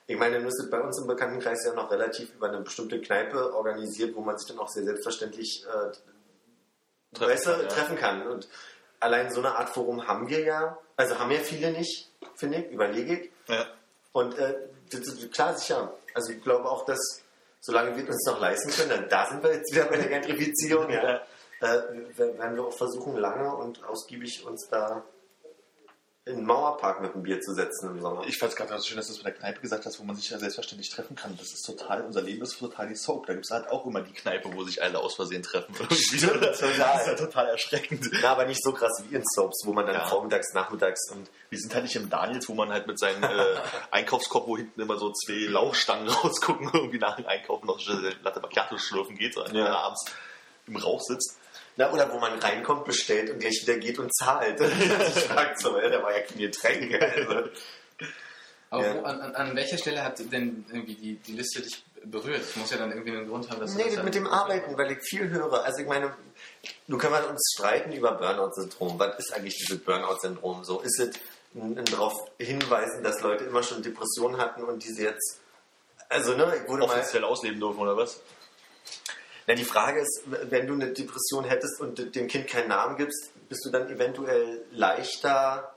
[0.07, 3.01] ich meine, dann ist es bei uns im Bekanntenkreis ja noch relativ über eine bestimmte
[3.01, 5.93] Kneipe organisiert, wo man sich dann auch sehr selbstverständlich äh,
[7.17, 7.69] Treffen du, kann, ja.
[7.69, 8.27] treffen kann.
[8.29, 8.49] Und
[9.01, 12.71] allein so eine Art Forum haben wir ja, also haben ja viele nicht, finde ich,
[12.73, 13.31] überlege ich.
[13.49, 13.67] Ja.
[14.13, 14.55] Und äh,
[14.91, 15.95] das ist klar, sicher.
[16.15, 17.23] Also ich glaube auch, dass
[17.61, 20.91] solange wir uns noch leisten können, dann da sind wir jetzt wieder bei der Gentrifizierung,
[20.91, 21.21] ja.
[21.61, 25.05] Äh, werden wir auch versuchen, lange und ausgiebig uns da
[26.27, 28.25] in den Mauerpark mit dem Bier zu setzen im Sommer.
[28.27, 30.05] Ich fand es gerade so schön, dass du es mit der Kneipe gesagt hast, wo
[30.05, 31.35] man sich ja selbstverständlich treffen kann.
[31.39, 33.27] Das ist total, unser Leben ist total die Soap.
[33.27, 35.75] Da gibt es halt auch immer die Kneipe, wo sich alle aus Versehen treffen.
[35.91, 38.07] Stimmt, das ist ja total erschreckend.
[38.21, 40.05] Na, aber nicht so krass wie in Soaps, wo man dann Ja.
[40.07, 43.57] vormittags, nachmittags und Wir sind halt nicht im Daniels, wo man halt mit seinem äh,
[43.91, 48.41] Einkaufskorb, wo hinten immer so zwei Lauchstangen rausgucken, irgendwie nach dem Einkaufen noch eine Latte
[48.41, 49.75] Macchiato schlürfen geht, sondern Ja.
[49.75, 50.05] abends
[50.67, 51.39] im Rauch sitzt.
[51.77, 54.61] Na, oder wo man reinkommt, bestellt und gleich wieder geht und zahlt.
[54.61, 56.95] ich frag so, ja, da war ja kein Getränk.
[57.01, 57.51] Also.
[58.71, 58.95] aber Ja.
[58.95, 62.41] wo, an, an, an welcher Stelle hat denn irgendwie die, die Liste dich berührt?
[62.41, 64.77] Das muss ja dann irgendwie einen Grund haben, dass du Nee, das mit dem Arbeiten,
[64.77, 65.65] weil ich viel höre.
[65.65, 66.15] Also ich meine,
[66.87, 68.99] du können wir uns streiten über Burnout-Syndrom.
[68.99, 70.65] Was ist eigentlich dieses Burnout-Syndrom?
[70.65, 71.11] So ist es
[71.55, 75.41] ein, ein darauf hinweisen, dass Leute immer schon Depressionen hatten und diese jetzt.
[76.09, 76.99] Also ne, ich wurde mal.
[76.99, 78.21] Offiziell ausleben dürfen, oder was?
[79.51, 83.31] Na, die Frage ist, wenn du eine Depression hättest und dem Kind keinen Namen gibst,
[83.49, 85.75] bist du dann eventuell leichter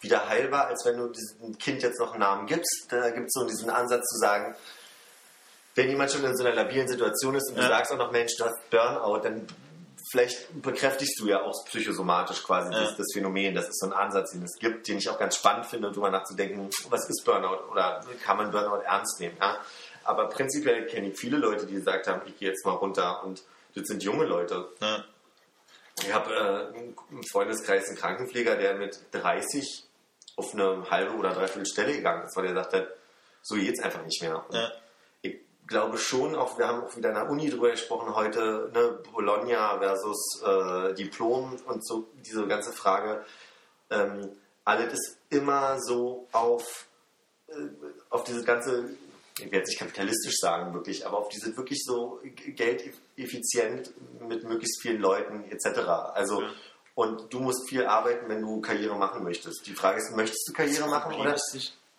[0.00, 2.86] wieder heilbar, als wenn du diesem Kind jetzt noch einen Namen gibst.
[2.88, 4.56] Da gibt es so diesen Ansatz zu sagen,
[5.76, 7.68] wenn jemand schon in so einer labilen Situation ist und du Ja.
[7.68, 9.46] sagst auch noch, Mensch, du hast Burnout, dann
[10.10, 12.80] vielleicht bekräftigst du ja auch psychosomatisch quasi Ja.
[12.80, 13.54] das, das Phänomen.
[13.54, 16.10] Das ist so ein Ansatz, den es gibt, den ich auch ganz spannend finde, darüber
[16.10, 19.36] nachzudenken, was ist Burnout oder kann man Burnout ernst nehmen.
[19.40, 19.58] Ja?
[20.04, 23.42] Aber prinzipiell kenne ich viele Leute, die gesagt haben, ich gehe jetzt mal runter und
[23.74, 24.68] das sind junge Leute.
[24.80, 25.04] Ja.
[26.00, 26.78] Ich habe äh,
[27.10, 29.84] im Freundeskreis einen Krankenpfleger, der mit 30
[30.36, 32.94] auf eine halbe oder dreiviertel Stelle gegangen ist, weil er sagte,
[33.42, 34.44] so geht's einfach nicht mehr.
[34.50, 34.72] Ja.
[35.20, 38.98] Ich glaube schon, auch wir haben auch wieder in der Uni drüber gesprochen heute, ne,
[39.12, 43.24] Bologna versus äh, Diplom und so diese ganze Frage.
[43.90, 44.30] Ähm,
[44.64, 46.86] alles ist immer so auf,
[47.48, 47.52] äh,
[48.10, 48.90] auf diese ganze,
[49.44, 52.20] ich werde jetzt nicht kapitalistisch sagen wirklich, aber auf diese wirklich so
[53.16, 53.92] geldeffizient
[54.28, 55.78] mit möglichst vielen Leuten etc.
[56.14, 56.50] Also Ja.
[56.94, 59.66] und du musst viel arbeiten, wenn du Karriere machen möchtest.
[59.66, 61.36] Die Frage ist, möchtest du Karriere machen oder?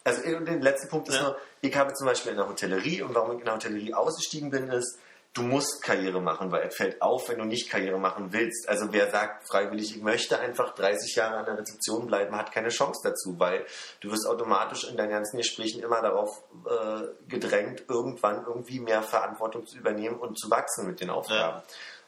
[0.05, 1.23] Also den letzten Punkt ist Ja.
[1.23, 4.49] nur, ich habe zum Beispiel in der Hotellerie und warum ich in der Hotellerie ausgestiegen
[4.49, 4.99] bin, ist,
[5.33, 8.69] du musst Karriere machen, weil es fällt auf, wenn du nicht Karriere machen willst.
[8.69, 12.69] Also wer sagt freiwillig, ich möchte einfach 30 Jahre an der Rezeption bleiben, hat keine
[12.69, 13.65] Chance dazu, weil
[14.01, 19.65] du wirst automatisch in deinen ganzen Gesprächen immer darauf äh, gedrängt, irgendwann irgendwie mehr Verantwortung
[19.65, 21.61] zu übernehmen und zu wachsen mit den Aufgaben.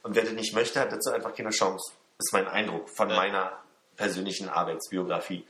[0.04, 1.94] Und wer das nicht möchte, hat dazu einfach keine Chance.
[2.20, 3.16] ist mein Eindruck von Ja.
[3.16, 3.52] meiner
[3.98, 5.46] persönlichen Arbeitsbiografie.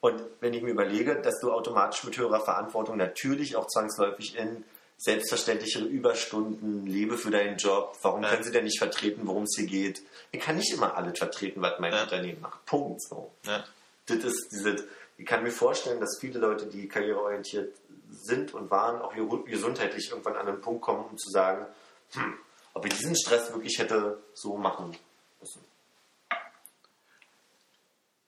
[0.00, 4.64] Und wenn ich mir überlege, dass du automatisch mit höherer Verantwortung natürlich auch zwangsläufig in
[5.04, 8.30] selbstverständlichere Überstunden, lebe für deinen Job, warum Ja.
[8.30, 10.00] können sie denn nicht vertreten, worum es hier geht?
[10.30, 12.04] Ich kann nicht immer alles vertreten, was mein Ja.
[12.04, 12.64] Unternehmen macht.
[12.66, 13.02] Punkt.
[13.02, 13.32] So.
[13.44, 13.64] Ja.
[14.06, 14.76] Das ist diese,
[15.18, 17.74] ich kann mir vorstellen, dass viele Leute, die karriereorientiert
[18.12, 19.12] sind und waren, auch
[19.44, 21.66] gesundheitlich irgendwann an einen Punkt kommen, um zu sagen,
[22.12, 22.38] hm,
[22.74, 24.96] ob ich diesen Stress wirklich hätte so machen
[25.40, 25.64] müssen.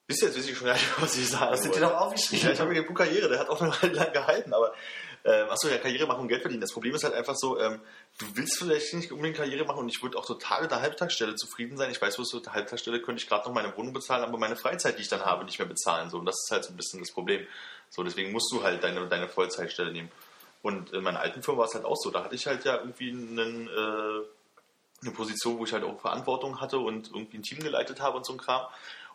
[0.06, 1.94] Wisst ihr, jetzt weiß ich schon gar nicht, was ich sagen Was sind dir doch
[1.94, 2.46] aufgeschrieben?
[2.46, 4.74] Ja, ich habe mir den Buch Karriere, der hat auch noch lang gehalten, aber
[5.24, 6.60] ähm, achso, ja, Karriere machen und Geld verdienen.
[6.60, 7.80] Das Problem ist halt einfach so, ähm,
[8.18, 11.34] du willst vielleicht nicht unbedingt Karriere machen und ich würde auch total mit der Halbtagsstelle
[11.34, 11.90] zufrieden sein.
[11.90, 14.56] Ich weiß, was mit der Halbtagsstelle könnte ich gerade noch meine Wohnung bezahlen, aber meine
[14.56, 16.10] Freizeit, die ich dann habe, nicht mehr bezahlen.
[16.10, 17.46] So, und das ist halt so ein bisschen das Problem.
[17.88, 20.10] So, deswegen musst du halt deine, deine Vollzeitstelle nehmen.
[20.60, 22.10] Und in meiner alten Firma war es halt auch so.
[22.10, 26.60] Da hatte ich halt ja irgendwie einen, äh, eine Position, wo ich halt auch Verantwortung
[26.60, 28.66] hatte und irgendwie ein Team geleitet habe und so ein Kram.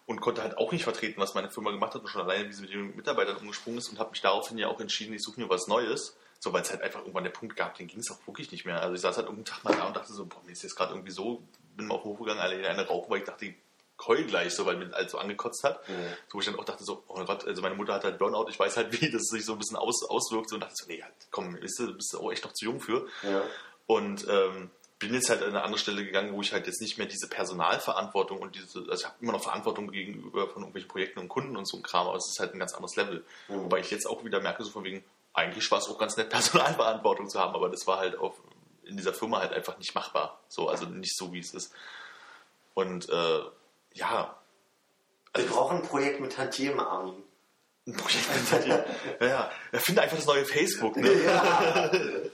[0.10, 2.54] Und konnte halt auch nicht vertreten, was meine Firma gemacht hat und schon alleine, wie
[2.54, 5.40] sie mit den Mitarbeitern umgesprungen ist und habe mich daraufhin ja auch entschieden, ich suche
[5.40, 6.18] mir was Neues.
[6.40, 8.66] So, weil es halt einfach irgendwann der Punkt gab, den ging es auch wirklich nicht
[8.66, 8.82] mehr.
[8.82, 10.76] Also ich saß halt irgendeinen Tag mal da und dachte so, boah, mir ist jetzt
[10.76, 11.44] gerade irgendwie so,
[11.76, 13.56] bin mal hochgegangen, alle in eine rauchen, weil ich dachte, ich
[14.08, 15.88] heul gleich, so, weil mir halt so angekotzt hat.
[15.88, 15.94] Mhm.
[16.28, 18.48] So, wo ich dann auch dachte so, oh Gott, also meine Mutter hat halt Burnout,
[18.50, 20.50] ich weiß halt, wie das sich so ein bisschen aus, auswirkt.
[20.50, 22.66] So, und dachte so, nee, halt, komm, bist du, bist du auch echt noch zu
[22.66, 23.06] jung für.
[23.22, 23.44] Ja.
[23.86, 26.98] Und ähm, bin jetzt halt an eine andere Stelle gegangen, wo ich halt jetzt nicht
[26.98, 31.20] mehr diese Personalverantwortung und diese, also ich habe immer noch Verantwortung gegenüber von irgendwelchen Projekten
[31.20, 33.24] und Kunden und so ein Kram, aber es ist halt ein ganz anderes Level.
[33.48, 33.64] Mhm.
[33.64, 36.30] Wobei ich jetzt auch wieder merke, so von wegen, eigentlich war es auch ganz nett,
[36.30, 38.36] Personalverantwortung zu haben, aber das war halt auf,
[38.84, 40.40] in dieser Firma halt einfach nicht machbar.
[40.50, 41.72] So, also nicht so, wie es ist.
[42.74, 43.40] Und äh,
[43.94, 44.36] ja,
[45.34, 47.24] Wir brauchen ein Projekt mit Tantiemen, Armin.
[47.88, 48.86] ein Projekt mit dir.
[49.22, 49.52] Ja, ja.
[49.72, 50.98] Ja, Finde einfach das neue Facebook.
[50.98, 51.10] Ne?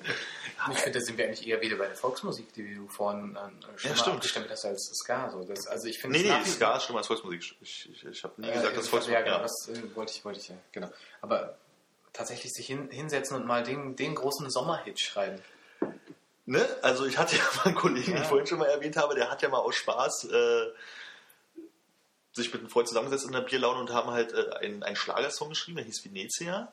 [0.71, 3.39] Ich finde, da sind wir eigentlich eher wieder bei der Volksmusik, die du vorhin äh,
[3.77, 4.15] schon Ja, mal stimmt.
[4.17, 5.29] abgestimmt hast als Ska.
[5.29, 5.43] So.
[5.43, 7.55] Das, also ich Nee, nee, Ska ist schlimmer als Volksmusik.
[7.61, 9.13] Ich, ich, ich habe nie Äh, gesagt, dass ja, Volksmusik.
[9.13, 10.91] Ja, genau, das äh, wollte ich, wollte ich ja, genau.
[11.21, 11.57] Aber
[12.13, 15.41] tatsächlich sich hin, hinsetzen und mal den, den großen Sommerhit schreiben.
[16.45, 16.65] Ne?
[16.81, 18.21] Also ich hatte ja mal einen Kollegen, den Ja.
[18.21, 20.65] ich vorhin schon mal erwähnt habe, der hat ja mal aus Spaß äh,
[22.33, 25.49] sich mit einem Freund zusammengesetzt in der Bierlaune und haben halt äh, einen, einen Schlagersong
[25.49, 26.71] geschrieben, der hieß Venezia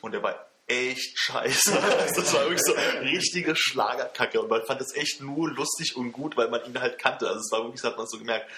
[0.00, 1.78] und der war echt scheiße.
[1.82, 6.12] Also das war wirklich so richtige Schlagerkacke und man fand es echt nur lustig und
[6.12, 7.26] gut, weil man ihn halt kannte.
[7.26, 8.50] Also es war wirklich, das hat man so gemerkt.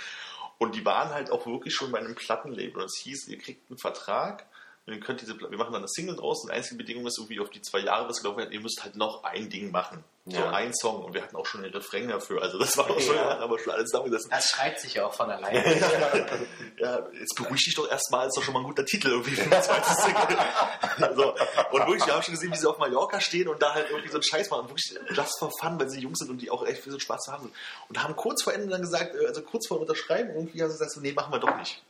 [0.58, 3.70] Und die waren halt auch wirklich schon bei einem Plattenlabel und es hieß, ihr kriegt
[3.70, 4.46] einen Vertrag
[4.86, 7.18] und ihr könnt diese, wir machen dann eine Single draus und die einzige Bedingung ist
[7.18, 10.04] irgendwie auf die zwei Jahre, was gelaufen hat, ihr müsst halt noch ein Ding machen.
[10.28, 10.50] So Ja.
[10.50, 12.42] ein Song und wir hatten auch schon einen Refrain dafür.
[12.42, 13.38] Also das war auch schon, Ja.
[13.38, 14.30] haben wir schon alles zusammengesessen.
[14.30, 15.64] Das schreibt sich ja auch von alleine.
[16.78, 19.42] Ja, jetzt beruhig dich doch erstmal, ist doch schon mal ein guter Titel irgendwie für
[19.50, 21.16] ein zweites Single.
[21.16, 21.32] so.
[21.70, 24.08] Und wirklich, wir haben schon gesehen, wie sie auf Mallorca stehen und da halt irgendwie
[24.08, 24.62] so einen Scheiß machen.
[24.62, 26.98] Und wirklich just for fun, weil sie Jungs sind und die auch echt für so
[26.98, 27.50] Spaß zu haben.
[27.88, 30.74] Und haben kurz vor Ende dann gesagt, äh, also kurz vor Unterschreiben, irgendwie haben sie
[30.74, 31.82] gesagt, so, nee, machen wir doch nicht.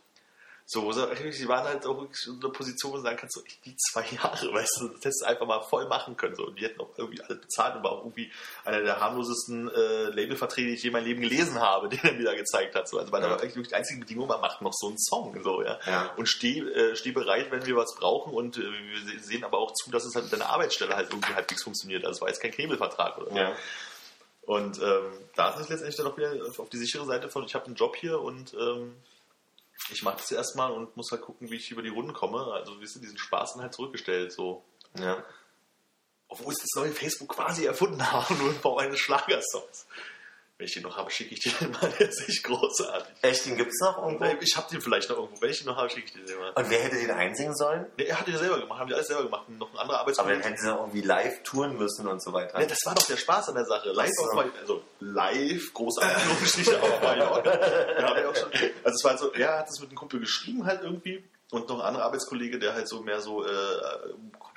[0.69, 3.73] So, sie waren halt auch wirklich in einer Position, wo sie sagen kannst, so, die
[3.77, 6.35] zwei Jahre, weißt du, das hättest du einfach mal voll machen können.
[6.35, 6.45] So.
[6.47, 8.29] Und die hätten auch irgendwie alles bezahlt und war auch irgendwie
[8.65, 12.11] einer der harmlosesten äh, Labelverträge, die ich je in meinem Leben gelesen habe, den er
[12.11, 12.89] mir da gezeigt hat.
[12.89, 12.99] So.
[12.99, 13.33] Also, weil da Ja.
[13.35, 15.41] war eigentlich wirklich die einzige Bedingung, man macht noch so einen Song.
[15.41, 15.79] So, ja?
[15.85, 16.13] Ja.
[16.17, 19.59] Und steh, äh, steh bereit, wenn wir was brauchen und äh, wir se- sehen aber
[19.59, 22.03] auch zu, dass es halt mit deiner Arbeitsstelle halt irgendwie halbwegs funktioniert.
[22.03, 23.37] Also es war jetzt kein Knebelvertrag oder so.
[23.37, 23.55] Ja.
[24.41, 27.45] Und ähm, da ist es letztendlich dann auch wieder auf- auf die sichere Seite von,
[27.45, 28.95] ich habe einen Job hier und ähm,
[29.89, 32.51] ich mache das erstmal und muss halt gucken, wie ich über die Runden komme.
[32.53, 34.31] Also wir sind diesen Spaß dann halt zurückgestellt.
[34.31, 34.63] So.
[34.97, 35.23] ja.
[36.29, 39.87] Obwohl ich das neue Facebook quasi erfunden habe, nur in Form eines Schlagersongs.
[40.59, 41.87] Wenn ich den noch habe, schicke ich dir den mal.
[41.99, 43.13] Der ist echt großartig.
[43.21, 44.25] Echt, den gibt's noch irgendwo?
[44.41, 45.39] Ich habe den vielleicht noch irgendwo.
[45.39, 46.49] Wenn ich den noch habe, schicke ich dir den mal.
[46.51, 47.85] Und wer hätte den einsingen sollen?
[47.95, 49.47] Nee, er hat den ja selber gemacht, haben die alles selber gemacht.
[49.49, 50.43] Noch ein anderer Aber dann Arbeitskollege.
[50.43, 52.59] hätten sie noch irgendwie live touren müssen und so weiter.
[52.59, 53.91] Ja, das war doch der Spaß an der Sache.
[53.91, 54.23] Live so.
[54.23, 57.51] auf Mallorca, also live, großartig, auf Mallorca.
[57.99, 58.51] Ja, auch schon.
[58.83, 61.79] Also es war so, er hat es mit einem Kumpel geschrieben halt irgendwie und noch
[61.79, 63.49] ein anderer Arbeitskollege, der halt so mehr so äh,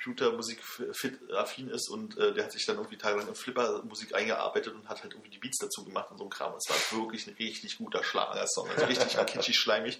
[0.03, 5.03] Computermusik-fit-affin ist und äh, der hat sich dann irgendwie tagelang in Flipper-Musik eingearbeitet und hat
[5.03, 6.53] halt irgendwie die Beats dazu gemacht und so ein Kram.
[6.55, 9.99] Es war wirklich ein richtig guter Schlager-Song, also richtig kitschig, schleimig.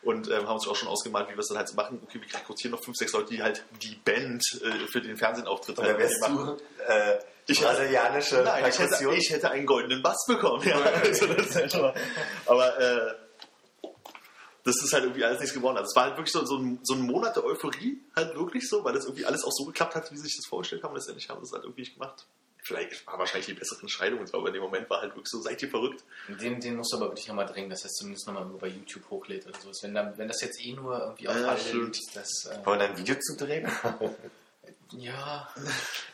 [0.00, 2.00] Und ähm, haben uns auch schon ausgemalt, wie wir es dann halt so machen.
[2.04, 5.76] Okay, wir rekrutieren noch fünf, sechs Leute, die halt die Band äh, für den Fernsehauftritt
[5.76, 6.56] Oder halt wärst machen.
[6.56, 7.18] du äh,
[7.48, 9.14] Ich- brasilianische Nein, ich hätte, Perkussion?
[9.16, 10.62] ich hätte einen goldenen Bass bekommen.
[10.68, 10.78] Ja.
[11.02, 11.92] Also
[12.46, 13.14] aber äh,
[14.68, 15.76] das ist halt irgendwie alles nichts geworden.
[15.78, 18.68] Also es war halt wirklich so, so, ein, so ein Monat der Euphorie, halt wirklich
[18.68, 20.94] so, weil das irgendwie alles auch so geklappt hat, wie sie sich das vorgestellt haben.
[20.94, 22.26] Letztendlich haben sie es halt irgendwie nicht gemacht.
[22.62, 25.62] Vielleicht war wahrscheinlich die bessere Entscheidung, aber in dem Moment war halt wirklich so, seid
[25.62, 26.04] ihr verrückt?
[26.28, 28.68] Den, den musst du aber wirklich nochmal drängen, dass er es zumindest nochmal irgendwo bei
[28.68, 29.70] YouTube hochlädt oder so.
[29.82, 32.44] Wenn, dann, wenn das jetzt eh nur irgendwie auf Ja, alle liegt, das.
[32.44, 33.66] Äh, Wollen wir ein Video zu drehen?
[34.92, 35.48] ja,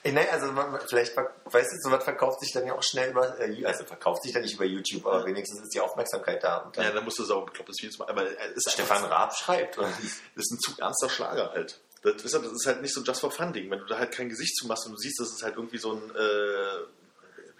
[0.02, 3.38] Ey, nein, also man, vielleicht, weißt du, sowas verkauft sich dann ja auch schnell über,
[3.40, 6.70] äh, also verkauft sich dann nicht über YouTube, aber wenigstens ist die Aufmerksamkeit da.
[6.76, 8.10] Ja, dann musst du saugen, ich glaube, das machen.
[8.10, 9.78] Aber es ist Stefan Raab schreibt.
[9.78, 9.88] Das
[10.36, 11.80] ist ein zu ernster Schlager halt.
[12.02, 13.70] Das ist, halt- das ist halt nicht so ein Just for Fun Ding.
[13.70, 15.78] Wenn du da halt kein Gesicht zu machst und du siehst, das ist halt irgendwie
[15.78, 16.84] so ein, äh,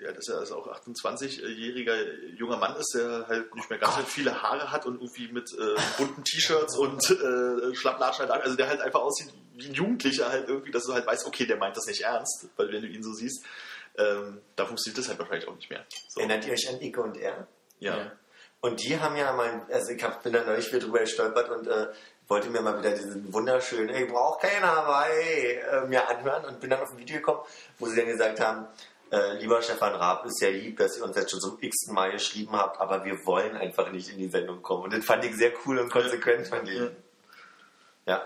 [0.07, 4.03] alt ist er, also auch 28-jähriger junger Mann ist, der halt nicht mehr ganz so
[4.03, 8.43] viele Haare hat und irgendwie mit äh, bunten T-Shirts und äh, Schlapplatschen halt.
[8.43, 11.47] Also der halt einfach aussieht wie ein Jugendlicher halt irgendwie, dass du halt weißt, okay,
[11.47, 13.45] der meint das nicht ernst, weil wenn du ihn so siehst,
[13.97, 15.85] ähm, da funktioniert das halt wahrscheinlich auch nicht mehr.
[16.09, 16.21] So.
[16.21, 17.47] Erinnert ihr euch an Ike und er?
[17.79, 17.97] Ja.
[17.97, 18.13] Ja.
[18.61, 21.69] Und die haben ja mal, also ich hab, bin da neulich wieder drüber gestolpert und
[21.69, 21.89] äh,
[22.29, 26.71] wollte mir mal wieder diesen wunderschönen, ich brauch kein Hawaii, äh, mir anhören und bin
[26.71, 27.41] dann auf ein Video gekommen,
[27.79, 28.67] wo sie dann gesagt haben,
[29.11, 32.13] äh, lieber Stefan Raab, ist ja lieb, dass ihr uns jetzt schon zum x-ten Mal
[32.13, 34.85] geschrieben habt, aber wir wollen einfach nicht in die Sendung kommen.
[34.85, 36.97] Und das fand ich sehr cool und konsequent von denen.
[38.07, 38.23] Ja.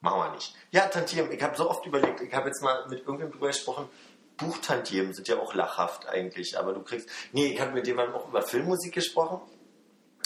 [0.00, 0.54] Machen wir nicht.
[0.70, 3.88] Ja, Tantiem, ich habe so oft überlegt, ich habe jetzt mal mit irgendjemandem drüber gesprochen,
[4.36, 7.08] Buchtantiemen sind ja auch lachhaft eigentlich, aber du kriegst.
[7.32, 9.40] Nee, ich habe mit jemandem auch über Filmmusik gesprochen.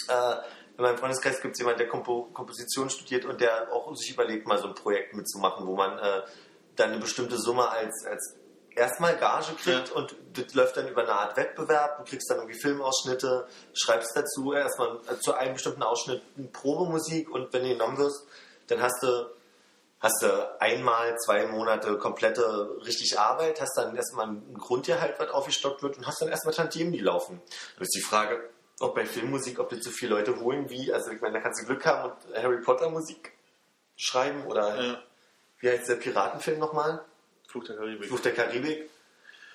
[0.07, 0.35] Äh,
[0.77, 4.47] in meinem Freundeskreis gibt es jemanden, der Kompo Komposition studiert und der auch sich überlegt,
[4.47, 6.21] mal so ein Projekt mitzumachen, wo man äh,
[6.75, 8.35] dann eine bestimmte Summe als, als
[8.75, 9.95] erstmal Gage kriegt Ja.
[9.95, 11.97] und das läuft dann über eine Art Wettbewerb.
[11.97, 17.29] Du kriegst dann irgendwie Filmausschnitte, schreibst dazu erstmal äh, zu einem bestimmten Ausschnitt eine Probemusik
[17.29, 18.25] und wenn du genommen wirst,
[18.67, 19.29] dann hast du
[19.99, 25.81] hast du einmal zwei Monate komplette richtig Arbeit, hast dann erstmal ein Grundgehalt, was aufgestockt
[25.81, 27.41] wird und hast dann erstmal Tantiemen, die laufen.
[27.79, 28.49] Das ist die Frage,
[28.81, 31.61] ob bei Filmmusik, ob das so viele Leute holen wie, also ich meine, da kannst
[31.61, 33.31] du Glück haben und Harry Potter Musik
[33.95, 35.03] schreiben oder Ja.
[35.59, 37.05] wie heißt der Piratenfilm nochmal?
[37.53, 38.07] Flug der Karibik.
[38.07, 38.89] Fluch der Karibik,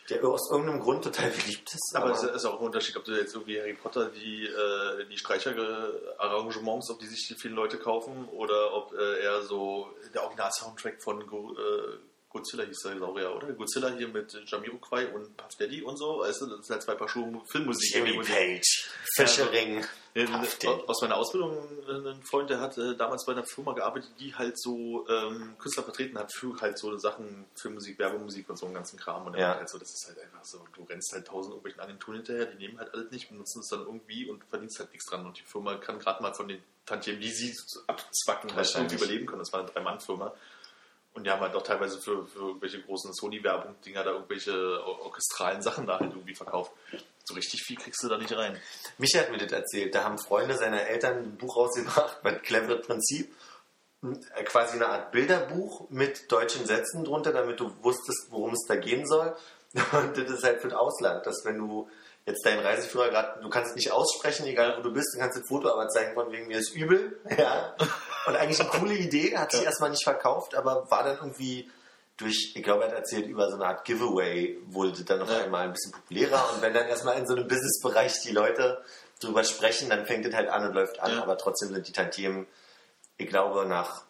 [0.08, 1.96] der aus irgendeinem Grund total beliebt ist.
[1.96, 5.18] Aber es ist auch ein Unterschied, ob du jetzt irgendwie Harry Potter die, äh, die
[5.18, 11.02] Streicher-Arrangements, ob die sich die vielen Leute kaufen oder ob äh, eher so der Original-Soundtrack
[11.02, 11.98] von Go, äh,
[12.30, 13.52] Godzilla hieß der Saurier, oder?
[13.54, 16.94] Godzilla hier mit Jamiroquai und Puff Daddy und so, weißt du, das sind halt zwei
[16.94, 17.94] Paar Schuhe Filmmusik.
[17.94, 18.18] Jimmy.
[18.22, 19.80] Page, Fischering,
[20.14, 20.82] Puff Daddy.
[20.86, 21.56] aus meiner Ausbildung
[21.88, 25.56] äh, ein Freund, der hat äh, damals bei einer Firma gearbeitet, die halt so ähm,
[25.58, 29.26] Künstler vertreten hat für halt so Sachen, Filmmusik, Werbemusik und so einen ganzen Kram.
[29.26, 29.56] Und er Ja.
[29.56, 32.58] halt so, das ist halt einfach so, du rennst halt tausend irgendwelchen Agenturen hinterher, die
[32.58, 35.24] nehmen halt alles nicht, benutzen es dann irgendwie und verdienst halt nichts dran.
[35.24, 37.54] Und die Firma kann gerade mal von den Tantiemen, die sie
[37.86, 39.40] abzwacken, halt irgendwie überleben können.
[39.40, 40.34] Das war eine Drei-Mann-Firma.
[41.18, 44.52] Und die haben halt auch teilweise für, für irgendwelche großen Sony-Werbung-Dinger da irgendwelche
[44.84, 46.70] or- orchestralen Sachen da halt irgendwie verkauft.
[47.24, 48.56] So richtig viel kriegst du da nicht rein.
[48.98, 49.94] Micha hat mir das erzählt.
[49.94, 53.34] Da haben Freunde seiner Eltern ein Buch rausgebracht mit cleveres Prinzip.
[54.02, 58.76] Äh, Quasi eine Art Bilderbuch mit deutschen Sätzen drunter, damit du wusstest, worum es da
[58.76, 59.36] gehen soll.
[59.92, 61.90] Und das ist halt für das Ausland, dass wenn du
[62.28, 65.48] jetzt deinen Reiseführer gerade, du kannst nicht aussprechen, egal wo du bist, du kannst das
[65.48, 67.18] Foto aber zeigen von wegen mir ist übel.
[67.38, 67.74] Ja.
[68.26, 71.70] Und eigentlich eine coole Idee, hat sich erstmal nicht verkauft, aber war dann irgendwie
[72.18, 75.38] durch, ich glaube, er hat erzählt, über so eine Art Giveaway wurde dann auf Ja.
[75.44, 76.52] einmal ein bisschen populärer.
[76.52, 78.82] Und wenn dann erstmal in so einem Businessbereich die Leute
[79.20, 81.12] drüber sprechen, dann fängt es halt an und läuft an.
[81.12, 81.22] Ja.
[81.22, 82.46] Aber trotzdem sind die Tantiemen,
[83.16, 84.02] ich glaube, nach,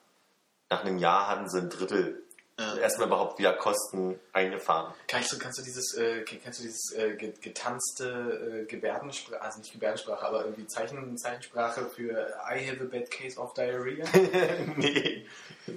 [0.71, 2.25] nach einem Jahr hatten sie ein Drittel
[2.59, 2.77] Ja.
[2.79, 4.93] erstmal überhaupt wieder Kosten eingefahren.
[5.07, 9.61] Kannst du, kannst du dieses, äh, kennst du dieses äh, ge- getanzte äh, Gebärdensprache, also
[9.61, 12.11] nicht Gebärdensprache, aber irgendwie Zeichen, Zeichensprache für
[12.51, 14.05] I have a bad case of diarrhea?
[14.77, 15.27] nee.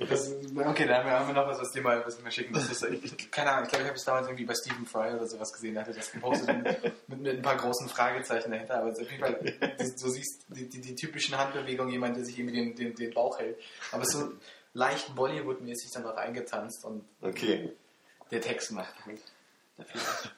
[0.09, 2.53] Das, okay, da haben wir, noch was, was dir mal, was mal schicken.
[2.53, 5.13] Das ist, ich, keine Ahnung, ich glaube, ich habe es damals irgendwie bei Stephen Fry
[5.13, 6.47] oder sowas gesehen, da hatte das gepostet
[7.07, 8.79] mit, mit, ein paar großen Fragezeichen dahinter.
[8.79, 12.39] Aber auf jeden Fall, du, du siehst die, die, die typischen Handbewegungen, jemand, der sich
[12.39, 13.59] irgendwie den, den, den Bauch hält.
[13.91, 14.31] Aber so
[14.73, 17.71] leicht Bollywood-mäßig dann auch eingetanzt und Okay.
[18.31, 19.21] der Text macht halt.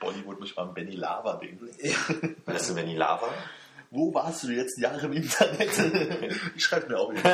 [0.00, 1.34] Bollywood muss mal ein Benny Lava
[2.56, 3.28] ist denn, wenn die Lava?
[3.92, 5.68] Wo warst du die letzten Jahre im Internet?
[6.56, 7.24] ich schreibe mir auch jetzt.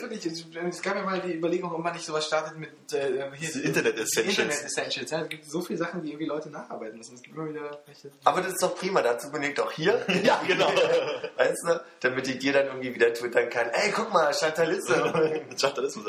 [0.00, 3.62] Wirklich, es gab ja mal die Überlegung, ob man nicht sowas startet mit äh, hier,
[3.62, 4.38] Internet Essentials.
[4.38, 5.10] Internet Essentials.
[5.10, 7.16] Ja, es gibt so viele Sachen, die irgendwie Leute nacharbeiten müssen.
[7.16, 8.10] Es gibt immer wieder welche.
[8.24, 10.04] Aber das ist doch prima, dazu ich doch hier.
[10.24, 10.68] Ja, genau.
[11.36, 14.94] Weißt du, damit ich dir dann irgendwie wieder twittern kann, ey, guck mal, Chantalisse.
[15.54, 16.04] Chantalisten.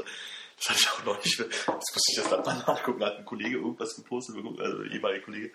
[0.58, 1.38] Das hatte ich auch noch nicht.
[1.38, 3.02] Das musste ich erst dann mal nachgucken.
[3.02, 5.52] Da hat ein Kollege irgendwas gepostet, also ein ehemaliger Kollege.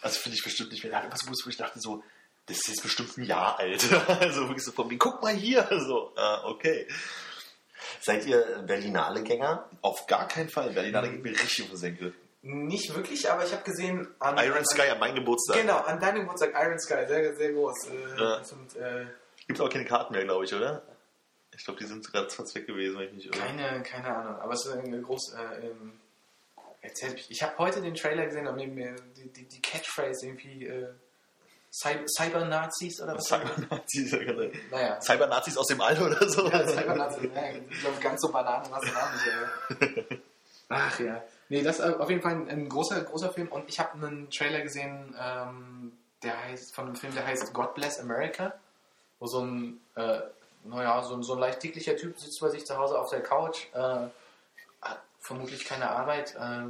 [0.00, 0.90] Also finde ich bestimmt nicht mehr.
[0.90, 2.02] Der hat irgendwas gepostet, wo ich dachte so,
[2.46, 3.82] das ist jetzt bestimmt ein Jahr alt.
[4.08, 5.66] Also wirklich so von mir, guck mal hier.
[5.86, 6.86] So, ah, okay.
[8.00, 9.68] Seid ihr Berlinale-Gänger?
[9.80, 10.70] Auf gar keinen Fall.
[10.70, 12.14] Berlinale geht mir richtig auf den Senkel.
[12.42, 15.56] Nicht wirklich, aber ich habe gesehen an Iron Sky an meinem Geburtstag.
[15.60, 17.86] Genau, an deinem Geburtstag Iron Sky, sehr, sehr groß.
[17.88, 18.42] Äh, Ja.
[18.44, 19.06] sind, äh,
[19.46, 20.82] Gibt auch keine Karten mehr, glaube ich, oder?
[21.56, 23.38] Ich glaube, die sind gerade fast weg gewesen, wenn ich mich irre.
[23.38, 25.34] keine, keine Ahnung, aber es ist eine groß.
[25.34, 26.00] Äh, ähm,
[26.80, 27.30] erzähl mich.
[27.30, 30.88] Ich habe heute den Trailer gesehen und mir die, die, die Catchphrase irgendwie äh,
[31.72, 33.24] Cy- Cyber-Nazis oder was?
[33.24, 34.52] Cyber-Nazis, ja, genau.
[34.70, 35.00] Naja.
[35.00, 36.46] Cyber-Nazis aus dem All oder so.
[36.48, 39.92] Ja, Cyber-Nazis, ja, ich glaube, ganz so Bananen war es auch nicht.
[40.10, 40.16] Äh.
[40.68, 41.22] Ach ja.
[41.48, 44.30] Nee, das ist auf jeden Fall ein, ein großer, großer Film und ich habe einen
[44.30, 45.92] Trailer gesehen, ähm,
[46.22, 48.54] der heißt, von einem Film, der heißt God Bless America,
[49.18, 50.20] wo so ein, äh,
[50.64, 53.22] naja, so, ein- so ein leicht dicklicher Typ sitzt bei sich zu Hause auf der
[53.22, 53.78] Couch, äh,
[54.80, 56.68] hat vermutlich keine Arbeit äh,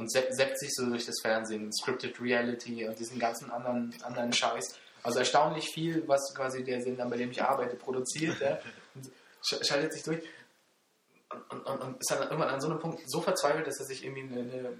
[0.00, 4.32] und se- seppt sich so durch das Fernsehen, Scripted Reality und diesen ganzen anderen, anderen
[4.32, 4.76] Scheiß.
[5.02, 8.40] Also erstaunlich viel, was quasi der Sender, bei dem ich arbeite, produziert.
[8.40, 8.58] Ja?
[9.42, 10.22] Schaltet sich durch
[11.50, 14.04] und, und, und ist dann irgendwann an so einem Punkt so verzweifelt, dass er sich
[14.04, 14.76] irgendwie eine,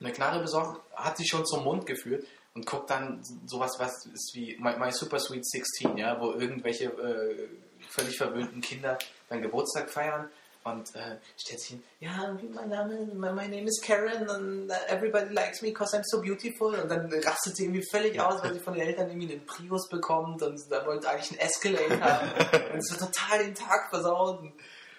[0.00, 4.32] eine, Knarre besorgt, hat sie schon zum Mund geführt und guckt dann sowas, was ist
[4.34, 7.48] wie My, My Super Sweet 16, ja, wo irgendwelche äh,
[7.90, 8.96] völlig verwöhnten Kinder
[9.28, 10.30] dann Geburtstag feiern
[10.66, 15.32] und äh, stellt sich hin, ja, mein Name, my, my name is Karen and everybody
[15.32, 16.74] likes me because I'm so beautiful.
[16.74, 19.88] Und dann rastet sie irgendwie völlig aus, weil sie von den Eltern irgendwie einen Prius
[19.88, 22.28] bekommt und dann wollte eigentlich einen Escalade haben.
[22.72, 24.40] Und es wird total den Tag versaut.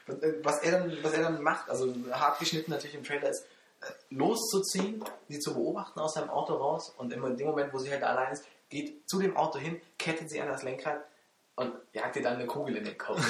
[0.07, 3.29] Und äh, was er dann, was er dann macht, also hart geschnitten natürlich im Trailer
[3.29, 3.45] ist,
[3.81, 6.93] äh, loszuziehen, sie zu beobachten aus seinem Auto raus.
[6.97, 10.29] Und in dem Moment, wo sie halt allein ist, geht zu dem Auto hin, kettet
[10.29, 11.03] sie an das Lenkrad
[11.57, 13.21] und jagt ihr dann eine Kugel in den Kopf.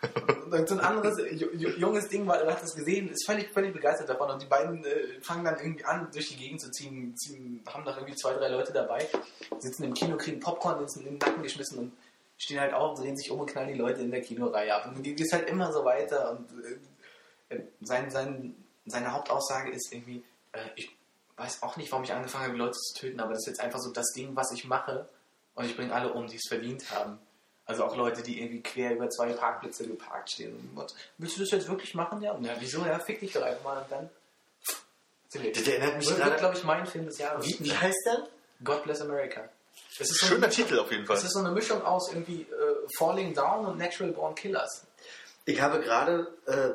[0.50, 3.72] und so ein anderes ju- ju- junges Ding war, hat das gesehen, ist völlig, völlig
[3.72, 7.14] begeistert davon und die beiden äh, fangen dann irgendwie an, durch die Gegend zu ziehen,
[7.16, 9.06] ziehen, haben noch irgendwie zwei, drei Leute dabei,
[9.58, 11.92] sitzen im Kino, kriegen Popcorn in den Nacken geschmissen und
[12.38, 14.86] stehen halt auf, drehen sich um und knallen die Leute in der Kinoreihe ab.
[14.86, 16.30] Und geht es halt immer so weiter.
[16.30, 16.48] Und
[17.50, 18.54] äh, sein, sein,
[18.86, 20.96] seine Hauptaussage ist irgendwie, äh, ich
[21.36, 23.80] weiß auch nicht, warum ich angefangen habe, Leute zu töten, aber das ist jetzt einfach
[23.80, 25.08] so das Ding, was ich mache.
[25.56, 27.18] Und ich bringe alle um, die es verdient haben.
[27.68, 30.72] Also auch Leute, die irgendwie quer über zwei Parkplätze geparkt stehen.
[30.74, 32.20] Und, willst du das jetzt wirklich machen?
[32.22, 32.84] Ja, ja wieso?
[32.84, 34.10] Ja, fick dich doch einfach mal und dann.
[35.30, 37.44] Das erinnert mich gerade- wird glaube ich, mein Film des Jahres.
[37.46, 38.26] Wie, wie heißt der?
[38.64, 39.48] God Bless America.
[39.98, 41.16] Das ist so Schöner eine- Titel auf jeden Fall.
[41.16, 44.84] es ist so eine Mischung aus irgendwie äh, Falling Down und Natural Born Killers.
[45.44, 46.70] Ich habe gerade äh,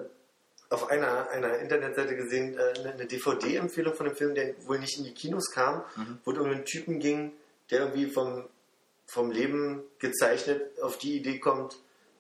[0.74, 5.06] auf einer, einer Internetseite gesehen, äh, eine- DVD-Empfehlung von einem Film, der wohl nicht in
[5.06, 5.84] die Kinos kam,
[6.24, 7.34] wo es um einen Typen ging,
[7.72, 8.48] der irgendwie vom,
[9.06, 11.78] vom Leben gezeichnet auf die Idee kommt,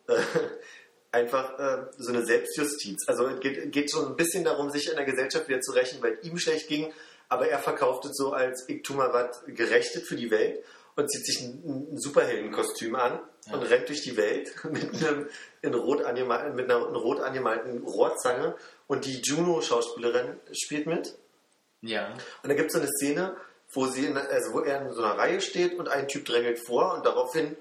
[0.07, 0.15] äh,
[1.11, 3.07] einfach äh, so eine Selbstjustiz.
[3.07, 6.01] Also es geht, geht schon ein bisschen darum, sich in der Gesellschaft wieder zu rächen,
[6.01, 6.91] weil es ihm schlecht ging,
[7.29, 10.63] aber er verkauft es so als ich tu mal was gerechtet für die Welt
[10.95, 13.19] und zieht sich ein, ein Superheldenkostüm an
[13.51, 15.27] und rennt durch die Welt mit, einem,
[15.61, 18.55] in rot angemal, mit einer in rot angemalten Rohrzange
[18.87, 21.17] und die Juno-Schauspielerin spielt mit.
[21.81, 22.13] Ja.
[22.43, 23.35] Und da gibt es so eine Szene,
[23.73, 26.59] wo, sie in, also wo er in so einer Reihe steht und ein Typ drängelt
[26.65, 27.55] vor und daraufhin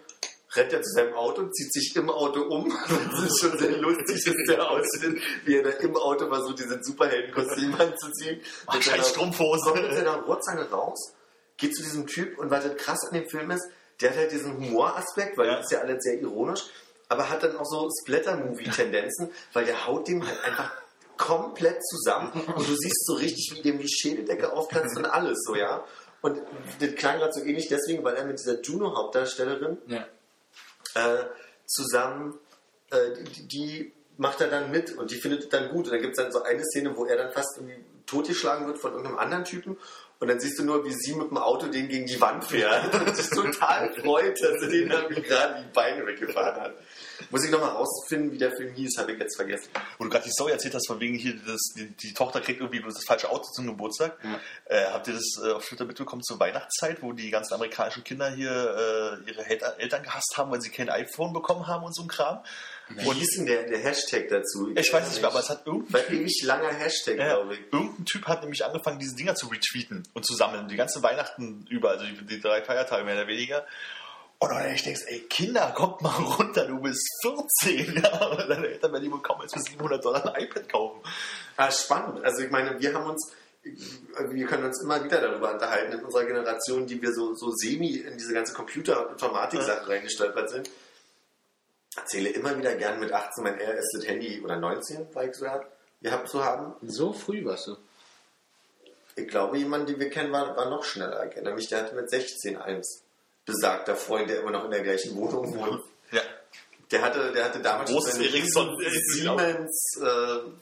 [0.55, 2.71] rennt er zu seinem Auto und zieht sich im Auto um.
[3.11, 6.83] Das ist schon sehr lustig, dass der aussieht, wie er da im Auto versucht, diesen
[6.85, 8.41] Superheldenkostüm anzuziehen.
[8.67, 9.71] Ach, Mit seiner- Strumpfhose.
[9.71, 11.15] kommt mit seiner Rohrzange raus,
[11.57, 13.65] geht zu diesem Typ und was das krass an dem Film ist,
[14.01, 15.57] der hat halt diesen Humoraspekt, weil Ja.
[15.57, 16.63] das ist ja alles sehr ironisch,
[17.09, 20.73] aber hat dann auch so Splatter-Movie-Tendenzen, weil der haut dem halt einfach
[21.17, 25.55] komplett zusammen und du siehst so richtig, wie dem die Schädeldecke aufplatzt und alles so,
[25.55, 25.85] ja.
[26.23, 26.41] Und
[26.81, 30.07] das klang gerade so ähnlich deswegen, weil er mit dieser Juno-Hauptdarstellerin Ja.
[30.95, 31.25] äh,
[31.67, 32.39] zusammen,
[32.91, 35.87] äh, die, die macht er dann mit und die findet es dann gut.
[35.87, 38.79] Und dann gibt es dann so eine Szene, wo er dann fast irgendwie totgeschlagen wird
[38.79, 39.77] von irgendeinem anderen Typen.
[40.23, 42.95] Und dann siehst du nur, wie sie mit dem Auto den gegen die Wand fährt
[43.07, 46.75] und sich total freut, dass sie den dann gerade die Beine weggefahren hat.
[47.31, 49.71] Muss ich nochmal rausfinden, wie der Film hieß, habe ich jetzt vergessen.
[49.99, 52.61] Wo du gerade die Story erzählt hast, von wegen hier, das, die, die Tochter kriegt
[52.61, 54.17] irgendwie das falsche Auto zum Geburtstag.
[54.67, 58.31] Äh, habt ihr das äh, auf Twitter mitbekommen zur Weihnachtszeit, wo die ganzen amerikanischen Kinder
[58.31, 58.53] hier
[59.27, 62.09] äh, ihre Eltern, Eltern gehasst haben, weil sie kein iPhone bekommen haben und so ein
[62.09, 62.45] Kram?
[62.89, 64.73] Wie hieß denn der, der Hashtag dazu?
[64.75, 67.61] Ich weiß nicht mehr, aber es hat irgendein War ewig langer Hashtag, Ja, glaube ich.
[67.73, 71.67] irgendein Typ hat nämlich angefangen, diese Dinger zu retweeten und zu sammeln, die ganze Weihnachten
[71.71, 73.67] über, also die, die drei Feiertage mehr oder weniger.
[74.39, 78.03] Und dann ich denkst, ey, Kinder, kommt mal runter, du bist 14.
[78.03, 81.01] Ja, aber deine Eltern werden lieber kaum als für 700 Dollar ein iPad kaufen.
[81.57, 82.25] Ah, spannend.
[82.25, 83.31] Also ich meine, wir haben uns,
[83.63, 87.99] wir können uns immer wieder darüber unterhalten in unserer Generation, die wir so, so semi
[87.99, 90.69] in diese ganze Computer- und Informatik-Sache reingestolpert sind.
[91.97, 95.65] Erzähle immer wieder gern mit 18 mein erstes Handy oder 19, war ich sogar,
[96.01, 96.75] gehabt zu haben.
[96.83, 97.77] So früh warst du.
[99.15, 101.27] Ich glaube, jemand, den wir kennen, war, war noch schneller.
[101.27, 103.03] Ich erinnere mich, der hatte mit 16 eins.
[103.45, 105.83] Besagter Freund, der immer noch in der gleichen Wohnung wohnt.
[106.13, 106.23] Ja.
[106.93, 108.77] Der hatte, der hatte damals Großes seine Ericsson,
[109.15, 109.97] Siemens.
[109.99, 110.05] Äh,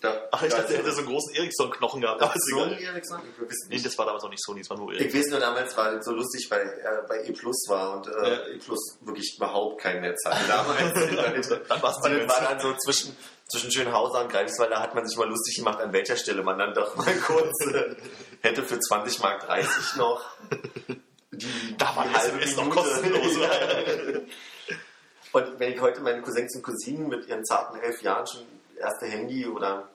[0.01, 2.23] da, Ach, ich da- dachte, er hätte so einen großen Ericsson-Knochen gehabt.
[2.23, 2.82] Aber Sony.
[2.82, 3.20] Ericsson?
[3.36, 3.85] Ich weiß Nee, nicht.
[3.86, 5.20] das war damals noch nicht Sony, es war nur Ich Ericsson.
[5.20, 8.47] weiß nur damals, war so lustig, weil er bei E Plus war und äh, Ja.
[8.47, 10.94] E Plus wirklich überhaupt kein Netz hatte damals.
[11.69, 12.28] Dann bei das mir.
[12.28, 13.16] war dann so zwischen,
[13.51, 16.59] zwischen Schönhauser und Greifswald, da hat man sich mal lustig gemacht, an welcher Stelle man
[16.59, 17.97] dann doch mal kurz äh,
[18.43, 20.23] hätte für 20 Mark 30 noch
[21.32, 22.81] die, Da war die die SMS noch Minute.
[22.82, 23.32] kostenlos.
[25.32, 28.43] Und wenn ich heute meine Cousins und Cousinen mit ihren zarten elf Jahren schon
[28.77, 29.89] erste Handy oder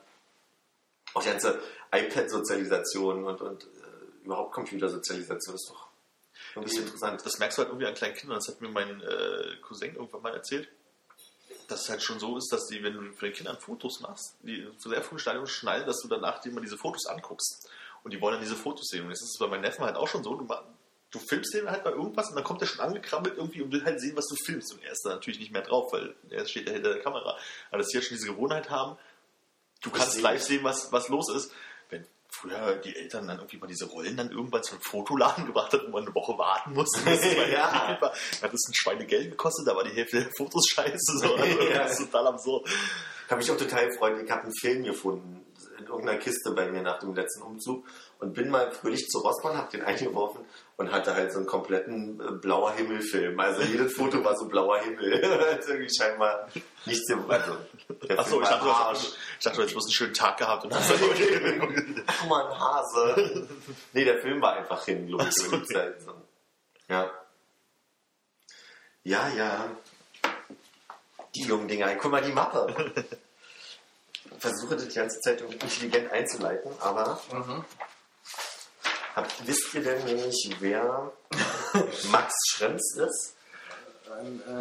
[1.14, 1.60] auch die ganze
[1.92, 5.88] iPad-Sozialisation und, und äh, überhaupt Computersozialisation ist doch
[6.54, 7.24] irgendwie interessant.
[7.24, 8.38] Das merkst du halt irgendwie an kleinen Kindern.
[8.38, 10.68] Das hat mir mein äh, Cousin irgendwann mal erzählt.
[11.68, 14.36] Dass es halt schon so ist, dass die, wenn du für den Kindern Fotos machst,
[14.42, 17.68] die zu sehr früh Stadium schnallen, dass du danach dir mal diese Fotos anguckst.
[18.04, 19.02] Und die wollen dann diese Fotos sehen.
[19.02, 20.48] Und jetzt ist es bei meinen Neffen halt auch schon so, du,
[21.18, 23.84] du filmst den halt bei irgendwas und dann kommt der schon angekrabbelt irgendwie und will
[23.84, 24.72] halt sehen, was du filmst.
[24.74, 27.36] Und er ist da natürlich nicht mehr drauf, weil er steht ja hinter der Kamera.
[27.70, 28.96] Aber dass die jetzt schon diese Gewohnheit haben,
[29.82, 30.44] du kannst sehe live ich.
[30.44, 31.52] sehen, was, was los ist.
[31.90, 35.82] Wenn früher die Eltern dann irgendwie mal diese Rollen dann irgendwann zum Fotoladen gebracht hat,
[35.86, 37.98] wo man eine Woche warten musste, es mal Ja.
[38.00, 41.18] hat das ein Schweinegeld gekostet, da war die Hälfte der Fotos scheiße.
[41.18, 41.34] So.
[41.36, 41.84] Also, Ja.
[41.84, 42.68] Das ist total absurd.
[43.28, 44.20] habe mich auch total gefreut.
[44.22, 45.42] Ich habe einen Film gefunden
[45.78, 47.86] in irgendeiner Kiste bei mir nach dem letzten Umzug
[48.18, 50.40] und bin mal fröhlich zu Rossmann, habe den eingeworfen
[50.78, 53.38] und hatte halt so einen kompletten äh, blauer Himmelfilm.
[53.40, 55.22] Also jedes Foto war so blauer Himmel.
[55.56, 56.48] Also irgendwie scheinbar
[56.84, 57.56] nichts im also,
[58.16, 58.98] Achso, ich dachte, du Arsch.
[58.98, 60.92] hast, ich dachte, du hättest bloß einen schönen Tag gehabt und hast
[62.06, 63.48] Ach mal, Hase.
[63.92, 66.02] nee, der Film war einfach hin, glaube ich, so, über die Zeit.
[66.02, 66.12] So.
[66.88, 67.10] Ja.
[69.04, 69.70] Ja, ja.
[71.34, 71.94] Die jungen Dinger.
[71.96, 72.92] Guck mal, die Mappe.
[74.24, 77.20] Ich versuche das die ganze Zeit irgendwie intelligent einzuleiten, aber
[79.16, 81.10] habt, wisst ihr denn nämlich, wer
[82.10, 83.34] Max Schrems ist?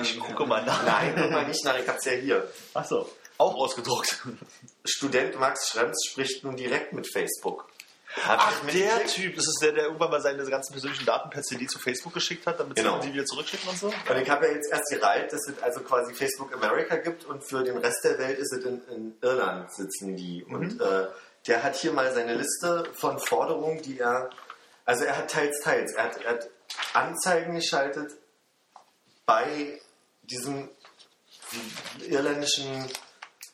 [0.01, 0.83] Ich gucke mal nach.
[0.83, 2.49] Nein, guck mal nicht nach, ich hab's ja hier.
[2.73, 4.23] Achso, auch ausgedruckt.
[4.83, 7.67] Student Max Schrems spricht nun direkt mit Facebook.
[8.23, 9.05] Habt Ach, der?
[9.07, 12.13] Typ, das ist der, der irgendwann mal seine ganzen persönlichen Daten per CD zu Facebook
[12.13, 13.01] geschickt hat, damit Genau.
[13.01, 13.87] sie die wieder zurückschicken und so?
[13.87, 17.43] Und ich habe ja jetzt erst gereiht, dass es also quasi Facebook America gibt und
[17.43, 20.45] für den Rest der Welt ist es in, in Irland sitzen die.
[20.45, 21.07] Und äh,
[21.47, 24.29] der hat hier mal seine Liste von Forderungen, die er,
[24.85, 25.93] also er hat teils, teils.
[25.93, 26.49] Er hat, er hat
[26.93, 28.13] Anzeigen geschaltet
[29.25, 29.79] bei
[30.23, 30.69] diesem
[32.07, 32.89] irländischen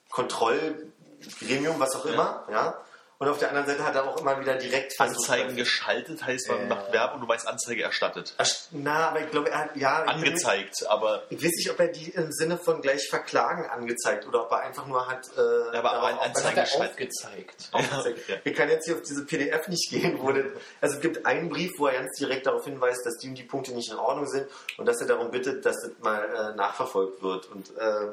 [0.10, 2.78] Kontrollgremium, was auch immer, ja.
[3.22, 6.48] Und auf der anderen Seite hat er auch immer wieder direkt versucht- Anzeigen geschaltet heißt,
[6.48, 6.66] man Äh.
[6.66, 8.34] macht Werbung, du meinst Anzeige erstattet.
[8.72, 10.04] Na, aber ich glaube, er hat, ja.
[10.06, 14.26] ich Angezeigt, aber ich weiß nicht, ob er die im Sinne von gleich verklagen angezeigt
[14.28, 15.28] oder ob er einfach nur hat.
[15.38, 15.40] Äh,
[15.78, 17.70] aber darauf Was hat er aufgezeigt?
[17.74, 18.28] aufgezeigt.
[18.28, 18.38] Ja.
[18.44, 20.46] Ich kann jetzt hier auf diese PDF nicht gehen, wo das,
[20.82, 23.44] also es gibt einen Brief, wo er ganz direkt darauf hinweist, dass die und die
[23.44, 26.24] Punkte nicht in Ordnung sind und dass er darum bittet, dass das mal
[26.54, 27.46] äh, nachverfolgt wird.
[27.52, 28.08] Und äh,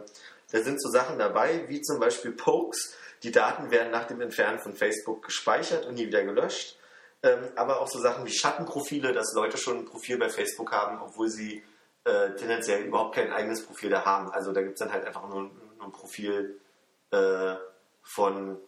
[0.52, 2.94] da sind so Sachen dabei, wie zum Beispiel Pokes.
[3.22, 6.78] Die Daten werden nach dem Entfernen von Facebook gespeichert und nie wieder gelöscht.
[7.22, 11.00] Ähm, aber auch so Sachen wie Schattenprofile, dass Leute schon ein Profil bei Facebook haben,
[11.02, 11.64] obwohl sie
[12.04, 14.30] äh, tendenziell überhaupt kein eigenes Profil da haben.
[14.30, 16.60] Also da gibt es dann halt einfach nur, nur ein Profil
[17.10, 17.54] äh,
[18.02, 18.58] von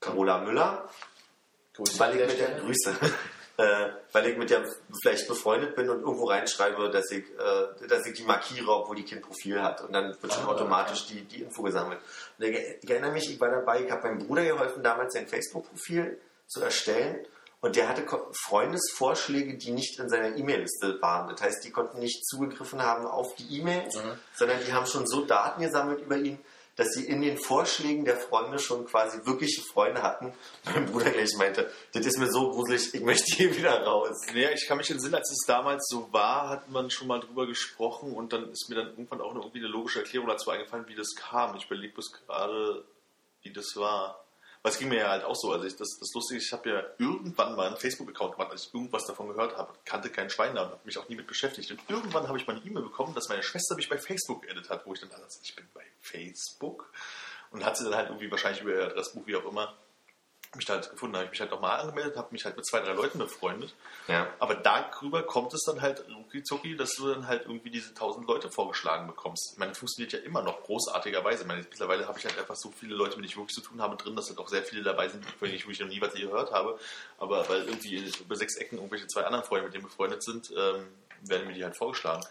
[0.00, 0.88] Carola Müller,
[1.74, 2.60] Grüße weil ich mit der.
[2.60, 2.94] Grüße,
[3.56, 4.64] äh, weil ich mit der
[5.02, 9.04] vielleicht befreundet bin und irgendwo reinschreibe, dass ich, äh, dass ich die markiere, obwohl die
[9.04, 9.80] kein Profil hat.
[9.82, 12.00] Und dann wird schon Ah, automatisch die, die Info gesammelt.
[12.38, 15.28] Und ich, ich erinnere mich, ich war dabei, ich habe meinem Bruder geholfen, damals sein
[15.28, 16.18] Facebook-Profil
[16.48, 17.26] zu erstellen.
[17.60, 18.04] Und der hatte
[18.68, 21.28] Freundesvorschläge, die nicht in seiner E-Mail-Liste waren.
[21.30, 24.18] Das heißt, die konnten nicht zugegriffen haben auf die E-Mails, Mhm.
[24.34, 26.38] sondern die haben schon so Daten gesammelt über ihn,
[26.76, 30.32] dass sie in den Vorschlägen der Freunde schon quasi wirkliche Freunde hatten.
[30.64, 34.20] Mein Bruder gleich meinte, das ist mir so gruselig, ich möchte hier wieder raus.
[34.32, 37.46] Nee, ich kann mich entsinnen, als es damals so war, hat man schon mal drüber
[37.46, 40.94] gesprochen und dann ist mir dann irgendwann auch irgendwie eine logische Erklärung dazu eingefallen, wie
[40.94, 41.56] das kam.
[41.56, 42.84] Ich überlege bloß gerade,
[43.42, 44.23] wie das war.
[44.66, 45.52] Es ging mir ja halt auch so.
[45.52, 48.74] Also ich, das, das Lustige ich habe ja irgendwann mal einen Facebook-Account gemacht, als ich
[48.74, 49.74] irgendwas davon gehört habe.
[49.84, 51.70] Kannte keinen Schwein da und habe mich auch nie mit beschäftigt.
[51.70, 54.70] Und irgendwann habe ich mal eine E-Mail bekommen, dass meine Schwester mich bei Facebook geedit
[54.70, 56.90] hat, wo ich dann dachte, ich bin bei Facebook.
[57.50, 59.76] Und hat sie dann halt irgendwie wahrscheinlich über ihr Adressbuch, wie auch immer,
[60.56, 62.80] mich da halt gefunden, habe ich mich halt nochmal angemeldet, habe mich halt mit zwei,
[62.80, 63.74] drei Leuten befreundet.
[64.08, 64.28] Ja.
[64.38, 68.50] Aber darüber kommt es dann halt rucki dass du dann halt irgendwie diese tausend Leute
[68.50, 69.52] vorgeschlagen bekommst.
[69.52, 71.42] Ich meine, das funktioniert ja immer noch großartigerweise.
[71.42, 73.60] Ich meine, mittlerweile habe ich halt einfach so viele Leute, mit denen ich wirklich zu
[73.60, 75.88] tun habe, drin, dass halt auch sehr viele dabei sind, von denen ich wirklich noch
[75.88, 76.78] nie was gehört habe.
[77.18, 80.86] Aber weil irgendwie über sechs Ecken irgendwelche zwei anderen Freunde mit denen befreundet sind, ähm,
[81.22, 82.24] werden mir die halt vorgeschlagen.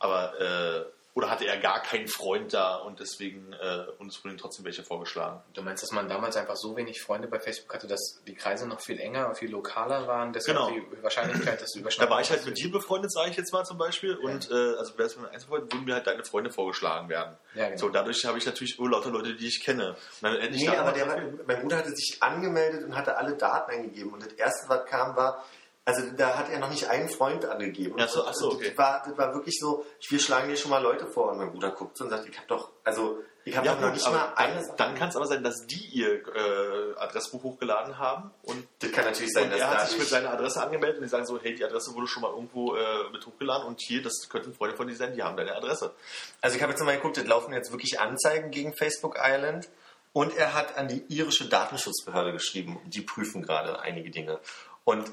[0.00, 0.84] Aber äh,
[1.14, 5.40] oder hatte er gar keinen Freund da und deswegen äh, uns wurden trotzdem welche vorgeschlagen.
[5.52, 8.66] Du meinst, dass man damals einfach so wenig Freunde bei Facebook hatte, dass die Kreise
[8.66, 10.70] noch viel enger, viel lokaler waren, deshalb Genau.
[10.70, 13.52] die Wahrscheinlichkeit, dass du Da überschneiden war ich halt mit dir befreundet, sage ich jetzt
[13.52, 14.16] mal zum Beispiel.
[14.16, 17.36] Und äh, also wärst du mit einem Einzelfreund, würden mir halt deine Freunde vorgeschlagen werden.
[17.54, 17.78] Ja, genau.
[17.78, 19.90] So, dadurch habe ich natürlich nur lauter Leute, die ich kenne.
[19.90, 21.06] Und dann endlich Nee, da aber der,
[21.46, 24.12] mein Bruder hatte sich angemeldet und hatte alle Daten eingegeben.
[24.12, 25.44] Und das erste, was kam, war,
[25.84, 27.96] also da hat er noch nicht einen Freund angegeben.
[27.98, 28.68] Ach so, ach so, okay.
[28.68, 31.32] das, war, das war wirklich so, wir schlagen dir schon mal Leute vor.
[31.32, 33.82] Und mein Bruder guckt so und sagt, ich habe doch, also ich habe ja, doch
[33.82, 37.42] noch nicht mal eine dann, dann kann es aber sein, dass die ihr äh, Adressbuch
[37.42, 40.96] hochgeladen haben und, Das kann natürlich sein, dass er hat sich mit seiner Adresse angemeldet
[40.96, 43.82] und die sagen so, hey, die Adresse wurde schon mal irgendwo äh, mit hochgeladen und
[43.82, 45.94] hier, das könnten Freunde von dir sein, die haben deine Adresse.
[46.40, 49.68] Also ich habe jetzt mal geguckt, das laufen jetzt wirklich Anzeigen gegen Facebook Island.
[50.14, 52.78] Und er hat an die irische Datenschutzbehörde geschrieben.
[52.86, 54.38] Die prüfen gerade einige Dinge.
[54.84, 55.12] Und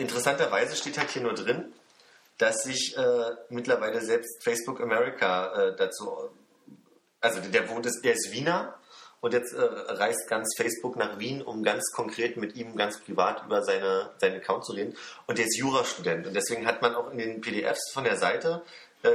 [0.00, 1.72] interessanterweise steht halt hier nur drin,
[2.38, 6.30] dass sich äh, mittlerweile selbst Facebook America äh, dazu,
[7.20, 8.78] also der wohnt, ist, der ist Wiener
[9.20, 13.44] und jetzt äh, reist ganz Facebook nach Wien, um ganz konkret mit ihm ganz privat
[13.44, 14.96] über seine, seinen Account zu reden.
[15.26, 18.62] Und der ist Jurastudent und deswegen hat man auch in den PDFs von der Seite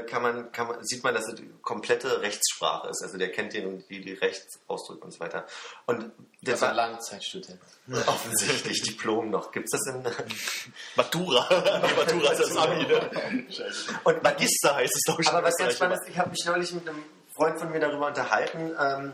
[0.08, 3.04] kann man, kann man, sieht man, dass es die komplette Rechtssprache ist.
[3.04, 5.46] Also der kennt den, die, die Rechtsausdrücke und so weiter.
[5.86, 7.60] Und Das das war Langzeitstudent.
[8.08, 9.52] offensichtlich Diplom noch.
[9.52, 10.04] Gibt es das in...
[10.96, 11.48] Matura.
[11.98, 13.46] Matura ist das Abi, ne?
[13.50, 14.00] Scheiße.
[14.04, 15.36] Und Magister heißt es doch schon.
[15.36, 17.04] Aber was ganz spannend ist, ich habe mich neulich mit einem
[17.36, 19.14] Freund von mir darüber unterhalten, ähm,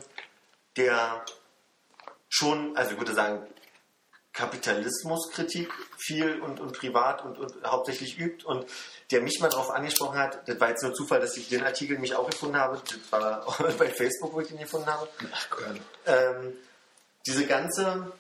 [0.78, 1.26] der
[2.30, 3.46] schon, also ich würde sagen,
[4.34, 8.66] Kapitalismuskritik viel und, und privat und, und hauptsächlich übt und
[9.12, 12.00] der mich mal darauf angesprochen hat, das war jetzt nur Zufall, dass ich den Artikel
[12.00, 13.46] mich auch gefunden habe, das war
[13.78, 15.82] bei Facebook, wo ich den gefunden habe, Ach Gott.
[16.06, 16.54] ähm,
[17.26, 18.12] diese ganze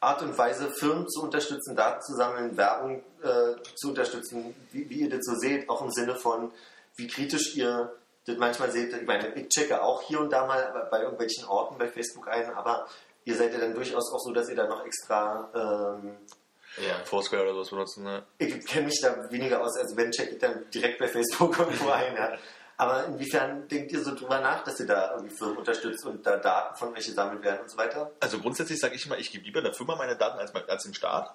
[0.00, 5.00] Art und Weise, Firmen zu unterstützen, Daten zu sammeln, Werbung äh, zu unterstützen, wie, wie
[5.00, 6.52] ihr das so seht, auch im Sinne von,
[6.96, 7.92] wie kritisch ihr
[8.26, 8.92] das manchmal seht.
[8.94, 12.52] Ich meine, ich checke auch hier und da mal bei irgendwelchen Orten bei Facebook ein,
[12.54, 12.86] aber
[13.24, 15.98] ihr seid ja dann durchaus auch so, dass ihr da noch extra.
[16.02, 16.16] Ähm,
[16.76, 17.04] Ja.
[17.04, 18.24] Foursquare oder sowas benutzen, ne?
[18.38, 21.90] ich kenne mich da weniger aus, also wenn checke ich dann direkt bei Facebook irgendwo
[21.90, 22.14] ein.
[22.16, 22.38] Ja.
[22.76, 26.36] Aber inwiefern denkt ihr so drüber nach, dass ihr da irgendwie Firmen unterstützt und da
[26.36, 28.10] Daten von welche sammelt werden und so weiter?
[28.18, 30.94] Also grundsätzlich sage ich immer, ich gebe lieber der Firma meine Daten als, als dem
[30.94, 31.32] Staat.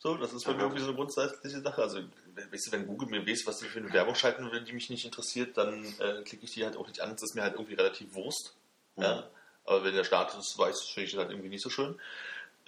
[0.00, 1.82] So, das ist bei mir irgendwie so eine grundsätzliche Sache.
[1.82, 4.72] Also, weißt du, wenn Google mir weiß, was die für eine Werbung schalten will, die
[4.72, 7.10] mich nicht interessiert, dann äh, klicke ich die halt auch nicht an.
[7.10, 8.54] Das ist mir halt irgendwie relativ Wurst.
[8.94, 9.28] Ja?
[9.64, 11.98] Aber wenn der Staat das weiß, finde ich das halt irgendwie nicht so schön.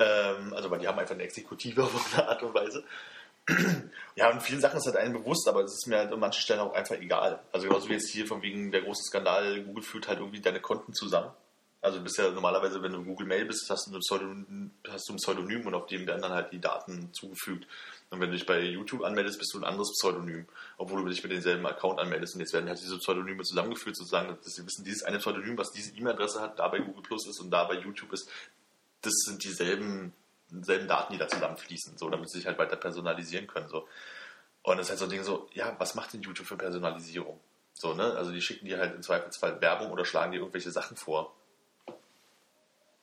[0.00, 2.84] Ähm, also, weil die haben einfach eine Exekutive auf eine Art und Weise.
[4.16, 6.42] Ja, und vielen Sachen ist halt einem bewusst, aber es ist mir halt an manchen
[6.42, 7.40] Stellen auch einfach egal.
[7.52, 10.60] Also genauso wie jetzt hier von wegen der große Skandal, Google führt halt irgendwie deine
[10.60, 11.30] Konten zusammen.
[11.82, 15.16] Also du bist ja normalerweise, wenn du Google Mail bist, hast du, hast du ein
[15.16, 17.66] Pseudonym und auf dem werden dann halt die Daten zugefügt.
[18.10, 20.46] Und wenn du dich bei YouTube anmeldest, bist du ein anderes Pseudonym,
[20.76, 22.34] obwohl du dich mit denselben Account anmeldest.
[22.34, 25.70] Und jetzt werden halt diese Pseudonyme zusammengeführt, sozusagen, dass sie wissen, dieses eine Pseudonym, was
[25.70, 28.28] diese E-Mail-Adresse hat, da bei Google Plus ist und da bei YouTube ist,
[29.02, 30.12] das sind dieselben,
[30.50, 33.68] dieselben Daten, die da zusammenfließen, so, damit sie sich halt weiter personalisieren können.
[33.68, 33.86] So.
[34.62, 37.40] Und das ist halt so ein Ding so, ja, was macht denn YouTube für Personalisierung?
[37.74, 38.12] So, ne?
[38.16, 41.34] Also die schicken dir halt im Zweifelsfall Werbung oder schlagen dir irgendwelche Sachen vor.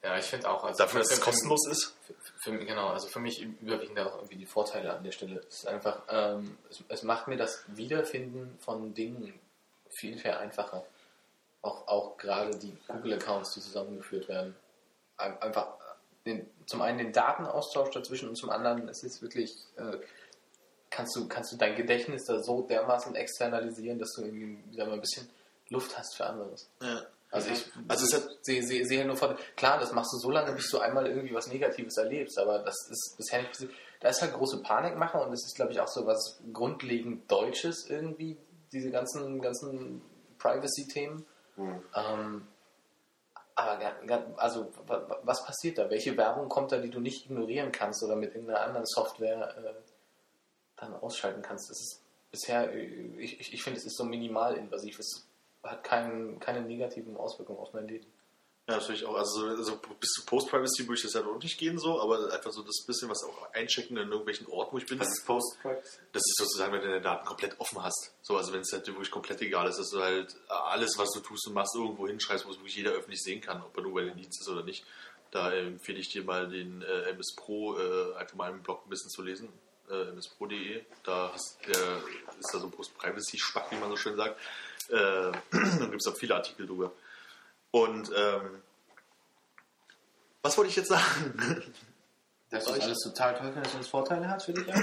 [0.04, 0.64] Ja, ich finde auch.
[0.64, 1.96] Also Dafür, dass es für- kostenlos ist.
[2.06, 2.14] Für,
[2.52, 5.40] für, genau, also für mich überwiegen da auch irgendwie die Vorteile an der Stelle.
[5.50, 9.34] Es ist einfach, ähm, es, es macht mir das Wiederfinden von Dingen
[9.90, 10.86] viel, viel einfacher.
[11.64, 14.56] Auch, auch gerade die Google-Accounts, die zusammengeführt werden.
[15.18, 15.74] Ein- Einfach
[16.28, 19.98] den, zum einen den Datenaustausch dazwischen und zum anderen ist es wirklich, äh,
[20.90, 24.94] kannst, du, kannst du dein Gedächtnis da so dermaßen externalisieren, dass du irgendwie wieder mal
[24.94, 25.28] ein bisschen
[25.70, 26.70] Luft hast für anderes.
[26.82, 27.02] Ja.
[27.30, 30.32] Also ich Also es hat- sehe seh, sehe nur von, klar, das machst du so
[30.32, 33.72] lange, bis du einmal irgendwie was Negatives erlebst, aber das ist bisher nicht passiert.
[34.00, 37.90] Da ist halt große Panikmache und das ist, glaube ich, auch so was grundlegend Deutsches
[37.90, 38.38] irgendwie,
[38.72, 40.02] diese ganzen, ganzen
[40.38, 41.26] Privacy-Themen.
[41.56, 41.84] Hm.
[41.96, 42.48] Ähm,
[43.58, 43.80] aber
[44.38, 45.90] also wa- wa- was passiert da?
[45.90, 49.74] Welche Werbung kommt da, die du nicht ignorieren kannst oder mit irgendeiner anderen Software äh,
[50.76, 51.70] dann ausschalten kannst?
[51.70, 52.02] Das ist
[52.32, 52.86] bisher, äh,
[53.18, 55.00] ich, ich, ich finde, es ist so minimalinvasiv.
[55.00, 55.28] Es
[55.64, 58.06] hat keinen, keine negativen Auswirkungen auf mein Leben.
[58.68, 59.16] Ja, natürlich auch.
[59.16, 62.52] Also, also bis zu Post-Privacy würde ich das halt auch nicht gehen so, aber einfach
[62.52, 66.00] so das bisschen, was auch einchecken in irgendwelchen Orten, wo ich bin, Was ist Post-Privacy?
[66.12, 68.12] das ist sozusagen, wenn du deine Daten komplett offen hast.
[68.22, 71.22] So, also wenn es halt wirklich komplett egal ist, dass du halt alles, was du
[71.22, 73.94] tust und machst, irgendwo hinschreibst, wo es wirklich jeder öffentlich sehen kann, ob er nur
[73.94, 74.86] bei den Dienst ist oder nicht.
[75.32, 78.90] Da empfehle ich dir mal den äh, MS Pro, äh, einfach mal im Blog ein
[78.90, 79.48] bisschen zu lesen.
[79.90, 80.84] Äh, mspro.de.
[81.04, 84.38] Da hast, ist da so ein Post-Privacy-Spack, wie man so schön sagt.
[84.90, 86.92] Äh, dann gibt es auch viele Artikel drüber.
[87.72, 88.62] Und ähm,
[90.42, 91.74] was wollte ich jetzt sagen?
[92.50, 94.66] Dass das alles total toll findest und es Vorteile hat für dich?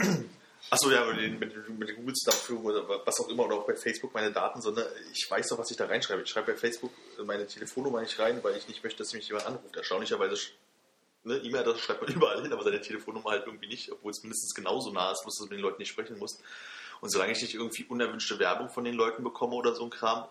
[0.71, 3.67] Achso, ja, mit den, mit, mit den Google Stuff-Führung oder was auch immer oder auch
[3.67, 6.23] bei Facebook meine Daten, sondern ich weiß doch, was ich da reinschreibe.
[6.23, 6.91] Ich schreibe bei Facebook
[7.25, 9.77] meine Telefonnummer nicht rein, weil ich nicht möchte, dass mich jemand anruft.
[9.77, 10.37] Erstaunlicherweise,
[11.25, 14.55] ne, E-Mail-Adresse schreibt man überall hin, aber seine Telefonnummer halt irgendwie nicht, obwohl es mindestens
[14.55, 16.43] genauso nah ist, muss du mit den Leuten nicht sprechen musst.
[17.01, 20.27] Und solange ich nicht irgendwie unerwünschte Werbung von den Leuten bekomme oder so ein Kram,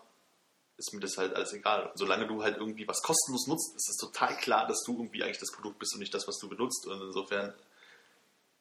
[0.86, 1.88] ist mir das halt alles egal.
[1.88, 5.24] Und solange du halt irgendwie was kostenlos nutzt, ist es total klar, dass du irgendwie
[5.24, 6.86] eigentlich das Produkt bist und nicht das, was du benutzt.
[6.88, 7.54] Und insofern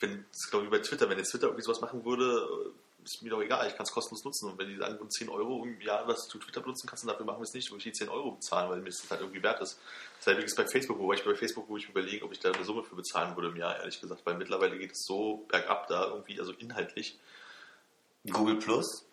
[0.02, 2.72] wenn, das ist glaube ich bei Twitter, wenn jetzt Twitter irgendwie sowas machen würde,
[3.04, 4.50] ist mir doch egal, ich kann es kostenlos nutzen.
[4.50, 7.26] Und wenn die sagen, 10 Euro im Jahr, was du Twitter benutzen kannst, und dafür
[7.26, 9.42] machen wir es nicht, wo ich die 10 Euro bezahlen, weil mir das halt irgendwie
[9.42, 9.78] wert ist.
[10.18, 12.64] Dasselbe ist bei Facebook, wobei ich bei Facebook, wo ich überlege, ob ich da eine
[12.64, 16.08] Summe für bezahlen würde im Jahr, ehrlich gesagt, weil mittlerweile geht es so bergab da
[16.08, 17.18] irgendwie, also inhaltlich.
[18.30, 19.04] Google Plus?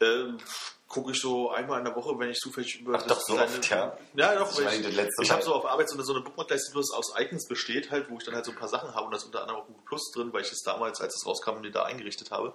[0.00, 0.38] Ähm,
[0.88, 3.68] gucke ich so einmal in der Woche, wenn ich zufällig über Ach doch, so oft,
[3.70, 3.96] ja?
[4.14, 4.48] Ja, doch.
[4.54, 4.86] Das ich
[5.20, 7.90] ich habe so auf Arbeit so eine, so eine Bookmarkleiste, die bloß aus Icons besteht,
[7.90, 9.66] halt, wo ich dann halt so ein paar Sachen habe und das unter anderem auch
[9.66, 12.54] Google Plus drin, weil ich es damals, als es rauskam, mir da eingerichtet habe.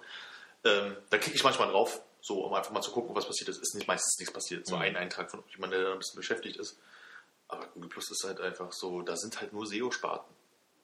[0.64, 3.62] Ähm, da klicke ich manchmal drauf, so um einfach mal zu gucken, was passiert ist.
[3.62, 4.66] Ist nicht meistens nichts passiert.
[4.68, 4.82] So Mhm.
[4.84, 6.78] ein Eintrag von jemandem, der da ein bisschen beschäftigt ist.
[7.48, 10.34] Aber Google Plus ist halt einfach so, da sind halt nur SEO-Sparten.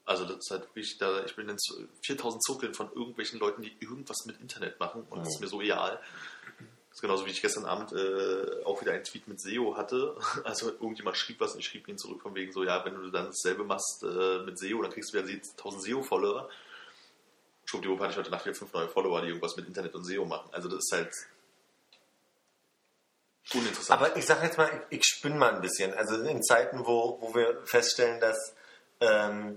[0.06, 1.76] Also das ist halt wirklich, da, ich bin in so
[2.06, 5.62] 4000 Zirkeln von irgendwelchen Leuten, die irgendwas mit Internet machen und das ist mir so
[5.62, 6.00] egal.
[6.98, 10.18] Das ist genauso wie ich gestern Abend äh, auch wieder einen Tweet mit SEO hatte.
[10.44, 13.12] Also irgendjemand schrieb was und ich schrieb ihn zurück von wegen so, ja, wenn du
[13.12, 16.50] dann dasselbe machst äh, mit SEO, dann kriegst du wieder 1000 SEO-Follower.
[17.66, 20.26] Schwuppdiwupp hatte ich heute Nacht wieder fünf neue Follower, die irgendwas mit Internet und SEO
[20.26, 20.50] machen.
[20.52, 21.14] Also das ist halt
[23.54, 24.02] uninteressant.
[24.02, 25.94] Aber ich sage jetzt mal, ich, ich spinne mal ein bisschen.
[25.94, 28.56] Also in Zeiten, wo, wo wir feststellen, dass
[29.02, 29.56] ähm,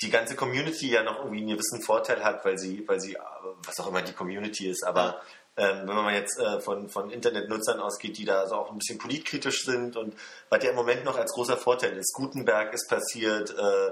[0.00, 3.16] die ganze Community ja noch irgendwie einen gewissen Vorteil hat, weil sie, weil sie,
[3.64, 5.22] was auch immer die Community ist, aber
[5.58, 8.98] ähm, wenn man jetzt äh, von, von Internetnutzern ausgeht, die da also auch ein bisschen
[8.98, 10.14] politkritisch sind und
[10.48, 13.90] was ja im Moment noch als großer Vorteil ist, Gutenberg ist passiert, äh,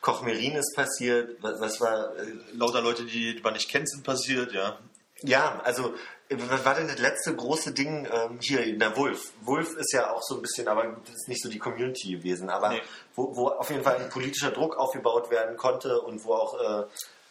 [0.00, 4.04] Koch-Merin ist passiert, was, was war, äh, Lauter Leute, die, die man nicht kennt, sind
[4.04, 4.78] passiert, ja.
[5.22, 5.94] ja, also
[6.28, 9.32] äh, was war denn das letzte große Ding ähm, hier in der Wolf?
[9.40, 12.50] Wolf ist ja auch so ein bisschen, aber das ist nicht so die Community gewesen,
[12.50, 12.82] aber Nee.
[13.14, 16.84] wo, wo auf jeden Fall ein politischer Druck aufgebaut werden konnte und wo auch äh,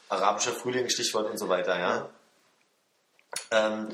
[0.10, 2.10] arabischer Frühling Stichwort und so weiter, ja.
[3.52, 3.90] Ähm,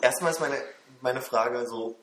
[0.00, 0.60] erstmal ist meine,
[1.00, 1.98] meine Frage so,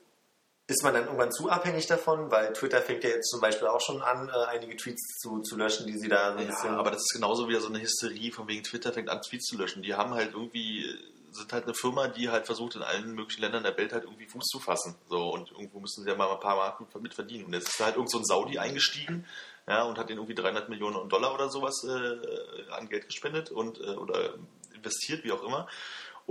[0.72, 2.32] ist man dann irgendwann zu abhängig davon?
[2.32, 5.58] Weil Twitter fängt ja jetzt zum Beispiel auch schon an, äh, einige Tweets zu, zu
[5.58, 8.48] löschen, die sie da so Ja, aber das ist genauso wieder so eine Hysterie von
[8.48, 9.84] wegen Twitter fängt an, Tweets zu löschen.
[9.84, 10.86] Die haben halt irgendwie,
[11.32, 14.28] sind halt eine Firma, die halt versucht, in allen möglichen Ländern der Welt halt irgendwie
[14.28, 14.96] Fuß zu fassen.
[15.10, 17.46] So, und irgendwo müssen sie ja mal ein paar Mark mit verdienen.
[17.46, 19.26] Und jetzt ist da halt irgend so ein Saudi eingestiegen,
[19.68, 23.80] ja, und hat den irgendwie 300 Millionen Dollar oder sowas äh, an Geld gespendet und,
[23.80, 24.36] äh, oder
[24.74, 25.68] investiert, wie auch immer.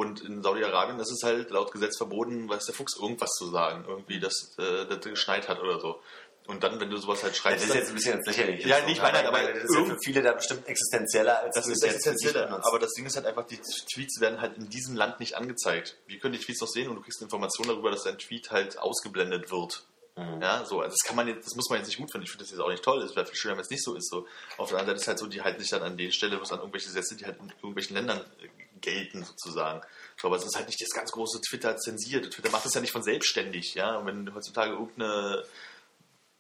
[0.01, 3.85] Und in Saudi-Arabien ist es halt laut Gesetz verboten, weiß der Fuchs, irgendwas zu sagen.
[3.87, 6.01] Irgendwie, dass äh, das geschneit hat oder so.
[6.47, 8.69] Und dann, wenn du sowas halt das schreibst, ist dann- jetzt ein bisschen ins Lächerliche.
[8.69, 11.67] Ja, nee, ich meine aber das ist ja für viele da bestimmt existenzieller, als Das
[11.69, 12.67] ist es benutzt.
[12.67, 13.59] aber das Ding ist halt einfach, die
[13.95, 15.97] Tweets werden halt in diesem Land nicht angezeigt.
[16.07, 18.79] Wir können die Tweets noch sehen und du kriegst Informationen darüber, dass dein Tweet halt
[18.79, 19.85] ausgeblendet wird.
[20.17, 20.43] Mhm.
[20.43, 22.25] Ja, so, also das kann man jetzt, das muss man jetzt nicht gut finden.
[22.25, 23.01] Ich finde das jetzt auch nicht toll.
[23.03, 24.09] Es wäre viel schöner, wenn es nicht so ist.
[24.11, 24.27] So.
[24.57, 26.51] Auf der anderen Seite ist halt so, die halten sich dann an den Stelle, was
[26.51, 28.49] an irgendwelche Sätze, die halt in irgendwelchen Ländern äh,
[28.83, 29.81] gelten, sozusagen.
[30.21, 32.31] So, aber es ist halt nicht das ganz große Twitter zensiert.
[32.33, 33.97] Twitter macht das ja nicht von selbstständig, ja.
[33.97, 35.45] Und wenn heutzutage irgendeine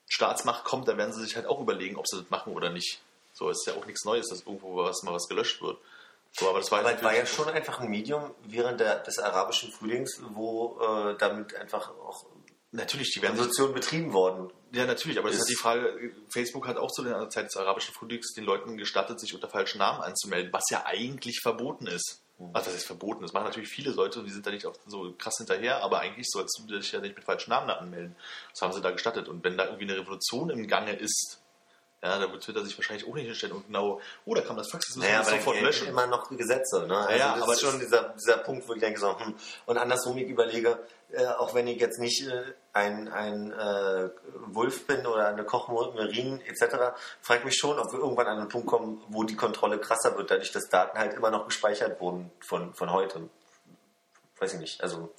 [0.08, 3.00] Staatsmacht kommt, dann werden sie sich halt auch überlegen, ob sie das machen oder nicht.
[3.34, 5.78] So, es ist ja auch nichts Neues, dass irgendwo was mal was gelöscht wird.
[6.32, 9.72] So, aber das war, Aber war ja schon einfach ein Medium während der, des arabischen
[9.72, 12.24] Frühlings, wo äh, damit einfach auch
[12.72, 14.52] natürlich, die werden Revolution betrieben worden.
[14.72, 17.46] Ja, natürlich, aber es ist Ist- halt die Frage, Facebook hat auch zu der Zeit
[17.46, 21.88] des arabischen Frühlings den Leuten gestattet, sich unter falschen Namen anzumelden, was ja eigentlich verboten
[21.88, 22.20] ist.
[22.52, 23.22] Was das ist verboten?
[23.22, 26.26] Das machen natürlich viele Leute und die sind da nicht so krass hinterher, aber eigentlich
[26.30, 28.16] sollst du dich ja nicht mit falschen Namen anmelden.
[28.52, 29.28] Das haben sie da gestattet.
[29.28, 31.39] Und wenn da irgendwie eine Revolution im Gange ist,
[32.02, 34.70] ja, da wird Twitter sich wahrscheinlich auch nicht hinstellen und genau, oh, da kam das
[34.70, 35.88] Fax, das müssen Naja, wir sofort löschen.
[35.88, 36.86] immer noch Gesetze.
[36.86, 36.96] Ne?
[36.96, 39.34] Also ja, das aber ist schon dieser, dieser Punkt, wo ich denke, so, hm.
[39.66, 40.78] und andersrum ich überlege,
[41.12, 44.08] äh, auch wenn ich jetzt nicht äh, ein, ein äh,
[44.46, 48.48] Wolf bin oder eine Kochmerin etc., frage ich mich schon, ob wir irgendwann an einen
[48.48, 52.30] Punkt kommen, wo die Kontrolle krasser wird, dadurch, dass Daten halt immer noch gespeichert wurden
[52.40, 53.28] von, von heute.
[54.38, 54.82] Weiß ich nicht.
[54.82, 55.12] Also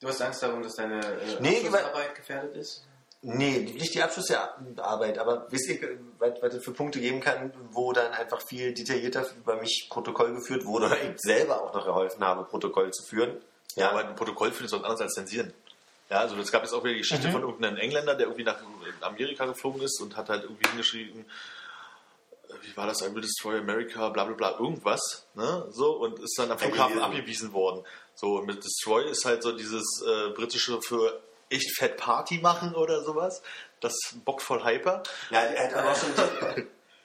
[0.00, 2.86] Du hast Angst darum, dass deine äh, Nee, Abschlussarbeit gefährdet ist?
[3.26, 7.90] Nee, nicht die Abschlussarbeit, aber wisst ihr, was, was es für Punkte geben kann, wo
[7.94, 12.22] dann einfach viel detaillierter über mich Protokoll geführt wurde oder ich selber auch noch geholfen
[12.22, 13.38] habe, Protokoll zu führen.
[13.76, 15.54] Ja, aber ein Protokoll führt ist was anderes als zensieren.
[16.10, 18.58] Ja, also es gab jetzt auch wieder die Geschichte von irgendeinem Engländer, der irgendwie nach
[19.00, 21.24] Amerika geflogen ist und hat halt irgendwie hingeschrieben,
[22.48, 26.18] äh, wie war das, I will destroy America, bla bla bla, irgendwas, ne, so, und
[26.18, 27.86] ist dann am Flughafen abgewiesen worden.
[28.16, 33.02] So, mit Destroy ist halt so dieses äh, britische für echt fett Party machen oder
[33.02, 33.42] sowas,
[33.80, 33.94] das
[34.24, 35.02] Bock voll Hyper.
[35.30, 36.10] Ja, er hat aber auch schon.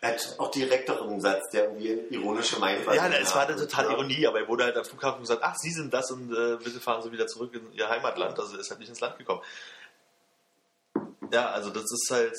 [0.02, 3.58] Er hat auch direkt doch einen Satz, der irgendwie ironische Meinung Ja, es war eine
[3.58, 6.56] totale Ironie, aber er wurde halt am Flughafen gesagt, ach, Sie sind das und äh,
[6.56, 8.40] bitte fahren Sie wieder zurück in Ihr Heimatland.
[8.40, 9.42] Also er ist halt nicht ins Land gekommen.
[11.34, 12.34] Ja, also das ist halt,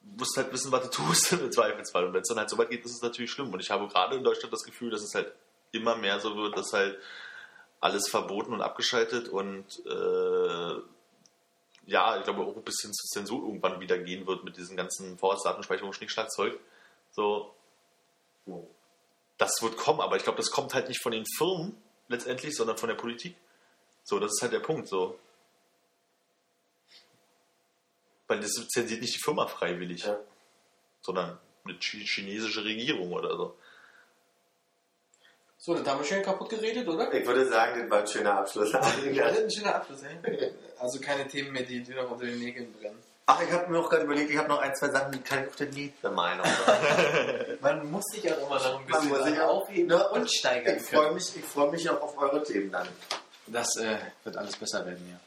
[0.00, 2.06] du musst halt wissen, was du tust im Zweifelsfall.
[2.06, 3.52] Und wenn es dann halt so weit geht, ist es natürlich schlimm.
[3.52, 5.32] Und ich habe gerade in Deutschland das Gefühl, dass es halt
[5.70, 6.98] immer mehr so wird, dass halt
[7.80, 10.80] alles verboten und abgeschaltet und äh,
[11.88, 15.18] ja, ich glaube auch ein bisschen zur Zensur irgendwann wieder gehen wird mit diesen ganzen
[15.18, 16.58] Vorratsdatenspeicherung, Schnickschnackzeug.
[17.12, 17.54] So,
[19.38, 21.76] das wird kommen, aber ich glaube, das kommt halt nicht von den Firmen
[22.08, 23.36] letztendlich, sondern von der Politik.
[24.04, 25.18] So, das ist halt der Punkt, so.
[28.26, 30.18] Weil das zensiert nicht die Firma freiwillig, Ja.
[31.02, 33.56] sondern eine chi- chinesische Regierung oder so.
[35.66, 37.12] So, das haben wir schön kaputt geredet, oder?
[37.12, 38.70] Ich würde sagen, das war ein schöner Abschluss.
[38.72, 40.52] Ja, das ist ein schöner Abschluss, ey.
[40.78, 43.02] Also keine Themen mehr, die dir noch unter den Nägeln brennen.
[43.26, 45.42] Ach, ich habe mir auch gerade überlegt, ich habe noch ein, zwei Sachen, die kann
[45.42, 46.46] ich auf der nächste Meinung
[47.60, 50.08] Man muss sich auch immer noch ein Man bisschen muss sich auch- aufheben ne?
[50.10, 52.86] und steigern Ich freue mich, ich freu mich auch auf eure Themen dann.
[53.48, 55.18] Das äh, wird alles besser werden, ja.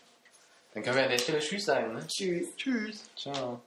[0.74, 2.08] Dann können wir an der Stelle Tschüss sagen, ne?
[2.08, 2.48] Tschüss.
[2.56, 3.04] Tschüss.
[3.18, 3.60] Ciao.